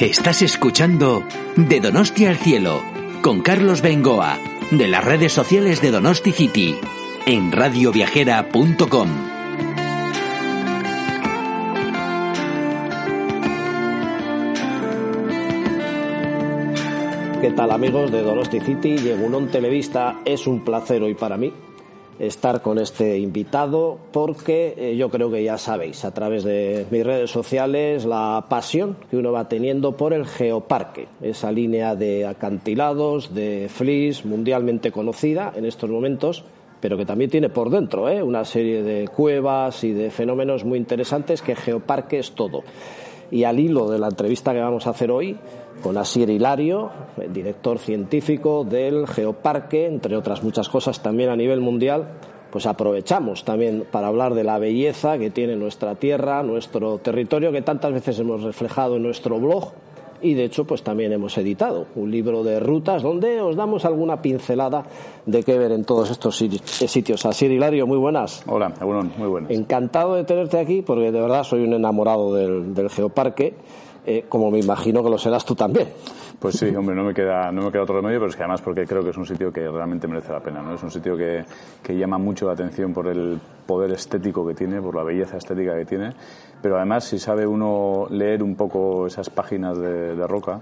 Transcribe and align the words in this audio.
Estás 0.00 0.40
escuchando 0.40 1.24
De 1.56 1.78
Donosti 1.78 2.24
al 2.24 2.38
Cielo 2.38 2.80
con 3.20 3.42
Carlos 3.42 3.82
Bengoa 3.82 4.38
de 4.70 4.88
las 4.88 5.04
redes 5.04 5.30
sociales 5.30 5.82
de 5.82 5.90
Donosti 5.90 6.32
City 6.32 6.74
en 7.26 7.52
radioviajera.com. 7.52 9.08
¿Qué 17.42 17.50
tal 17.50 17.70
amigos 17.70 18.10
de 18.10 18.22
Donosti 18.22 18.60
City? 18.60 18.96
un 18.96 19.48
Televista 19.48 20.22
es 20.24 20.46
un 20.46 20.64
placer 20.64 21.02
hoy 21.02 21.12
para 21.12 21.36
mí 21.36 21.52
estar 22.20 22.60
con 22.60 22.78
este 22.78 23.18
invitado 23.18 23.98
porque 24.12 24.74
eh, 24.76 24.96
yo 24.96 25.08
creo 25.08 25.30
que 25.30 25.42
ya 25.42 25.56
sabéis 25.56 26.04
a 26.04 26.12
través 26.12 26.44
de 26.44 26.86
mis 26.90 27.04
redes 27.04 27.30
sociales 27.30 28.04
la 28.04 28.44
pasión 28.48 28.96
que 29.10 29.16
uno 29.16 29.32
va 29.32 29.48
teniendo 29.48 29.96
por 29.96 30.12
el 30.12 30.26
geoparque, 30.26 31.08
esa 31.22 31.50
línea 31.50 31.96
de 31.96 32.26
acantilados, 32.26 33.34
de 33.34 33.68
flis 33.72 34.26
mundialmente 34.26 34.92
conocida 34.92 35.52
en 35.56 35.64
estos 35.64 35.88
momentos, 35.88 36.44
pero 36.80 36.98
que 36.98 37.06
también 37.06 37.30
tiene 37.30 37.48
por 37.48 37.70
dentro 37.70 38.08
¿eh? 38.08 38.22
una 38.22 38.44
serie 38.44 38.82
de 38.82 39.08
cuevas 39.08 39.82
y 39.82 39.92
de 39.92 40.10
fenómenos 40.10 40.64
muy 40.64 40.78
interesantes 40.78 41.40
que 41.40 41.56
geoparque 41.56 42.18
es 42.18 42.32
todo. 42.32 42.62
Y 43.30 43.44
al 43.44 43.60
hilo 43.60 43.88
de 43.88 43.98
la 43.98 44.08
entrevista 44.08 44.52
que 44.52 44.60
vamos 44.60 44.86
a 44.86 44.90
hacer 44.90 45.10
hoy, 45.10 45.36
con 45.82 45.96
Asier 45.96 46.30
Hilario, 46.30 46.90
el 47.20 47.32
director 47.32 47.78
científico 47.78 48.64
del 48.64 49.06
Geoparque, 49.06 49.86
entre 49.86 50.16
otras 50.16 50.42
muchas 50.42 50.68
cosas 50.68 51.02
también 51.02 51.30
a 51.30 51.36
nivel 51.36 51.60
mundial, 51.60 52.08
pues 52.50 52.66
aprovechamos 52.66 53.44
también 53.44 53.86
para 53.90 54.08
hablar 54.08 54.34
de 54.34 54.44
la 54.44 54.58
belleza 54.58 55.18
que 55.18 55.30
tiene 55.30 55.56
nuestra 55.56 55.94
tierra, 55.94 56.42
nuestro 56.42 56.98
territorio, 56.98 57.52
que 57.52 57.62
tantas 57.62 57.92
veces 57.92 58.18
hemos 58.18 58.42
reflejado 58.42 58.96
en 58.96 59.04
nuestro 59.04 59.38
blog 59.38 59.72
y 60.22 60.34
de 60.34 60.44
hecho 60.44 60.64
pues 60.64 60.82
también 60.82 61.12
hemos 61.12 61.36
editado 61.38 61.86
un 61.94 62.10
libro 62.10 62.42
de 62.42 62.60
rutas 62.60 63.02
donde 63.02 63.40
os 63.40 63.56
damos 63.56 63.84
alguna 63.84 64.20
pincelada 64.20 64.84
de 65.26 65.42
qué 65.42 65.58
ver 65.58 65.72
en 65.72 65.84
todos 65.84 66.10
estos 66.10 66.36
sitios. 66.36 67.26
Asier 67.26 67.52
Hilario, 67.52 67.86
muy 67.86 67.98
buenas. 67.98 68.42
Hola, 68.46 68.72
muy 69.18 69.28
buenas. 69.28 69.50
Encantado 69.50 70.14
de 70.14 70.24
tenerte 70.24 70.58
aquí 70.58 70.82
porque 70.82 71.12
de 71.12 71.20
verdad 71.20 71.44
soy 71.44 71.64
un 71.64 71.74
enamorado 71.74 72.34
del 72.34 72.90
Geoparque 72.90 73.54
eh, 74.06 74.24
como 74.28 74.50
me 74.50 74.58
imagino 74.58 75.02
que 75.02 75.10
lo 75.10 75.18
serás 75.18 75.44
tú 75.44 75.54
también. 75.54 75.88
Pues 76.40 76.56
sí, 76.56 76.74
hombre, 76.74 76.96
no 76.96 77.04
me 77.04 77.12
queda, 77.12 77.52
no 77.52 77.62
me 77.62 77.70
queda 77.70 77.82
otro 77.82 77.96
remedio, 77.96 78.18
pero 78.18 78.30
es 78.30 78.36
que 78.36 78.42
además 78.42 78.62
porque 78.62 78.86
creo 78.86 79.02
que 79.02 79.10
es 79.10 79.16
un 79.16 79.26
sitio 79.26 79.52
que 79.52 79.68
realmente 79.68 80.08
merece 80.08 80.32
la 80.32 80.40
pena, 80.40 80.62
¿no? 80.62 80.74
Es 80.74 80.82
un 80.82 80.90
sitio 80.90 81.14
que, 81.14 81.44
que 81.82 81.94
llama 81.94 82.16
mucho 82.16 82.46
la 82.46 82.54
atención 82.54 82.94
por 82.94 83.08
el 83.08 83.38
poder 83.66 83.92
estético 83.92 84.46
que 84.46 84.54
tiene, 84.54 84.80
por 84.80 84.94
la 84.94 85.04
belleza 85.04 85.36
estética 85.36 85.76
que 85.76 85.84
tiene, 85.84 86.12
pero 86.62 86.76
además 86.76 87.04
si 87.04 87.18
sabe 87.18 87.46
uno 87.46 88.06
leer 88.08 88.42
un 88.42 88.56
poco 88.56 89.06
esas 89.06 89.28
páginas 89.28 89.78
de, 89.78 90.16
de 90.16 90.26
roca, 90.26 90.60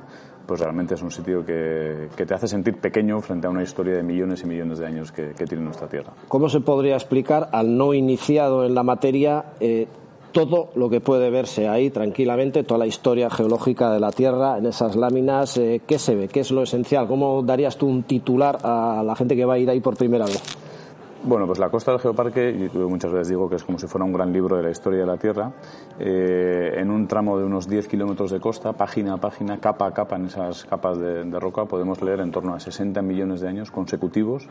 pues 0.49 0.61
realmente 0.61 0.95
es 0.95 1.03
un 1.03 1.11
sitio 1.11 1.45
que, 1.45 2.09
que, 2.17 2.25
te 2.25 2.35
hace 2.35 2.49
sentir 2.49 2.79
pequeño 2.79 3.21
frente 3.21 3.47
a 3.47 3.51
una 3.51 3.63
historia 3.63 3.95
de 3.95 4.03
millones 4.03 4.43
y 4.43 4.47
millones 4.47 4.79
de 4.79 4.87
años 4.87 5.13
que, 5.13 5.35
tiene 5.35 5.63
nuestra 5.63 5.89
tierra. 5.89 6.15
¿Cómo 6.27 6.49
se 6.49 6.61
podría 6.61 6.95
explicar 6.95 7.51
al 7.53 7.77
no 7.77 7.93
iniciado 7.93 8.65
en 8.65 8.75
la 8.75 8.83
materia 8.83 9.45
eh, 9.61 9.89
todo 10.33 10.71
lo 10.75 10.91
que 10.91 11.01
puede 11.01 11.31
verse 11.31 11.69
ahí 11.69 11.91
tranquilamente, 11.91 12.63
toda 12.65 12.79
la 12.79 12.87
historia 12.87 13.31
geológica 13.31 13.93
de 13.93 14.01
la 14.01 14.13
Tierra 14.13 14.59
en 14.59 14.67
esas 14.67 14.97
láminas. 14.97 15.57
Eh, 15.57 15.81
¿Qué 15.87 15.99
se 15.99 16.15
ve? 16.15 16.29
¿Qué 16.29 16.41
es 16.41 16.51
lo 16.51 16.63
esencial? 16.63 17.07
¿Cómo 17.07 17.43
darías 17.43 17.77
tú 17.77 17.87
un 17.87 18.03
titular 18.03 18.59
a 18.63 19.03
la 19.05 19.17
gente 19.17 19.37
que 19.37 19.45
va 19.45 19.55
a 19.55 19.59
ir 19.59 19.71
ahí 19.71 19.81
por 19.81 19.97
primera 19.97 20.27
vez? 20.27 20.68
Bueno, 21.25 21.47
pues 21.47 21.59
la 21.59 21.69
costa 21.69 21.91
del 21.91 22.01
Geoparque, 22.01 22.71
yo 22.73 22.89
muchas 22.89 23.11
veces 23.11 23.29
digo 23.29 23.49
que 23.49 23.57
es 23.57 23.65
como 23.65 23.77
si 23.77 23.89
fuera 23.89 24.05
un 24.05 24.13
gran 24.13 24.33
libro 24.33 24.57
de 24.57 24.63
la 24.63 24.71
historia 24.71 25.01
de 25.01 25.07
la 25.07 25.17
Tierra, 25.17 25.53
eh, 25.99 26.75
en 26.77 26.91
un 26.91 27.09
tramo 27.09 27.37
de 27.37 27.45
unos 27.45 27.69
10 27.69 27.89
kilómetros 27.89 28.31
de 28.31 28.39
costa, 28.39 28.73
página 28.73 29.15
a 29.15 29.17
página, 29.17 29.59
capa 29.59 29.89
a 29.89 29.93
capa, 29.93 30.15
en 30.15 30.27
esas 30.27 30.65
capas 30.65 30.99
de, 30.99 31.25
de 31.25 31.41
roca, 31.41 31.65
podemos 31.65 32.01
leer 32.03 32.21
en 32.21 32.31
torno 32.31 32.55
a 32.55 32.61
60 32.61 33.03
millones 33.03 33.41
de 33.41 33.49
años 33.49 33.73
consecutivos 33.73 34.49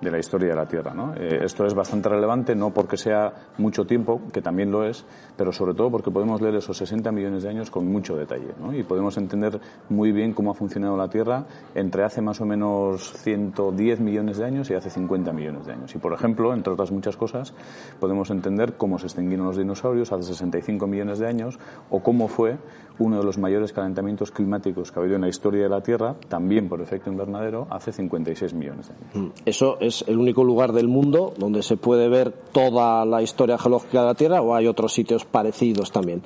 de 0.00 0.10
la 0.10 0.18
historia 0.18 0.50
de 0.50 0.56
la 0.56 0.66
Tierra. 0.66 0.94
¿no? 0.94 1.14
Eh, 1.14 1.40
esto 1.42 1.66
es 1.66 1.74
bastante 1.74 2.08
relevante, 2.08 2.54
no 2.54 2.70
porque 2.70 2.96
sea 2.96 3.32
mucho 3.58 3.84
tiempo, 3.84 4.20
que 4.32 4.42
también 4.42 4.70
lo 4.70 4.84
es, 4.84 5.04
pero 5.36 5.52
sobre 5.52 5.74
todo 5.74 5.90
porque 5.90 6.10
podemos 6.10 6.40
leer 6.40 6.56
esos 6.56 6.76
60 6.76 7.12
millones 7.12 7.42
de 7.42 7.50
años 7.50 7.70
con 7.70 7.86
mucho 7.86 8.16
detalle 8.16 8.54
¿no? 8.60 8.74
y 8.74 8.82
podemos 8.82 9.16
entender 9.16 9.60
muy 9.88 10.12
bien 10.12 10.32
cómo 10.32 10.50
ha 10.50 10.54
funcionado 10.54 10.96
la 10.96 11.08
Tierra 11.08 11.44
entre 11.74 12.04
hace 12.04 12.22
más 12.22 12.40
o 12.40 12.46
menos 12.46 13.12
110 13.18 14.00
millones 14.00 14.38
de 14.38 14.44
años 14.44 14.70
y 14.70 14.74
hace 14.74 14.90
50 14.90 15.32
millones 15.32 15.66
de 15.66 15.72
años. 15.72 15.94
Y, 15.94 15.98
por 15.98 16.09
ejemplo, 16.12 16.52
entre 16.54 16.72
otras 16.72 16.90
muchas 16.90 17.16
cosas, 17.16 17.54
podemos 17.98 18.30
entender 18.30 18.74
cómo 18.76 18.98
se 18.98 19.06
extinguieron 19.06 19.46
los 19.46 19.56
dinosaurios 19.56 20.12
hace 20.12 20.24
65 20.24 20.86
millones 20.86 21.18
de 21.18 21.26
años 21.26 21.58
o 21.90 22.00
cómo 22.00 22.28
fue 22.28 22.58
uno 22.98 23.18
de 23.18 23.24
los 23.24 23.38
mayores 23.38 23.72
calentamientos 23.72 24.30
climáticos 24.30 24.92
que 24.92 24.98
ha 24.98 25.02
habido 25.02 25.16
en 25.16 25.22
la 25.22 25.28
historia 25.28 25.62
de 25.62 25.68
la 25.68 25.80
Tierra, 25.80 26.16
también 26.28 26.68
por 26.68 26.80
efecto 26.80 27.10
invernadero, 27.10 27.66
hace 27.70 27.92
56 27.92 28.54
millones 28.54 28.88
de 28.88 28.94
años. 28.94 29.14
Mm, 29.14 29.40
eso 29.46 29.78
es 29.80 30.04
el 30.06 30.18
único 30.18 30.44
lugar 30.44 30.72
del 30.72 30.88
mundo 30.88 31.32
donde 31.38 31.62
se 31.62 31.76
puede 31.76 32.08
ver 32.08 32.30
toda 32.30 33.04
la 33.04 33.22
historia 33.22 33.58
geológica 33.58 34.00
de 34.00 34.06
la 34.06 34.14
Tierra 34.14 34.42
o 34.42 34.54
hay 34.54 34.66
otros 34.66 34.92
sitios 34.92 35.24
parecidos 35.24 35.90
también. 35.92 36.22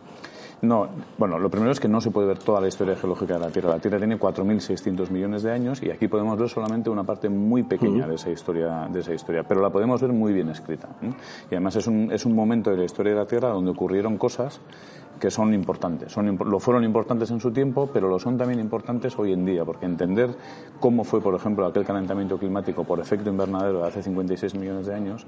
No, 0.64 0.88
bueno, 1.18 1.38
lo 1.38 1.50
primero 1.50 1.72
es 1.72 1.80
que 1.80 1.88
no 1.88 2.00
se 2.00 2.10
puede 2.10 2.28
ver 2.28 2.38
toda 2.38 2.60
la 2.60 2.68
historia 2.68 2.96
geológica 2.96 3.34
de 3.34 3.40
la 3.40 3.50
Tierra. 3.50 3.70
La 3.70 3.78
Tierra 3.78 3.98
tiene 3.98 4.18
4.600 4.18 5.10
millones 5.10 5.42
de 5.42 5.52
años 5.52 5.82
y 5.82 5.90
aquí 5.90 6.08
podemos 6.08 6.38
ver 6.38 6.48
solamente 6.48 6.90
una 6.90 7.04
parte 7.04 7.28
muy 7.28 7.62
pequeña 7.64 8.06
de 8.06 8.14
esa 8.14 8.30
historia, 8.30 8.88
de 8.90 9.00
esa 9.00 9.12
historia, 9.12 9.42
pero 9.42 9.60
la 9.60 9.70
podemos 9.70 10.00
ver 10.00 10.12
muy 10.12 10.32
bien 10.32 10.48
escrita. 10.48 10.88
Y 11.50 11.54
además 11.54 11.76
es 11.76 11.86
un, 11.86 12.10
es 12.10 12.24
un 12.24 12.34
momento 12.34 12.70
de 12.70 12.78
la 12.78 12.84
historia 12.84 13.12
de 13.12 13.18
la 13.18 13.26
Tierra 13.26 13.48
donde 13.48 13.70
ocurrieron 13.70 14.16
cosas 14.16 14.60
que 15.20 15.30
son 15.30 15.54
importantes. 15.54 16.12
Son, 16.12 16.36
lo 16.44 16.58
fueron 16.58 16.84
importantes 16.84 17.30
en 17.30 17.40
su 17.40 17.52
tiempo, 17.52 17.88
pero 17.92 18.08
lo 18.08 18.18
son 18.18 18.36
también 18.36 18.60
importantes 18.60 19.18
hoy 19.18 19.32
en 19.32 19.44
día, 19.44 19.64
porque 19.64 19.86
entender 19.86 20.30
cómo 20.80 21.04
fue, 21.04 21.20
por 21.20 21.34
ejemplo, 21.34 21.66
aquel 21.66 21.84
calentamiento 21.84 22.38
climático 22.38 22.84
por 22.84 23.00
efecto 23.00 23.30
invernadero 23.30 23.82
de 23.82 23.88
hace 23.88 24.02
56 24.02 24.54
millones 24.54 24.86
de 24.86 24.94
años 24.94 25.26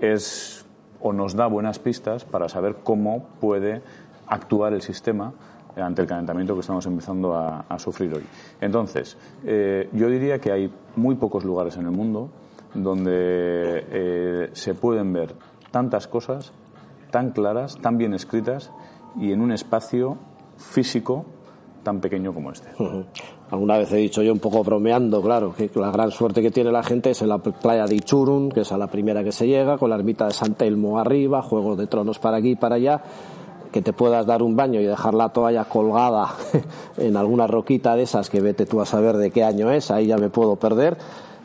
es 0.00 0.64
o 1.02 1.12
nos 1.12 1.34
da 1.34 1.46
buenas 1.46 1.78
pistas 1.78 2.24
para 2.24 2.48
saber 2.48 2.76
cómo 2.84 3.26
puede 3.40 3.82
actuar 4.32 4.72
el 4.72 4.80
sistema 4.80 5.32
ante 5.76 6.02
el 6.02 6.08
calentamiento 6.08 6.54
que 6.54 6.60
estamos 6.60 6.84
empezando 6.86 7.34
a, 7.34 7.78
sufrir 7.78 8.12
hoy. 8.14 8.24
Entonces, 8.60 9.16
eh, 9.44 9.88
yo 9.92 10.08
diría 10.08 10.38
que 10.38 10.52
hay 10.52 10.72
muy 10.96 11.14
pocos 11.16 11.44
lugares 11.44 11.76
en 11.76 11.86
el 11.86 11.92
mundo 11.92 12.28
donde 12.74 13.12
eh, 13.14 14.50
se 14.52 14.74
pueden 14.74 15.12
ver 15.12 15.34
tantas 15.70 16.06
cosas 16.06 16.52
tan 17.10 17.30
claras, 17.30 17.76
tan 17.78 17.98
bien 17.98 18.14
escritas 18.14 18.70
y 19.18 19.32
en 19.32 19.40
un 19.40 19.52
espacio 19.52 20.18
físico 20.56 21.24
tan 21.82 22.00
pequeño 22.00 22.32
como 22.32 22.52
este. 22.52 22.68
Alguna 23.50 23.76
vez 23.76 23.92
he 23.92 23.96
dicho 23.96 24.22
yo 24.22 24.32
un 24.32 24.38
poco 24.38 24.62
bromeando, 24.62 25.20
claro, 25.20 25.54
que 25.54 25.70
la 25.74 25.90
gran 25.90 26.10
suerte 26.10 26.40
que 26.40 26.50
tiene 26.50 26.70
la 26.70 26.82
gente 26.82 27.10
es 27.10 27.20
en 27.22 27.28
la 27.28 27.38
playa 27.38 27.86
de 27.86 27.96
Ichurun, 27.96 28.50
que 28.50 28.60
es 28.60 28.72
a 28.72 28.78
la 28.78 28.86
primera 28.86 29.22
que 29.24 29.32
se 29.32 29.46
llega, 29.46 29.76
con 29.76 29.90
la 29.90 29.96
ermita 29.96 30.26
de 30.26 30.32
San 30.32 30.54
Telmo 30.54 30.98
arriba, 30.98 31.42
juegos 31.42 31.76
de 31.76 31.86
tronos 31.86 32.18
para 32.18 32.38
aquí 32.38 32.52
y 32.52 32.56
para 32.56 32.76
allá, 32.76 33.02
que 33.72 33.82
te 33.82 33.92
puedas 33.92 34.26
dar 34.26 34.42
un 34.42 34.54
baño 34.54 34.80
y 34.80 34.84
dejar 34.84 35.14
la 35.14 35.30
toalla 35.30 35.64
colgada 35.64 36.34
en 36.96 37.16
alguna 37.16 37.46
roquita 37.46 37.96
de 37.96 38.02
esas 38.02 38.30
que 38.30 38.40
vete 38.40 38.66
tú 38.66 38.80
a 38.80 38.86
saber 38.86 39.16
de 39.16 39.30
qué 39.30 39.42
año 39.42 39.70
es, 39.70 39.90
ahí 39.90 40.06
ya 40.06 40.18
me 40.18 40.28
puedo 40.28 40.56
perder 40.56 40.98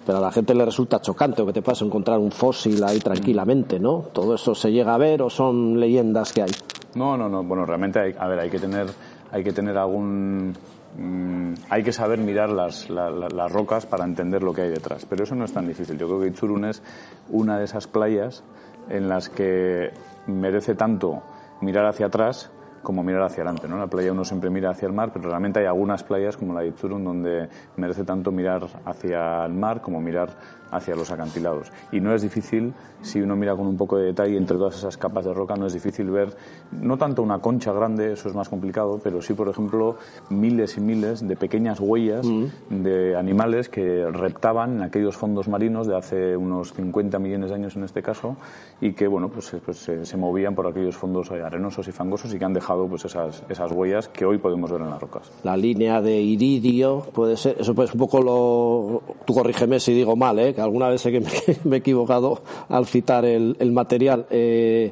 pero 0.08 0.20
a 0.20 0.22
la 0.22 0.32
gente 0.32 0.56
le 0.56 0.64
resulta 0.64 1.02
chocante 1.02 1.42
o 1.42 1.46
que 1.46 1.52
te 1.52 1.62
puedas 1.62 1.82
encontrar 1.82 2.18
un 2.18 2.32
fósil 2.32 2.82
ahí 2.86 3.00
tranquilamente, 3.00 3.78
¿no? 3.78 4.06
¿Todo 4.14 4.36
eso 4.36 4.56
se 4.56 4.72
llega 4.72 4.94
a 4.94 4.98
ver 4.98 5.22
o 5.22 5.30
son 5.30 5.82
leyendas 5.82 6.32
que 6.32 6.44
hay? 6.44 6.52
No, 6.96 7.18
no, 7.18 7.28
no. 7.28 7.44
Bueno, 7.44 7.66
realmente 7.66 8.00
hay, 8.00 8.16
a 8.18 8.26
ver, 8.30 8.40
hay 8.40 8.50
que 8.50 8.58
tener, 8.58 8.88
hay 9.34 9.44
que 9.44 9.52
tener 9.52 9.78
algún, 9.78 10.56
mm, 10.98 11.54
hay 11.70 11.84
que 11.84 11.92
saber 11.92 12.20
mirar 12.20 12.50
las, 12.52 12.90
las 12.90 13.52
rocas 13.52 13.86
para 13.86 14.06
entender 14.06 14.44
lo 14.44 14.54
que 14.54 14.62
hay 14.62 14.70
detrás. 14.70 15.06
Pero 15.06 15.26
eso 15.26 15.36
no 15.36 15.44
es 15.44 15.52
tan 15.52 15.68
difícil. 15.68 15.98
Yo 15.98 16.08
creo 16.08 16.22
que 16.22 16.28
Itzurun 16.28 16.64
es 16.64 16.82
una 17.30 17.60
de 17.60 17.66
esas 17.66 17.88
playas 17.88 18.46
en 18.88 19.10
las 19.10 19.28
que 19.28 19.92
merece 20.26 20.74
tanto 20.76 21.22
mirar 21.62 21.86
hacia 21.86 22.08
atrás 22.08 22.52
como 22.88 23.04
mirar 23.04 23.24
hacia 23.24 23.44
adelante. 23.44 23.68
¿no? 23.68 23.76
En 23.76 23.82
la 23.82 23.88
playa 23.88 24.14
uno 24.14 24.24
siempre 24.24 24.50
mira 24.50 24.70
hacia 24.70 24.86
el 24.86 24.94
mar, 24.94 25.10
pero 25.12 25.28
realmente 25.28 25.60
hay 25.60 25.66
algunas 25.66 26.04
playas 26.04 26.38
como 26.38 26.54
la 26.54 26.62
de 26.62 26.68
Itzurun 26.70 27.04
donde 27.04 27.50
merece 27.76 28.06
tanto 28.06 28.32
mirar 28.32 28.66
hacia 28.86 29.46
el 29.46 29.52
mar 29.52 29.82
como 29.82 30.00
mirar 30.00 30.30
hacia 30.72 30.96
los 30.96 31.12
acantilados. 31.12 31.72
Y 31.92 32.00
no 32.00 32.14
es 32.14 32.22
difícil, 32.22 32.74
si 33.02 33.22
uno 33.22 33.36
mira 33.36 33.56
con 33.56 33.68
un 33.68 33.78
poco 33.78 33.98
de 33.98 34.06
detalle 34.08 34.38
entre 34.38 34.58
todas 34.58 34.76
esas 34.78 34.98
capas 34.98 35.26
de 35.26 35.34
roca, 35.34 35.56
no 35.56 35.66
es 35.66 35.74
difícil 35.74 36.10
ver, 36.10 36.36
no 36.72 36.98
tanto 36.98 37.22
una 37.22 37.40
concha 37.40 37.72
grande, 37.72 38.14
eso 38.14 38.30
es 38.30 38.36
más 38.36 38.50
complicado, 38.50 39.00
pero 39.04 39.22
sí, 39.22 39.34
por 39.34 39.50
ejemplo, 39.50 39.98
miles 40.30 40.78
y 40.78 40.82
miles 40.82 41.28
de 41.28 41.36
pequeñas 41.36 41.80
huellas 41.80 42.26
mm. 42.26 42.84
de 42.84 43.16
animales 43.16 43.70
que 43.70 44.08
reptaban 44.12 44.78
en 44.78 44.82
aquellos 44.84 45.16
fondos 45.16 45.48
marinos 45.48 45.88
de 45.88 45.96
hace 45.96 46.38
unos 46.38 46.74
50 46.74 47.20
millones 47.20 47.50
de 47.50 47.56
años 47.56 47.76
en 47.76 47.84
este 47.84 48.02
caso, 48.02 48.36
y 48.82 48.94
que, 48.94 49.08
bueno, 49.08 49.30
pues, 49.30 49.56
pues 49.66 49.78
se, 49.78 50.18
movían 50.18 50.56
por 50.56 50.68
aquellos 50.68 50.98
fondos 50.98 51.32
arenosos 51.32 51.88
y 51.88 51.92
fangosos 51.92 52.34
y 52.34 52.40
que 52.40 52.46
han 52.46 52.54
dejado 52.54 52.77
pues 52.88 53.06
esas, 53.06 53.44
esas 53.50 53.72
huellas 53.72 54.10
que 54.10 54.26
hoy 54.26 54.38
podemos 54.38 54.70
ver 54.72 54.82
en 54.82 54.90
las 54.90 55.02
rocas. 55.02 55.32
La 55.44 55.56
línea 55.56 56.02
de 56.02 56.22
iridio 56.22 57.06
puede 57.14 57.38
ser, 57.38 57.56
eso 57.60 57.74
pues 57.74 57.94
un 57.94 58.00
poco 58.00 58.22
lo, 58.22 59.02
tú 59.26 59.34
corrígeme 59.34 59.80
si 59.80 59.94
digo 59.94 60.16
mal, 60.16 60.38
¿eh? 60.40 60.54
que 60.54 60.62
alguna 60.62 60.90
vez 60.90 61.02
sé 61.02 61.12
que 61.12 61.22
me, 61.22 61.30
he 61.76 61.80
equivocado 61.80 62.42
al 62.70 62.86
citar 62.86 63.26
el, 63.26 63.56
material. 63.72 64.26
Eh, 64.30 64.92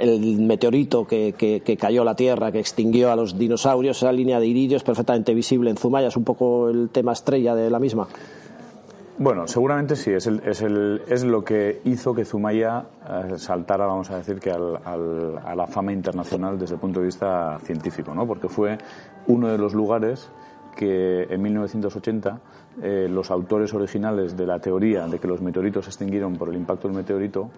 el 0.00 0.40
meteorito 0.40 1.06
que, 1.06 1.76
cayó 1.78 2.02
a 2.02 2.04
la 2.04 2.16
Tierra, 2.16 2.50
que 2.50 2.58
extinguió 2.58 3.12
a 3.12 3.16
los 3.16 3.38
dinosaurios, 3.38 3.98
esa 3.98 4.12
línea 4.12 4.40
de 4.40 4.46
iridio 4.46 4.76
es 4.76 4.82
perfectamente 4.82 5.34
visible 5.34 5.70
en 5.70 5.76
Zumaya, 5.76 6.08
es 6.08 6.16
un 6.16 6.24
poco 6.24 6.70
el 6.70 6.88
tema 6.90 7.12
estrella 7.12 7.54
de 7.54 7.70
la 7.70 7.78
misma. 7.78 8.08
Bueno, 9.16 9.46
seguramente 9.46 9.94
sí, 9.94 10.10
es, 10.10 10.26
es, 10.26 10.62
el, 10.62 11.02
es 11.06 11.22
lo 11.22 11.44
que 11.44 11.80
hizo 11.84 12.12
que 12.12 12.24
Zumaya 12.24 12.86
eh, 13.08 13.38
saltara, 13.38 13.86
vamos 13.86 14.10
a 14.10 14.16
decir, 14.16 14.40
que 14.40 14.50
al, 14.50 14.76
a 14.84 15.54
la 15.54 15.66
fama 15.68 15.92
internacional 15.92 16.58
desde 16.58 16.74
el 16.74 16.80
punto 16.80 16.98
de 16.98 17.06
vista 17.06 17.60
científico, 17.62 18.12
¿no? 18.12 18.26
porque 18.26 18.48
fue 18.48 18.76
uno 19.28 19.46
de 19.46 19.56
los 19.56 19.72
lugares 19.72 20.32
que 20.74 21.22
en 21.30 21.42
1980 21.42 22.40
eh, 22.82 23.06
los 23.08 23.30
autores 23.30 23.72
originales 23.72 24.36
de 24.36 24.46
la 24.46 24.58
teoría 24.58 25.06
de 25.06 25.20
que 25.20 25.28
los 25.28 25.40
meteoritos 25.40 25.84
se 25.84 25.90
extinguieron 25.90 26.34
por 26.34 26.48
el 26.48 26.56
impacto 26.56 26.88
del 26.88 26.96
meteorito 26.96 27.50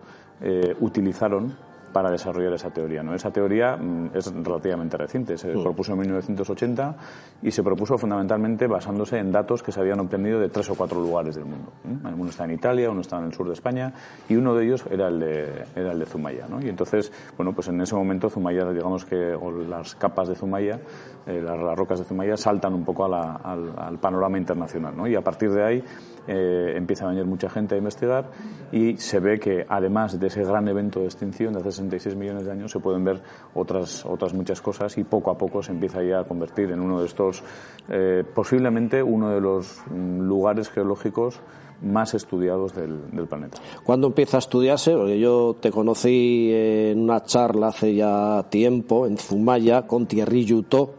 eh, 0.42 0.76
utilizaron 0.80 1.56
para 1.96 2.10
desarrollar 2.10 2.52
esa 2.52 2.68
teoría. 2.68 3.02
¿no? 3.02 3.14
Esa 3.14 3.30
teoría 3.30 3.74
mm, 3.74 4.10
es 4.12 4.30
relativamente 4.30 4.98
reciente, 4.98 5.38
se 5.38 5.48
mm. 5.48 5.62
propuso 5.62 5.92
en 5.94 6.00
1980 6.00 6.94
y 7.40 7.50
se 7.50 7.62
propuso 7.62 7.96
fundamentalmente 7.96 8.66
basándose 8.66 9.16
en 9.16 9.32
datos 9.32 9.62
que 9.62 9.72
se 9.72 9.80
habían 9.80 10.00
obtenido 10.00 10.38
de 10.38 10.50
tres 10.50 10.68
o 10.68 10.74
cuatro 10.74 11.00
lugares 11.00 11.36
del 11.36 11.46
mundo. 11.46 11.72
Uno 11.84 12.28
está 12.28 12.44
en 12.44 12.50
Italia, 12.50 12.90
uno 12.90 13.00
está 13.00 13.16
en 13.16 13.24
el 13.24 13.32
sur 13.32 13.46
de 13.46 13.54
España 13.54 13.94
y 14.28 14.36
uno 14.36 14.54
de 14.54 14.66
ellos 14.66 14.84
era 14.90 15.08
el 15.08 15.20
de, 15.20 15.64
era 15.74 15.92
el 15.92 15.98
de 15.98 16.04
Zumaya. 16.04 16.46
¿no? 16.46 16.60
Y 16.60 16.68
entonces, 16.68 17.10
bueno, 17.34 17.54
pues 17.54 17.68
en 17.68 17.80
ese 17.80 17.94
momento 17.94 18.28
Zumaya, 18.28 18.70
digamos 18.70 19.06
que, 19.06 19.32
o 19.32 19.50
las 19.50 19.94
capas 19.94 20.28
de 20.28 20.34
Zumaya, 20.34 20.78
eh, 21.26 21.40
las, 21.40 21.78
rocas 21.78 22.00
de 22.00 22.04
Zumaya 22.04 22.36
saltan 22.36 22.74
un 22.74 22.84
poco 22.84 23.06
al, 23.06 23.14
al, 23.42 23.98
panorama 23.98 24.36
internacional. 24.36 24.94
¿no? 24.94 25.06
Y 25.06 25.14
a 25.14 25.22
partir 25.22 25.50
de 25.50 25.64
ahí 25.64 25.84
eh, 26.28 26.74
empieza 26.76 27.06
a 27.06 27.08
venir 27.08 27.24
mucha 27.24 27.48
gente 27.48 27.76
a 27.76 27.78
investigar 27.78 28.26
y 28.72 28.96
se 28.96 29.18
ve 29.18 29.38
que 29.38 29.64
además 29.68 30.18
de 30.18 30.26
ese 30.26 30.42
gran 30.42 30.66
evento 30.68 31.00
de 31.00 31.06
extinción 31.06 31.52
de 31.52 31.60
hace 31.60 31.70
66 31.90 32.16
millones 32.16 32.44
de 32.46 32.52
años 32.52 32.70
se 32.70 32.80
pueden 32.80 33.04
ver 33.04 33.22
otras, 33.54 34.04
otras 34.04 34.34
muchas 34.34 34.60
cosas 34.60 34.96
y 34.98 35.04
poco 35.04 35.30
a 35.30 35.38
poco 35.38 35.62
se 35.62 35.72
empieza 35.72 36.02
ya 36.02 36.20
a 36.20 36.24
convertir 36.24 36.70
en 36.70 36.80
uno 36.80 37.00
de 37.00 37.06
estos, 37.06 37.42
eh, 37.88 38.24
posiblemente 38.34 39.02
uno 39.02 39.30
de 39.30 39.40
los 39.40 39.82
mm, 39.90 40.20
lugares 40.20 40.68
geológicos 40.70 41.40
más 41.82 42.14
estudiados 42.14 42.74
del, 42.74 42.98
planeta. 43.28 43.58
¿Cuándo 43.84 44.06
empieza 44.06 44.38
a 44.38 44.40
estudiarse? 44.40 44.92
Porque 44.92 45.18
yo 45.18 45.56
te 45.60 45.70
conocí 45.70 46.50
en 46.52 47.00
una 47.00 47.22
charla 47.22 47.68
hace 47.68 47.94
ya 47.94 48.46
tiempo 48.48 49.06
en 49.06 49.18
Zumaya 49.18 49.86
con 49.86 50.06
Thierry 50.06 50.44
Yuto 50.44 50.94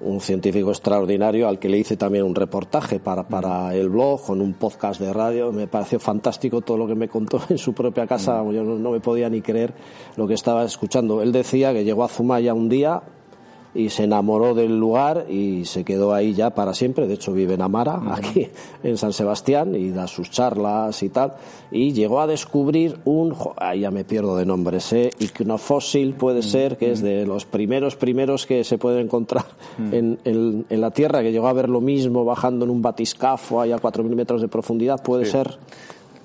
un 0.00 0.20
científico 0.20 0.70
extraordinario 0.70 1.48
al 1.48 1.58
que 1.58 1.68
le 1.68 1.78
hice 1.78 1.96
también 1.96 2.24
un 2.24 2.34
reportaje 2.34 3.00
para, 3.00 3.26
para 3.26 3.74
el 3.74 3.88
blog 3.88 4.24
con 4.24 4.40
un 4.40 4.54
podcast 4.54 5.00
de 5.00 5.12
radio. 5.12 5.52
Me 5.52 5.66
pareció 5.66 5.98
fantástico 5.98 6.60
todo 6.60 6.76
lo 6.76 6.86
que 6.86 6.94
me 6.94 7.08
contó 7.08 7.40
en 7.48 7.58
su 7.58 7.72
propia 7.72 8.06
casa. 8.06 8.42
Yo 8.52 8.62
no, 8.62 8.76
no 8.78 8.90
me 8.90 9.00
podía 9.00 9.28
ni 9.28 9.40
creer 9.40 9.74
lo 10.16 10.26
que 10.26 10.34
estaba 10.34 10.64
escuchando. 10.64 11.22
Él 11.22 11.32
decía 11.32 11.72
que 11.72 11.84
llegó 11.84 12.04
a 12.04 12.08
Zumaya 12.08 12.54
un 12.54 12.68
día 12.68 13.02
y 13.74 13.90
se 13.90 14.04
enamoró 14.04 14.54
del 14.54 14.78
lugar 14.78 15.26
y 15.28 15.64
se 15.64 15.84
quedó 15.84 16.14
ahí 16.14 16.34
ya 16.34 16.50
para 16.50 16.74
siempre. 16.74 17.06
De 17.06 17.14
hecho, 17.14 17.32
vive 17.32 17.54
en 17.54 17.62
Amara, 17.62 18.00
aquí 18.10 18.48
en 18.82 18.96
San 18.96 19.12
Sebastián, 19.12 19.74
y 19.74 19.90
da 19.90 20.06
sus 20.06 20.30
charlas 20.30 21.02
y 21.02 21.10
tal. 21.10 21.34
Y 21.70 21.92
llegó 21.92 22.20
a 22.20 22.26
descubrir 22.26 22.98
un, 23.04 23.34
ahí 23.56 23.80
ya 23.80 23.90
me 23.90 24.04
pierdo 24.04 24.36
de 24.36 24.46
nombres, 24.46 24.92
¿eh? 24.92 25.10
Icnofósil 25.18 26.14
puede 26.14 26.42
ser, 26.42 26.76
que 26.76 26.92
es 26.92 27.02
de 27.02 27.26
los 27.26 27.44
primeros, 27.44 27.96
primeros 27.96 28.46
que 28.46 28.64
se 28.64 28.78
pueden 28.78 29.04
encontrar 29.04 29.44
en, 29.92 30.18
en, 30.24 30.80
la 30.80 30.90
Tierra, 30.90 31.22
que 31.22 31.32
llegó 31.32 31.48
a 31.48 31.52
ver 31.52 31.68
lo 31.68 31.80
mismo 31.80 32.24
bajando 32.24 32.64
en 32.64 32.70
un 32.70 32.82
batiscafo 32.82 33.60
ahí 33.60 33.72
a 33.72 33.78
4.000 33.78 34.14
metros 34.14 34.40
de 34.40 34.48
profundidad, 34.48 35.02
puede 35.02 35.26
ser. 35.26 35.58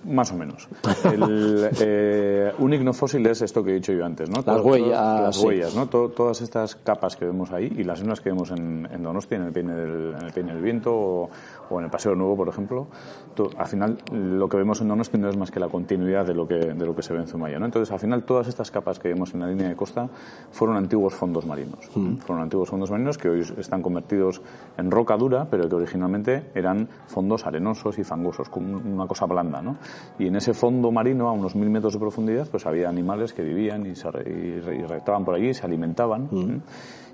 Más 0.05 0.31
o 0.31 0.35
menos. 0.35 0.67
El, 1.05 1.69
eh, 1.79 2.51
un 2.59 2.73
ignofósil 2.73 3.25
es 3.27 3.41
esto 3.41 3.63
que 3.63 3.71
he 3.71 3.73
dicho 3.75 3.93
yo 3.93 4.05
antes, 4.05 4.29
¿no? 4.29 4.43
Las 4.45 4.61
huellas. 4.61 5.21
Las 5.21 5.37
huellas, 5.39 5.75
¿no? 5.75 5.87
todas 5.87 6.41
estas 6.41 6.75
capas 6.75 7.15
que 7.15 7.25
vemos 7.25 7.51
ahí 7.51 7.71
y 7.77 7.83
las 7.83 8.01
unas 8.01 8.21
que 8.21 8.29
vemos 8.29 8.51
en, 8.51 8.87
en 8.91 9.03
Donosti, 9.03 9.35
en 9.35 9.43
el 9.43 9.51
Peine 9.51 9.73
del, 9.73 10.15
en 10.19 10.25
el 10.25 10.33
Peine 10.33 10.53
del 10.53 10.61
Viento 10.61 10.93
o, 10.93 11.29
o 11.69 11.79
en 11.79 11.85
el 11.85 11.91
Paseo 11.91 12.15
Nuevo, 12.15 12.35
por 12.35 12.49
ejemplo, 12.49 12.87
al 13.57 13.67
final 13.67 13.97
lo 14.11 14.47
que 14.47 14.57
vemos 14.57 14.81
en 14.81 14.87
Donosti 14.87 15.17
no 15.17 15.29
es 15.29 15.37
más 15.37 15.51
que 15.51 15.59
la 15.59 15.69
continuidad 15.69 16.25
de 16.25 16.33
lo 16.33 16.47
que, 16.47 16.55
de 16.55 16.85
lo 16.85 16.95
que 16.95 17.01
se 17.01 17.13
ve 17.13 17.19
en 17.19 17.27
Zumaya. 17.27 17.59
¿no? 17.59 17.65
Entonces, 17.65 17.91
al 17.91 17.99
final, 17.99 18.23
todas 18.23 18.47
estas 18.47 18.71
capas 18.71 18.99
que 18.99 19.09
vemos 19.09 19.33
en 19.33 19.39
la 19.41 19.47
línea 19.47 19.69
de 19.69 19.75
costa 19.75 20.07
fueron 20.51 20.77
antiguos 20.77 21.13
fondos 21.13 21.45
marinos. 21.45 21.89
Mm. 21.95 22.17
Fueron 22.17 22.43
antiguos 22.43 22.69
fondos 22.69 22.91
marinos 22.91 23.17
que 23.17 23.29
hoy 23.29 23.41
están 23.57 23.81
convertidos 23.81 24.41
en 24.77 24.91
roca 24.91 25.17
dura, 25.17 25.47
pero 25.49 25.67
que 25.67 25.75
originalmente 25.75 26.51
eran 26.53 26.87
fondos 27.07 27.45
arenosos 27.45 27.97
y 27.97 28.03
fangosos, 28.03 28.49
como 28.49 28.77
una 28.77 29.07
cosa 29.07 29.25
blanda. 29.25 29.61
¿no? 29.61 29.77
Y 30.19 30.27
en 30.27 30.35
ese 30.35 30.53
fondo 30.53 30.91
marino, 30.91 31.27
a 31.27 31.31
unos 31.31 31.55
mil 31.55 31.69
metros 31.69 31.93
de 31.93 31.99
profundidad, 31.99 32.47
pues 32.49 32.65
había 32.65 32.89
animales 32.89 33.33
que 33.33 33.43
vivían 33.43 33.85
y, 33.85 33.95
se, 33.95 34.07
y, 34.07 34.61
por 35.25 35.35
allí, 35.35 35.53
se 35.53 35.65
alimentaban. 35.65 36.27
Mm. 36.31 36.61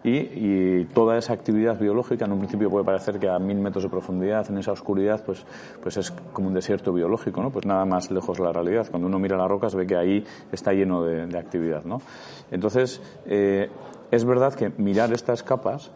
y, 0.03 0.85
toda 0.93 1.17
esa 1.17 1.33
actividad 1.33 1.77
biológica 1.79 2.25
en 2.25 2.31
un 2.31 2.39
principio 2.39 2.69
puede 2.69 2.85
parecer 2.85 3.19
que 3.19 3.29
a 3.29 3.37
mil 3.37 3.57
metros 3.57 3.83
de 3.83 3.89
profundidad 3.89 4.49
en 4.49 4.57
esa 4.57 4.71
oscuridad 4.71 5.23
pues 5.25 5.45
pues 5.83 5.97
es 5.97 6.11
como 6.31 6.47
un 6.47 6.53
desierto 6.53 6.93
biológico 6.93 7.41
no 7.41 7.51
pues 7.51 7.65
nada 7.65 7.83
más 7.85 8.09
lejos 8.09 8.37
de 8.37 8.43
la 8.45 8.53
realidad. 8.53 8.87
Cuando 8.89 9.07
uno 9.07 9.19
mira 9.19 9.35
las 9.37 9.49
rocas 9.49 9.75
ve 9.75 9.85
que 9.85 9.97
ahí 9.97 10.23
está 10.51 10.71
lleno 10.71 11.03
de, 11.03 11.37
actividad 11.37 11.83
no 11.83 12.01
entonces 12.49 13.01
eh, 13.25 13.69
es 14.11 14.25
verdad 14.25 14.53
que 14.53 14.71
mirar 14.77 15.13
estas 15.13 15.43
capas 15.43 15.91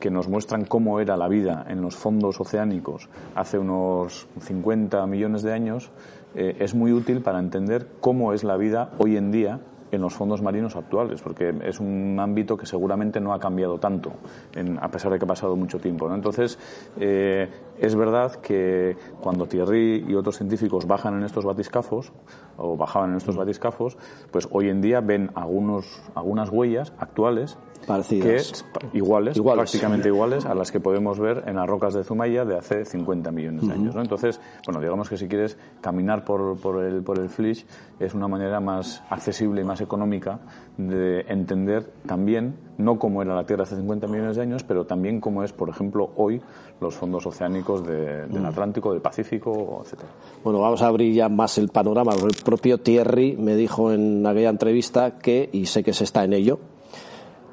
que 0.00 0.10
nos 0.10 0.28
muestran 0.28 0.64
cómo 0.64 1.00
era 1.00 1.16
la 1.16 1.28
vida 1.28 1.64
en 1.68 1.80
los 1.80 1.96
fondos 1.96 2.40
oceánicos 2.40 3.08
hace 3.34 3.58
unos 3.58 4.28
50 4.40 5.06
millones 5.06 5.42
de 5.42 5.52
años 5.52 5.90
eh, 6.34 6.56
es 6.60 6.74
muy 6.74 6.92
útil 6.92 7.22
para 7.22 7.38
entender 7.38 7.86
cómo 8.00 8.32
es 8.32 8.44
la 8.44 8.56
vida 8.56 8.90
hoy 8.98 9.16
en 9.16 9.30
día 9.30 9.60
en 9.90 10.00
los 10.00 10.14
fondos 10.14 10.42
marinos 10.42 10.76
actuales, 10.76 11.20
porque 11.22 11.54
es 11.64 11.80
un 11.80 12.18
ámbito 12.20 12.56
que 12.56 12.66
seguramente 12.66 13.20
no 13.20 13.32
ha 13.32 13.38
cambiado 13.38 13.78
tanto, 13.78 14.12
a 14.80 14.90
pesar 14.90 15.12
de 15.12 15.18
que 15.18 15.24
ha 15.24 15.28
pasado 15.28 15.56
mucho 15.56 15.78
tiempo. 15.78 16.12
Entonces, 16.12 16.58
eh, 16.98 17.48
es 17.80 17.94
verdad 17.94 18.36
que 18.36 18.96
cuando 19.20 19.46
Thierry 19.46 20.04
y 20.08 20.14
otros 20.14 20.36
científicos 20.36 20.86
bajan 20.86 21.14
en 21.14 21.24
estos 21.24 21.44
batiscafos, 21.44 22.12
o 22.56 22.76
bajaban 22.76 23.10
en 23.10 23.16
estos 23.16 23.36
batiscafos, 23.36 23.96
pues 24.30 24.48
hoy 24.50 24.68
en 24.68 24.80
día 24.80 25.00
ven 25.00 25.30
algunos, 25.34 26.02
algunas 26.14 26.50
huellas 26.50 26.92
actuales 26.98 27.58
Parecidas. 27.86 28.64
Que, 28.90 28.98
iguales, 28.98 29.40
prácticamente 29.40 30.08
iguales 30.08 30.44
a 30.44 30.54
las 30.54 30.72
que 30.72 30.80
podemos 30.80 31.20
ver 31.20 31.44
en 31.46 31.56
las 31.56 31.68
rocas 31.68 31.94
de 31.94 32.02
Zumaya 32.02 32.44
de 32.44 32.56
hace 32.56 32.84
50 32.84 33.30
millones 33.30 33.66
de 33.66 33.72
años. 33.72 33.94
¿no? 33.94 34.02
Entonces, 34.02 34.40
bueno, 34.64 34.80
digamos 34.80 35.08
que 35.08 35.16
si 35.16 35.28
quieres 35.28 35.56
caminar 35.80 36.24
por, 36.24 36.58
por 36.58 36.82
el, 36.84 37.02
por 37.02 37.18
el 37.18 37.28
Flish 37.28 37.64
es 38.00 38.14
una 38.14 38.28
manera 38.28 38.60
más 38.60 39.02
accesible 39.08 39.60
y 39.60 39.64
más 39.64 39.80
económica 39.80 40.40
de 40.76 41.20
entender 41.28 41.92
también, 42.06 42.56
no 42.78 42.98
cómo 42.98 43.22
era 43.22 43.34
la 43.34 43.44
Tierra 43.44 43.62
hace 43.62 43.76
50 43.76 44.06
millones 44.06 44.36
de 44.36 44.42
años, 44.42 44.62
pero 44.62 44.84
también 44.84 45.20
cómo 45.20 45.42
es, 45.42 45.52
por 45.52 45.68
ejemplo, 45.68 46.10
hoy 46.16 46.40
los 46.80 46.94
fondos 46.94 47.26
oceánicos 47.26 47.86
del 47.86 48.28
mm. 48.28 48.46
Atlántico, 48.46 48.92
del 48.92 49.00
Pacífico, 49.00 49.80
etcétera. 49.82 50.08
Bueno, 50.44 50.60
vamos 50.60 50.82
a 50.82 50.86
abrir 50.86 51.14
ya 51.14 51.28
más 51.28 51.58
el 51.58 51.68
panorama. 51.68 52.12
El 52.12 52.44
propio 52.44 52.78
Thierry 52.78 53.36
me 53.36 53.56
dijo 53.56 53.92
en 53.92 54.26
aquella 54.26 54.50
entrevista 54.50 55.18
que, 55.18 55.48
y 55.52 55.66
sé 55.66 55.82
que 55.82 55.92
se 55.92 56.04
está 56.04 56.24
en 56.24 56.34
ello, 56.34 56.58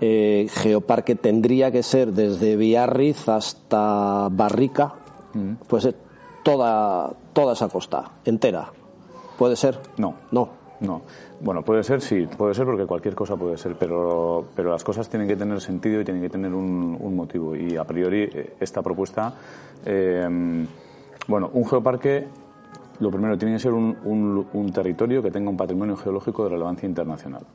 eh, 0.01 0.47
Geoparque 0.49 1.15
tendría 1.15 1.71
que 1.71 1.83
ser 1.83 2.11
desde 2.11 2.55
Biarritz 2.57 3.29
hasta 3.29 4.27
Barrica, 4.29 4.95
mm. 5.33 5.53
pues 5.67 5.85
eh, 5.85 5.95
toda, 6.43 7.13
toda 7.31 7.53
esa 7.53 7.69
costa 7.69 8.11
entera. 8.25 8.71
¿Puede 9.37 9.55
ser? 9.55 9.79
No. 9.97 10.15
No. 10.31 10.62
No. 10.83 11.01
Bueno, 11.39 11.63
puede 11.63 11.83
ser, 11.83 12.01
sí, 12.01 12.27
puede 12.37 12.53
ser 12.53 12.65
porque 12.65 12.85
cualquier 12.85 13.15
cosa 13.15 13.35
puede 13.35 13.57
ser, 13.57 13.75
pero, 13.75 14.45
pero 14.55 14.71
las 14.71 14.83
cosas 14.83 15.09
tienen 15.09 15.27
que 15.27 15.35
tener 15.35 15.59
sentido 15.61 16.01
y 16.01 16.03
tienen 16.03 16.21
que 16.21 16.29
tener 16.29 16.53
un, 16.53 17.15
motivo. 17.15 17.55
Y 17.55 17.77
a 17.77 17.83
priori, 17.85 18.23
eh, 18.23 18.53
esta 18.59 18.81
propuesta, 18.81 19.33
bueno, 21.27 21.49
un 21.53 21.65
geoparque 21.65 22.27
lo 22.99 23.11
primero, 23.11 23.37
tiene 23.37 23.55
que 23.55 23.59
ser 23.59 23.73
un, 23.73 24.47
un, 24.53 24.71
territorio 24.71 25.21
que 25.21 25.31
tenga 25.31 25.49
un 25.49 25.57
patrimonio 25.57 25.95
geológico 25.95 26.43
de 26.43 26.51
relevancia 26.51 26.87
internacional 26.87 27.45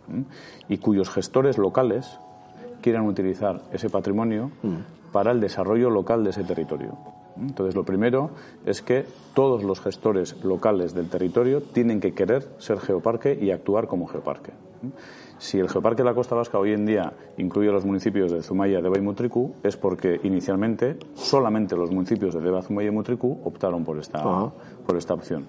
y 0.69 0.79
cuyos 0.79 1.11
gestores 1.11 1.59
locales 1.59 2.19
quieran 2.83 3.07
utilizar 3.07 3.63
ese 3.73 3.89
patrimonio 3.89 4.51
mm. 4.63 5.13
para 5.13 5.33
el 5.33 5.41
desarrollo 5.41 5.91
local 5.91 6.25
de 6.25 6.31
ese 6.31 6.45
territorio. 6.45 6.97
Entonces, 7.41 7.75
lo 7.75 7.85
primero 7.85 8.31
es 8.67 8.83
que 8.83 9.05
todos 9.35 9.63
los 9.63 9.81
gestores 9.81 10.43
locales 10.45 10.95
del 10.95 11.09
territorio 11.09 11.63
tienen 11.63 12.01
que 12.01 12.13
querer 12.13 12.49
ser 12.59 12.79
geoparque 12.81 13.39
y 13.41 13.51
actuar 13.51 13.87
como 13.87 14.07
geoparque. 14.07 14.53
Si 15.39 15.59
el 15.59 15.69
Geoparque 15.69 16.03
de 16.03 16.09
la 16.09 16.15
Costa 16.15 16.35
Vasca 16.35 16.59
hoy 16.59 16.73
en 16.73 16.85
día 16.85 17.13
incluye 17.37 17.71
los 17.71 17.85
municipios 17.85 18.33
de 18.33 18.43
Zumaya, 18.43 18.81
Deva 18.81 18.99
y 18.99 19.01
Mutriku, 19.01 19.55
es 19.63 19.77
porque 19.77 20.21
inicialmente 20.25 20.99
solamente 21.15 21.77
los 21.77 21.93
municipios 21.93 22.35
de 22.35 22.41
Deva, 22.41 22.63
Zumaya 22.63 22.89
y 22.89 22.91
Mutriku 22.93 23.41
optaron 23.45 23.85
por 23.85 23.99
esta, 23.99 24.23
por 24.85 24.97
esta 24.97 25.15
opción. 25.15 25.47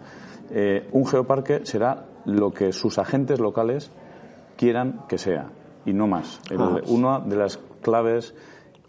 Eh, 0.52 0.88
un 0.92 1.06
geoparque 1.06 1.66
será 1.66 2.06
lo 2.26 2.52
que 2.52 2.72
sus 2.72 3.00
agentes 3.00 3.40
locales 3.40 3.92
quieran 4.58 5.06
que 5.08 5.18
sea 5.18 5.50
y 5.86 5.94
no 5.94 6.08
más. 6.08 6.40
una 6.88 7.20
de 7.20 7.36
las 7.36 7.58
claves 7.82 8.36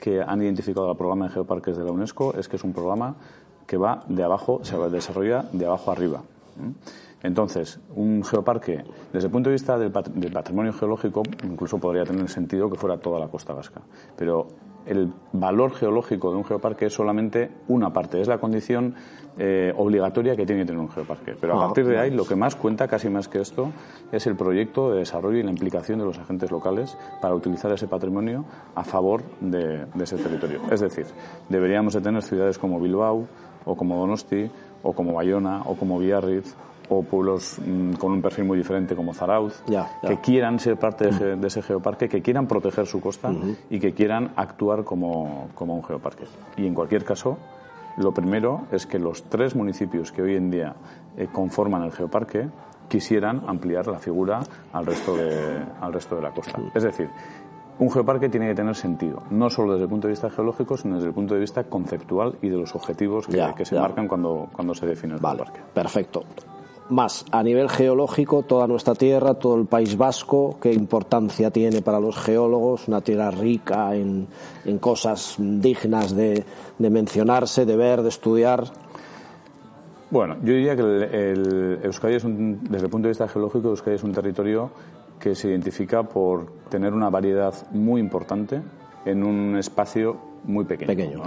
que 0.00 0.22
han 0.22 0.42
identificado 0.42 0.90
el 0.90 0.96
programa 0.96 1.26
de 1.26 1.34
geoparques 1.34 1.76
de 1.76 1.84
la 1.84 1.92
UNESCO 1.92 2.34
es 2.34 2.48
que 2.48 2.56
es 2.56 2.64
un 2.64 2.72
programa 2.72 3.14
que 3.66 3.76
va 3.76 4.02
de 4.08 4.24
abajo, 4.24 4.60
se 4.64 4.76
desarrolla 4.88 5.44
de 5.52 5.66
abajo 5.66 5.92
arriba. 5.92 6.22
Entonces, 7.22 7.78
un 7.94 8.24
geoparque, 8.24 8.82
desde 9.12 9.26
el 9.26 9.32
punto 9.32 9.50
de 9.50 9.54
vista 9.54 9.78
del, 9.78 9.92
patrimonio 9.92 10.72
geológico, 10.72 11.22
incluso 11.44 11.78
podría 11.78 12.04
tener 12.04 12.28
sentido 12.30 12.70
que 12.70 12.78
fuera 12.78 12.96
toda 12.96 13.20
la 13.20 13.28
costa 13.28 13.52
vasca. 13.52 13.82
Pero 14.16 14.48
el 14.86 15.12
valor 15.32 15.72
geológico 15.72 16.30
de 16.30 16.38
un 16.38 16.44
geoparque 16.44 16.86
es 16.86 16.94
solamente 16.94 17.50
una 17.68 17.92
parte, 17.92 18.20
es 18.20 18.28
la 18.28 18.38
condición 18.38 18.94
eh, 19.38 19.72
obligatoria 19.76 20.34
que 20.36 20.44
tiene 20.44 20.62
que 20.62 20.66
tener 20.66 20.80
un 20.80 20.90
geoparque. 20.90 21.34
Pero 21.40 21.54
a 21.54 21.56
ah, 21.56 21.66
partir 21.66 21.86
de 21.86 21.98
ahí, 21.98 22.10
lo 22.10 22.24
que 22.24 22.36
más 22.36 22.56
cuenta, 22.56 22.88
casi 22.88 23.08
más 23.08 23.28
que 23.28 23.40
esto, 23.40 23.70
es 24.12 24.26
el 24.26 24.36
proyecto 24.36 24.90
de 24.90 25.00
desarrollo 25.00 25.38
y 25.38 25.42
la 25.42 25.50
implicación 25.50 25.98
de 25.98 26.04
los 26.04 26.18
agentes 26.18 26.50
locales 26.50 26.96
para 27.20 27.34
utilizar 27.34 27.72
ese 27.72 27.86
patrimonio 27.86 28.44
a 28.74 28.84
favor 28.84 29.22
de, 29.40 29.86
de 29.86 30.04
ese 30.04 30.16
territorio. 30.16 30.60
Es 30.70 30.80
decir, 30.80 31.06
deberíamos 31.48 31.94
de 31.94 32.00
tener 32.00 32.22
ciudades 32.22 32.58
como 32.58 32.80
Bilbao, 32.80 33.26
o 33.64 33.76
como 33.76 33.96
Donosti, 33.96 34.50
o 34.82 34.92
como 34.92 35.14
Bayona, 35.14 35.62
o 35.64 35.76
como 35.76 35.98
Biarritz, 35.98 36.56
o 36.90 37.02
pueblos 37.04 37.56
mm, 37.64 37.92
con 37.92 38.12
un 38.12 38.20
perfil 38.20 38.44
muy 38.44 38.58
diferente 38.58 38.94
como 38.96 39.14
Zarauz, 39.14 39.62
que 40.06 40.16
quieran 40.18 40.58
ser 40.58 40.76
parte 40.76 41.10
de, 41.10 41.46
ese 41.46 41.62
geoparque, 41.62 42.08
que 42.08 42.20
quieran 42.20 42.46
proteger 42.46 42.86
su 42.86 43.00
costa 43.00 43.32
y 43.70 43.78
que 43.78 43.94
quieran 43.94 44.32
actuar 44.36 44.84
como, 44.84 45.48
un 45.58 45.84
geoparque. 45.84 46.24
Y 46.56 46.66
en 46.66 46.74
cualquier 46.74 47.04
caso, 47.04 47.38
lo 47.96 48.12
primero 48.12 48.66
es 48.72 48.86
que 48.86 48.98
los 48.98 49.22
tres 49.24 49.54
municipios 49.54 50.10
que 50.10 50.22
hoy 50.22 50.34
en 50.34 50.50
día 50.50 50.74
eh, 51.16 51.28
conforman 51.32 51.84
el 51.84 51.92
geoparque 51.92 52.48
quisieran 52.88 53.42
ampliar 53.46 53.86
la 53.86 54.00
figura 54.00 54.40
al 54.72 54.84
resto 54.84 55.16
de, 55.16 55.62
al 55.80 55.92
resto 55.92 56.16
de 56.16 56.22
la 56.22 56.32
costa. 56.32 56.60
Es 56.74 56.82
decir, 56.82 57.08
un 57.78 57.88
geoparque 57.88 58.28
tiene 58.28 58.48
que 58.48 58.54
tener 58.56 58.74
sentido, 58.74 59.22
no 59.30 59.48
solo 59.48 59.74
desde 59.74 59.84
el 59.84 59.88
punto 59.88 60.08
de 60.08 60.12
vista 60.12 60.28
geológico, 60.28 60.76
sino 60.76 60.96
desde 60.96 61.08
el 61.08 61.14
punto 61.14 61.34
de 61.34 61.40
vista 61.40 61.62
conceptual 61.64 62.36
y 62.42 62.48
de 62.48 62.56
los 62.56 62.74
objetivos 62.74 63.28
que, 63.28 63.64
se 63.64 63.78
marcan 63.78 64.08
cuando, 64.08 64.48
cuando 64.52 64.74
se 64.74 64.86
define 64.86 65.14
el 65.14 65.20
geoparque. 65.20 65.60
Perfecto 65.72 66.24
más 66.90 67.24
a 67.30 67.42
nivel 67.42 67.68
geológico, 67.68 68.42
toda 68.42 68.66
nuestra 68.66 68.94
tierra, 68.94 69.34
todo 69.34 69.56
el 69.56 69.66
País 69.66 69.96
Vasco, 69.96 70.58
qué 70.60 70.72
importancia 70.72 71.50
tiene 71.50 71.82
para 71.82 72.00
los 72.00 72.16
geólogos, 72.16 72.88
una 72.88 73.00
tierra 73.00 73.30
rica 73.30 73.94
en, 73.94 74.28
cosas 74.80 75.36
dignas 75.38 76.14
de, 76.14 76.44
mencionarse, 76.78 77.64
de 77.64 77.76
ver, 77.76 78.02
de 78.02 78.08
estudiar. 78.08 78.64
Bueno, 80.10 80.36
yo 80.42 80.54
diría 80.54 80.74
que 80.74 80.82
el, 80.82 81.80
Euskadi 81.82 82.14
es 82.14 82.24
un, 82.24 82.64
desde 82.64 82.86
el 82.86 82.90
punto 82.90 83.06
de 83.06 83.10
vista 83.10 83.28
geológico, 83.28 83.68
Euskadi 83.68 83.96
es 83.96 84.02
un 84.02 84.12
territorio 84.12 84.70
que 85.18 85.34
se 85.34 85.48
identifica 85.48 86.02
por 86.02 86.46
tener 86.68 86.94
una 86.94 87.10
variedad 87.10 87.54
muy 87.72 88.00
importante 88.00 88.62
en 89.04 89.22
un 89.22 89.56
espacio 89.56 90.16
muy 90.44 90.64
pequeño. 90.64 90.88
pequeño 90.88 91.22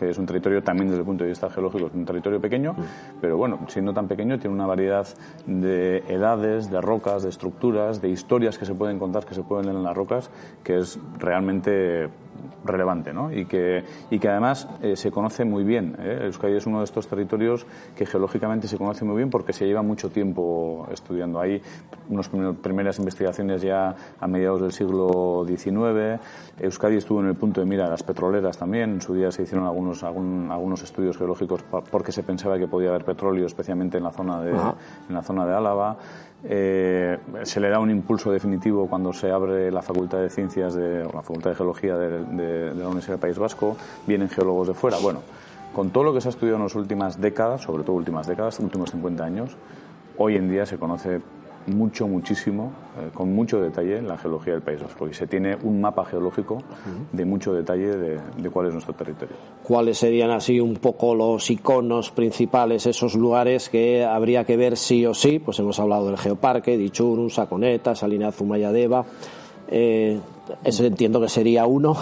Es 0.00 0.18
un 0.18 0.26
territorio 0.26 0.62
también 0.62 0.88
desde 0.88 1.00
el 1.00 1.06
punto 1.06 1.24
de 1.24 1.30
vista 1.30 1.48
geológico, 1.50 1.86
es 1.86 1.94
un 1.94 2.04
territorio 2.04 2.40
pequeño, 2.40 2.74
pero 3.20 3.36
bueno, 3.36 3.60
siendo 3.68 3.92
tan 3.92 4.08
pequeño 4.08 4.38
tiene 4.38 4.54
una 4.54 4.66
variedad 4.66 5.06
de 5.46 5.98
edades, 6.08 6.70
de 6.70 6.80
rocas, 6.80 7.22
de 7.22 7.28
estructuras, 7.28 8.00
de 8.00 8.08
historias 8.08 8.58
que 8.58 8.64
se 8.64 8.74
pueden 8.74 8.98
contar, 8.98 9.24
que 9.24 9.34
se 9.34 9.42
pueden 9.42 9.66
leer 9.66 9.76
en 9.76 9.84
las 9.84 9.96
rocas, 9.96 10.30
que 10.64 10.78
es 10.78 10.98
realmente 11.18 12.08
relevante 12.64 13.12
¿no? 13.12 13.32
y, 13.32 13.46
que, 13.46 13.84
y 14.10 14.18
que 14.18 14.28
además 14.28 14.68
eh, 14.82 14.96
se 14.96 15.10
conoce 15.10 15.44
muy 15.44 15.64
bien. 15.64 15.96
¿eh? 15.98 16.22
Euskadi 16.24 16.56
es 16.56 16.66
uno 16.66 16.78
de 16.78 16.84
estos 16.84 17.06
territorios 17.06 17.66
que 17.94 18.06
geológicamente 18.06 18.68
se 18.68 18.78
conoce 18.78 19.04
muy 19.04 19.16
bien 19.16 19.30
porque 19.30 19.52
se 19.52 19.66
lleva 19.66 19.82
mucho 19.82 20.10
tiempo 20.10 20.86
estudiando. 20.92 21.40
Hay 21.40 21.60
unas 22.08 22.28
primeras 22.62 22.98
investigaciones 22.98 23.62
ya 23.62 23.94
a 24.20 24.26
mediados 24.26 24.60
del 24.60 24.72
siglo 24.72 25.44
XIX. 25.46 26.20
Euskadi 26.60 26.96
estuvo 26.96 27.20
en 27.20 27.28
el 27.28 27.34
punto 27.34 27.60
de 27.60 27.66
mira 27.66 27.84
de 27.84 27.90
las 27.90 28.02
petroleras 28.02 28.58
también. 28.58 28.90
En 28.90 29.00
su 29.00 29.14
día 29.14 29.30
se 29.30 29.42
hicieron 29.42 29.66
algunos, 29.66 30.02
algunos 30.02 30.82
estudios 30.82 31.16
geológicos 31.16 31.64
porque 31.90 32.12
se 32.12 32.22
pensaba 32.22 32.58
que 32.58 32.68
podía 32.68 32.90
haber 32.90 33.04
petróleo, 33.04 33.46
especialmente 33.46 33.98
en 33.98 34.04
la 34.04 34.12
zona 34.12 34.40
de, 34.40 34.50
en 34.50 35.14
la 35.14 35.22
zona 35.22 35.46
de 35.46 35.54
Álava. 35.54 35.96
Eh, 36.44 37.18
se 37.42 37.60
le 37.60 37.68
da 37.70 37.80
un 37.80 37.90
impulso 37.90 38.30
definitivo 38.30 38.86
cuando 38.86 39.12
se 39.12 39.30
abre 39.30 39.70
la 39.72 39.82
Facultad 39.82 40.18
de 40.18 40.30
Ciencias 40.30 40.74
de, 40.74 41.02
o 41.02 41.12
la 41.12 41.22
Facultad 41.22 41.50
de 41.50 41.56
Geología 41.56 41.96
de, 42.30 42.74
la 42.74 42.86
Universidad 42.86 43.14
del 43.14 43.20
País 43.20 43.38
Vasco, 43.38 43.76
vienen 44.06 44.28
geólogos 44.28 44.68
de 44.68 44.74
fuera. 44.74 44.98
Bueno, 44.98 45.20
con 45.74 45.90
todo 45.90 46.04
lo 46.04 46.14
que 46.14 46.20
se 46.20 46.28
ha 46.28 46.30
estudiado 46.30 46.56
en 46.56 46.64
las 46.64 46.74
últimas 46.74 47.20
décadas, 47.20 47.62
sobre 47.62 47.84
todo 47.84 47.96
últimas 47.96 48.26
décadas, 48.26 48.58
últimos 48.60 48.90
50 48.90 49.24
años, 49.24 49.56
hoy 50.18 50.36
en 50.36 50.48
día 50.50 50.66
se 50.66 50.78
conoce 50.78 51.20
mucho, 51.66 52.06
muchísimo, 52.06 52.72
eh, 52.98 53.10
con 53.12 53.34
mucho 53.34 53.60
detalle 53.60 54.00
la 54.02 54.16
geología 54.16 54.52
del 54.52 54.62
País 54.62 54.80
Vasco 54.80 55.08
y 55.08 55.14
se 55.14 55.26
tiene 55.26 55.56
un 55.62 55.80
mapa 55.80 56.04
geológico 56.04 56.62
de 57.12 57.24
mucho 57.24 57.52
detalle 57.52 57.96
de, 57.96 58.50
cuál 58.50 58.68
es 58.68 58.72
nuestro 58.72 58.94
territorio. 58.94 59.36
¿Cuáles 59.62 59.98
serían 59.98 60.30
así 60.30 60.60
un 60.60 60.76
poco 60.76 61.14
los 61.14 61.50
iconos 61.50 62.10
principales, 62.10 62.86
esos 62.86 63.14
lugares 63.14 63.68
que 63.68 64.04
habría 64.04 64.44
que 64.44 64.56
ver 64.56 64.76
sí 64.76 65.04
o 65.06 65.14
sí? 65.14 65.38
Pues 65.38 65.58
hemos 65.58 65.78
hablado 65.80 66.06
del 66.06 66.18
Geoparque, 66.18 66.76
Dichurun, 66.76 67.30
Saconeta, 67.30 67.94
Salina 67.94 68.32
Zumayadeva. 68.32 69.04
Eh, 69.68 70.20
ese 70.64 70.86
entiendo 70.86 71.20
que 71.20 71.28
sería 71.28 71.66
uno. 71.66 71.96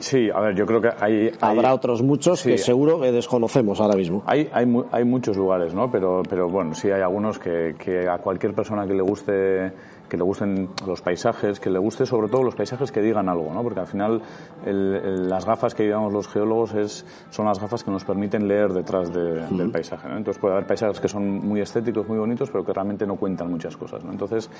Sí, 0.00 0.28
a 0.32 0.40
ver, 0.40 0.54
yo 0.54 0.66
creo 0.66 0.80
que 0.80 0.90
hay... 1.00 1.32
Habrá 1.40 1.74
otros 1.74 2.02
muchos 2.02 2.42
que 2.42 2.58
seguro 2.58 3.00
que 3.00 3.10
desconocemos 3.10 3.80
ahora 3.80 3.96
mismo. 3.96 4.22
Hay, 4.26 4.48
hay, 4.52 4.66
hay 4.92 5.04
muchos 5.04 5.36
lugares, 5.36 5.74
¿no? 5.74 5.90
Pero, 5.90 6.22
pero 6.28 6.48
bueno, 6.48 6.74
sí 6.74 6.90
hay 6.90 7.00
algunos 7.02 7.38
que, 7.38 7.74
que 7.78 8.08
a 8.08 8.18
cualquier 8.18 8.54
persona 8.54 8.86
que 8.86 8.94
le 8.94 9.02
guste 9.02 9.72
que 10.08 10.16
le 10.16 10.22
gusten 10.22 10.70
los 10.86 11.02
paisajes, 11.02 11.60
que 11.60 11.70
le 11.70 11.78
guste 11.78 12.06
sobre 12.06 12.28
todo 12.28 12.42
los 12.42 12.54
paisajes 12.54 12.90
que 12.90 13.00
digan 13.00 13.28
algo, 13.28 13.52
¿no? 13.52 13.62
Porque 13.62 13.80
al 13.80 13.86
final 13.86 14.22
las 14.64 15.44
gafas 15.44 15.74
que 15.74 15.84
llevamos 15.84 16.12
los 16.12 16.28
geólogos 16.28 16.74
es, 16.74 17.06
son 17.30 17.46
las 17.46 17.58
gafas 17.60 17.84
que 17.84 17.90
nos 17.90 18.04
permiten 18.04 18.48
leer 18.48 18.72
detrás 18.72 19.12
del 19.12 19.70
paisaje, 19.70 20.08
¿no? 20.08 20.16
Entonces 20.16 20.40
puede 20.40 20.54
haber 20.54 20.66
paisajes 20.66 21.00
que 21.00 21.08
son 21.08 21.46
muy 21.46 21.60
estéticos, 21.60 22.08
muy 22.08 22.18
bonitos, 22.18 22.50
pero 22.50 22.64
que 22.64 22.72
realmente 22.72 23.06
no 23.06 23.16
cuentan 23.16 23.50
muchas 23.50 23.76
cosas, 23.76 24.04
¿no? 24.04 24.12
Entonces, 24.12 24.50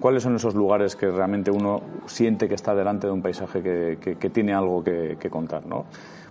¿cuáles 0.00 0.22
son 0.22 0.34
esos 0.36 0.54
lugares 0.54 0.96
que 0.96 1.10
realmente 1.10 1.50
uno 1.50 1.80
siente 2.06 2.48
que 2.48 2.54
está 2.54 2.74
delante 2.74 3.06
de 3.06 3.12
un 3.12 3.22
paisaje 3.22 3.62
que, 3.62 4.16
que, 4.18 4.30
tiene 4.30 4.52
algo 4.52 4.82
que, 4.82 5.16
que 5.18 5.30
contar, 5.30 5.64
¿no? 5.66 5.86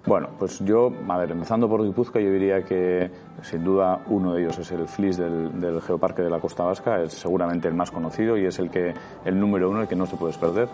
Bueno, 0.05 0.29
pues 0.38 0.59
yo, 0.59 0.91
a 1.07 1.17
ver, 1.17 1.31
empezando 1.31 1.67
por 1.67 1.83
Guipúzcoa, 1.83 2.21
yo 2.21 2.31
diría 2.31 2.63
que 2.63 3.09
sin 3.41 3.63
duda 3.63 4.01
uno 4.07 4.33
de 4.33 4.43
ellos 4.43 4.59
es 4.59 4.71
el 4.71 4.88
FLIS 4.88 5.17
del, 5.17 5.81
Geoparque 5.81 6.21
de 6.21 6.29
la 6.29 6.39
Costa 6.39 6.63
Vasca, 6.63 7.01
es 7.01 7.13
seguramente 7.13 7.67
el 7.67 7.74
más 7.74 7.89
conocido 7.89 8.38
y 8.38 8.45
es 8.45 8.59
el 8.59 8.69
que 8.69 8.93
el 9.25 9.39
número 9.39 9.69
uno, 9.69 9.81
el 9.81 9.88
que 9.88 9.95
no 9.95 10.05
se 10.05 10.15
puede 10.15 10.33
perder. 10.38 10.69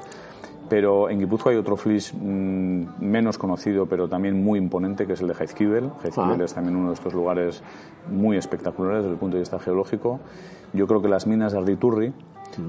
Pero 0.67 1.09
en 1.09 1.19
Guipúzcoa 1.19 1.53
hay 1.53 1.57
otro 1.57 1.77
FLIS 1.77 2.13
mm, 2.13 2.83
menos 2.99 3.37
conocido, 3.37 3.85
pero 3.85 4.09
también 4.09 4.41
muy 4.43 4.59
imponente, 4.59 5.07
que 5.07 5.13
es 5.13 5.21
el 5.21 5.27
de 5.27 5.33
Jaizkibel. 5.33 5.91
Jaizkibel 6.01 6.41
ah. 6.41 6.45
es 6.45 6.53
también 6.53 6.75
uno 6.75 6.89
de 6.89 6.95
estos 6.95 7.13
lugares 7.13 7.63
muy 8.09 8.35
espectaculares 8.35 9.03
desde 9.03 9.13
el 9.13 9.19
punto 9.19 9.37
de 9.37 9.41
vista 9.41 9.59
geológico. 9.59 10.19
Yo 10.73 10.87
creo 10.87 11.01
que 11.01 11.07
las 11.07 11.25
minas 11.27 11.53
de 11.53 11.59
Arditurri, 11.59 12.13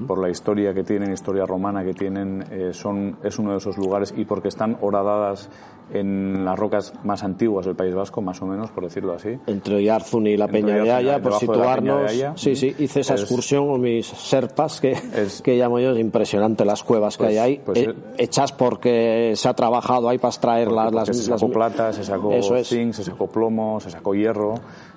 por 0.07 0.19
la 0.19 0.29
historia 0.29 0.73
que 0.73 0.83
tienen, 0.83 1.11
historia 1.11 1.45
romana 1.45 1.83
que 1.83 1.93
tienen, 1.93 2.45
eh, 2.51 2.69
son, 2.73 3.17
es 3.23 3.39
uno 3.39 3.51
de 3.51 3.57
esos 3.57 3.77
lugares 3.77 4.13
y 4.15 4.25
porque 4.25 4.47
están 4.47 4.77
horadadas 4.81 5.49
en 5.91 6.45
las 6.45 6.57
rocas 6.57 6.93
más 7.03 7.23
antiguas 7.23 7.65
del 7.65 7.75
País 7.75 7.93
Vasco, 7.93 8.21
más 8.21 8.41
o 8.41 8.45
menos, 8.45 8.71
por 8.71 8.83
decirlo 8.83 9.13
así. 9.13 9.37
Entre 9.47 9.83
Yarzun 9.83 10.27
y 10.27 10.37
la 10.37 10.47
Peña 10.47 10.75
de 10.75 10.91
Haya, 10.91 11.21
por 11.21 11.33
situarnos. 11.33 12.11
Sí, 12.35 12.55
sí, 12.55 12.75
hice 12.79 13.01
esa 13.01 13.15
excursión 13.15 13.67
con 13.67 13.81
mis 13.81 14.07
serpas, 14.07 14.79
que, 14.81 14.97
que 15.43 15.57
llamo 15.57 15.79
yo, 15.79 15.91
es 15.91 15.99
impresionante 15.99 16.65
las 16.65 16.83
cuevas 16.83 17.17
que 17.17 17.25
hay 17.25 17.57
pues, 17.57 17.77
ahí, 17.77 17.87
pues, 17.87 17.97
eh, 17.97 18.13
hechas 18.17 18.51
porque 18.51 19.33
se 19.35 19.49
ha 19.49 19.53
trabajado 19.53 20.09
ahí 20.09 20.17
para 20.17 20.29
extraer 20.29 20.71
las, 20.71 20.93
las... 20.93 21.07
Se 21.07 21.13
sacó 21.13 21.49
plata, 21.49 21.93
se 21.93 22.03
sacó 22.03 22.31
zinc, 22.63 22.93
se 22.93 23.03
sacó 23.03 23.27
plomo, 23.27 23.79
se 23.79 23.89
sacó 23.89 24.15
hierro 24.15 24.55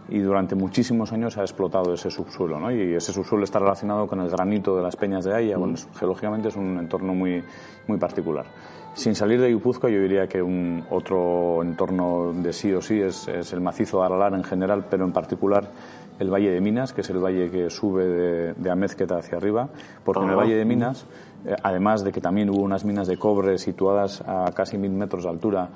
y 0.08 0.20
durante 0.20 0.54
muchísimos 0.54 1.12
años 1.12 1.36
ha 1.36 1.42
explotado 1.42 1.92
ese 1.92 2.10
subsuelo, 2.10 2.60
¿no? 2.60 2.70
Y 2.70 2.94
ese 2.94 3.12
subsuelo 3.12 3.44
está 3.44 3.58
relacionado 3.58 4.06
con 4.06 4.20
el 4.20 4.30
granito 4.30 4.76
de 4.76 4.82
las 4.82 4.96
peñas 4.96 5.24
de 5.24 5.34
Haya, 5.34 5.56
bueno, 5.56 5.76
geológicamente 5.98 6.48
es 6.48 6.56
un 6.56 6.78
entorno 6.78 7.14
muy, 7.14 7.42
muy 7.86 7.98
particular. 7.98 8.46
Sin 8.94 9.14
salir 9.14 9.40
de 9.40 9.48
Guipúzcoa, 9.48 9.90
yo 9.90 10.00
diría 10.00 10.26
que 10.26 10.40
un 10.40 10.82
otro 10.90 11.62
entorno 11.62 12.32
de 12.32 12.52
sí 12.52 12.72
o 12.72 12.80
sí 12.80 12.98
es, 12.98 13.28
el 13.28 13.60
macizo 13.60 14.00
de 14.00 14.06
Aralar 14.06 14.32
en 14.32 14.42
general, 14.42 14.86
pero 14.88 15.04
en 15.04 15.12
particular 15.12 15.70
el 16.18 16.30
Valle 16.30 16.50
de 16.50 16.60
Minas, 16.60 16.92
que 16.92 17.02
es 17.02 17.10
el 17.10 17.18
valle 17.18 17.50
que 17.50 17.70
sube 17.70 18.06
de, 18.06 18.54
de 18.54 18.70
Amezqueta 18.70 19.18
hacia 19.18 19.38
arriba, 19.38 19.68
porque 20.04 20.24
en 20.24 20.30
el 20.30 20.36
Valle 20.36 20.56
de 20.56 20.64
Minas, 20.64 21.06
eh, 21.44 21.54
además 21.62 22.04
de 22.04 22.12
que 22.12 22.20
también 22.20 22.50
hubo 22.50 22.62
unas 22.62 22.84
minas 22.84 23.06
de 23.06 23.18
cobre 23.18 23.58
situadas 23.58 24.22
a 24.26 24.50
casi 24.54 24.78
mil 24.78 24.92
metros 24.92 25.24
de 25.24 25.30
altura, 25.30 25.68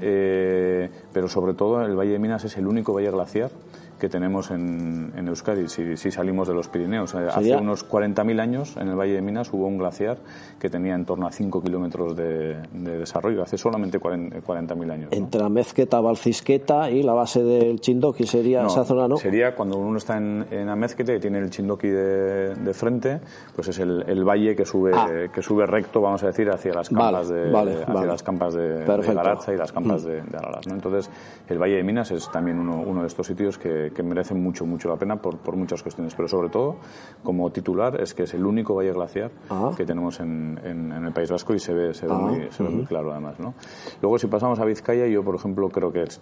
eh, 0.00 0.90
pero 1.12 1.28
sobre 1.28 1.54
todo 1.54 1.82
el 1.82 1.96
Valle 1.96 2.12
de 2.12 2.18
Minas 2.18 2.44
es 2.44 2.56
el 2.56 2.66
único 2.66 2.94
valle 2.94 3.10
glaciar 3.10 3.50
que 3.98 4.08
tenemos 4.08 4.50
en, 4.50 5.12
en 5.16 5.28
Euskadi, 5.28 5.68
si, 5.68 5.96
si, 5.96 6.10
salimos 6.10 6.48
de 6.48 6.54
los 6.54 6.68
Pirineos. 6.68 7.14
Eh, 7.14 7.26
hace 7.30 7.56
unos 7.56 7.88
40.000 7.88 8.40
años 8.40 8.76
en 8.76 8.88
el 8.88 8.96
Valle 8.96 9.14
de 9.14 9.22
Minas 9.22 9.52
hubo 9.52 9.66
un 9.66 9.78
glaciar 9.78 10.18
que 10.58 10.68
tenía 10.68 10.94
en 10.94 11.04
torno 11.04 11.26
a 11.26 11.32
5 11.32 11.62
kilómetros 11.62 12.16
de, 12.16 12.56
de, 12.72 12.98
desarrollo, 12.98 13.42
hace 13.42 13.58
solamente 13.58 14.00
40.000 14.00 14.92
años. 14.92 15.10
¿no? 15.10 15.16
Entre 15.16 15.40
la 15.40 15.48
Mezqueta, 15.48 16.00
Valcisqueta 16.00 16.90
y 16.90 17.02
la 17.02 17.12
base 17.12 17.42
del 17.42 17.80
Chindoki 17.80 18.26
sería 18.26 18.66
esa 18.66 18.84
zona, 18.84 19.08
¿no? 19.08 19.16
Sería 19.16 19.54
cuando 19.54 19.78
uno 19.78 19.98
está 19.98 20.16
en, 20.16 20.46
en 20.50 20.68
Amezqueta 20.68 21.14
y 21.14 21.20
tiene 21.20 21.38
el 21.38 21.50
Chindoki 21.50 21.88
de, 21.88 22.54
de 22.54 22.74
frente, 22.74 23.20
pues 23.54 23.68
es 23.68 23.78
el, 23.78 24.04
el 24.06 24.24
valle 24.24 24.54
que 24.54 24.64
sube, 24.64 24.92
ah. 24.94 25.08
que 25.32 25.42
sube 25.42 25.66
recto, 25.66 26.00
vamos 26.00 26.22
a 26.22 26.28
decir, 26.28 26.48
hacia 26.50 26.72
las 26.72 26.88
campas 26.88 27.28
vale, 27.28 27.40
de, 27.40 27.50
vale, 27.50 27.74
hacia 27.82 27.94
vale. 27.94 28.06
las 28.06 28.22
campas 28.22 28.54
de, 28.54 28.84
de 28.84 29.54
y 29.54 29.56
las 29.56 29.72
campas 29.72 30.04
mm. 30.04 30.06
de, 30.06 30.14
de. 30.22 30.38
¿no? 30.66 30.74
Entonces, 30.74 31.10
el 31.48 31.58
Valle 31.58 31.76
de 31.76 31.82
Minas 31.82 32.10
es 32.10 32.30
también 32.30 32.58
uno, 32.58 32.82
uno 32.86 33.02
de 33.02 33.06
estos 33.06 33.26
sitios 33.26 33.58
que, 33.58 33.87
que 33.90 34.02
merecen 34.02 34.42
mucho, 34.42 34.64
mucho 34.66 34.88
la 34.88 34.96
pena 34.96 35.16
por, 35.16 35.38
por, 35.38 35.56
muchas 35.56 35.82
cuestiones, 35.82 36.14
pero 36.14 36.28
sobre 36.28 36.48
todo, 36.48 36.76
como 37.22 37.50
titular, 37.50 38.00
es 38.00 38.14
que 38.14 38.24
es 38.24 38.34
el 38.34 38.44
único 38.46 38.74
valle 38.74 38.92
glaciar 38.92 39.30
ah. 39.50 39.70
que 39.76 39.84
tenemos 39.84 40.20
en, 40.20 40.58
en, 40.64 40.92
en, 40.92 41.04
el 41.04 41.12
País 41.12 41.30
Vasco 41.30 41.54
y 41.54 41.58
se 41.58 41.72
ve, 41.72 41.94
se 41.94 42.06
ve, 42.06 42.12
ah. 42.14 42.18
muy, 42.18 42.50
se 42.50 42.62
ve 42.62 42.68
uh 42.68 42.72
-huh. 42.72 42.76
muy, 42.76 42.86
claro 42.86 43.12
además. 43.12 43.38
¿no? 43.40 43.54
Luego, 44.00 44.18
si 44.18 44.26
pasamos 44.26 44.58
a 44.60 44.64
Vizcaya, 44.64 45.06
yo, 45.06 45.22
por 45.22 45.34
ejemplo, 45.34 45.68
creo 45.68 45.92
que 45.92 46.02
es, 46.02 46.20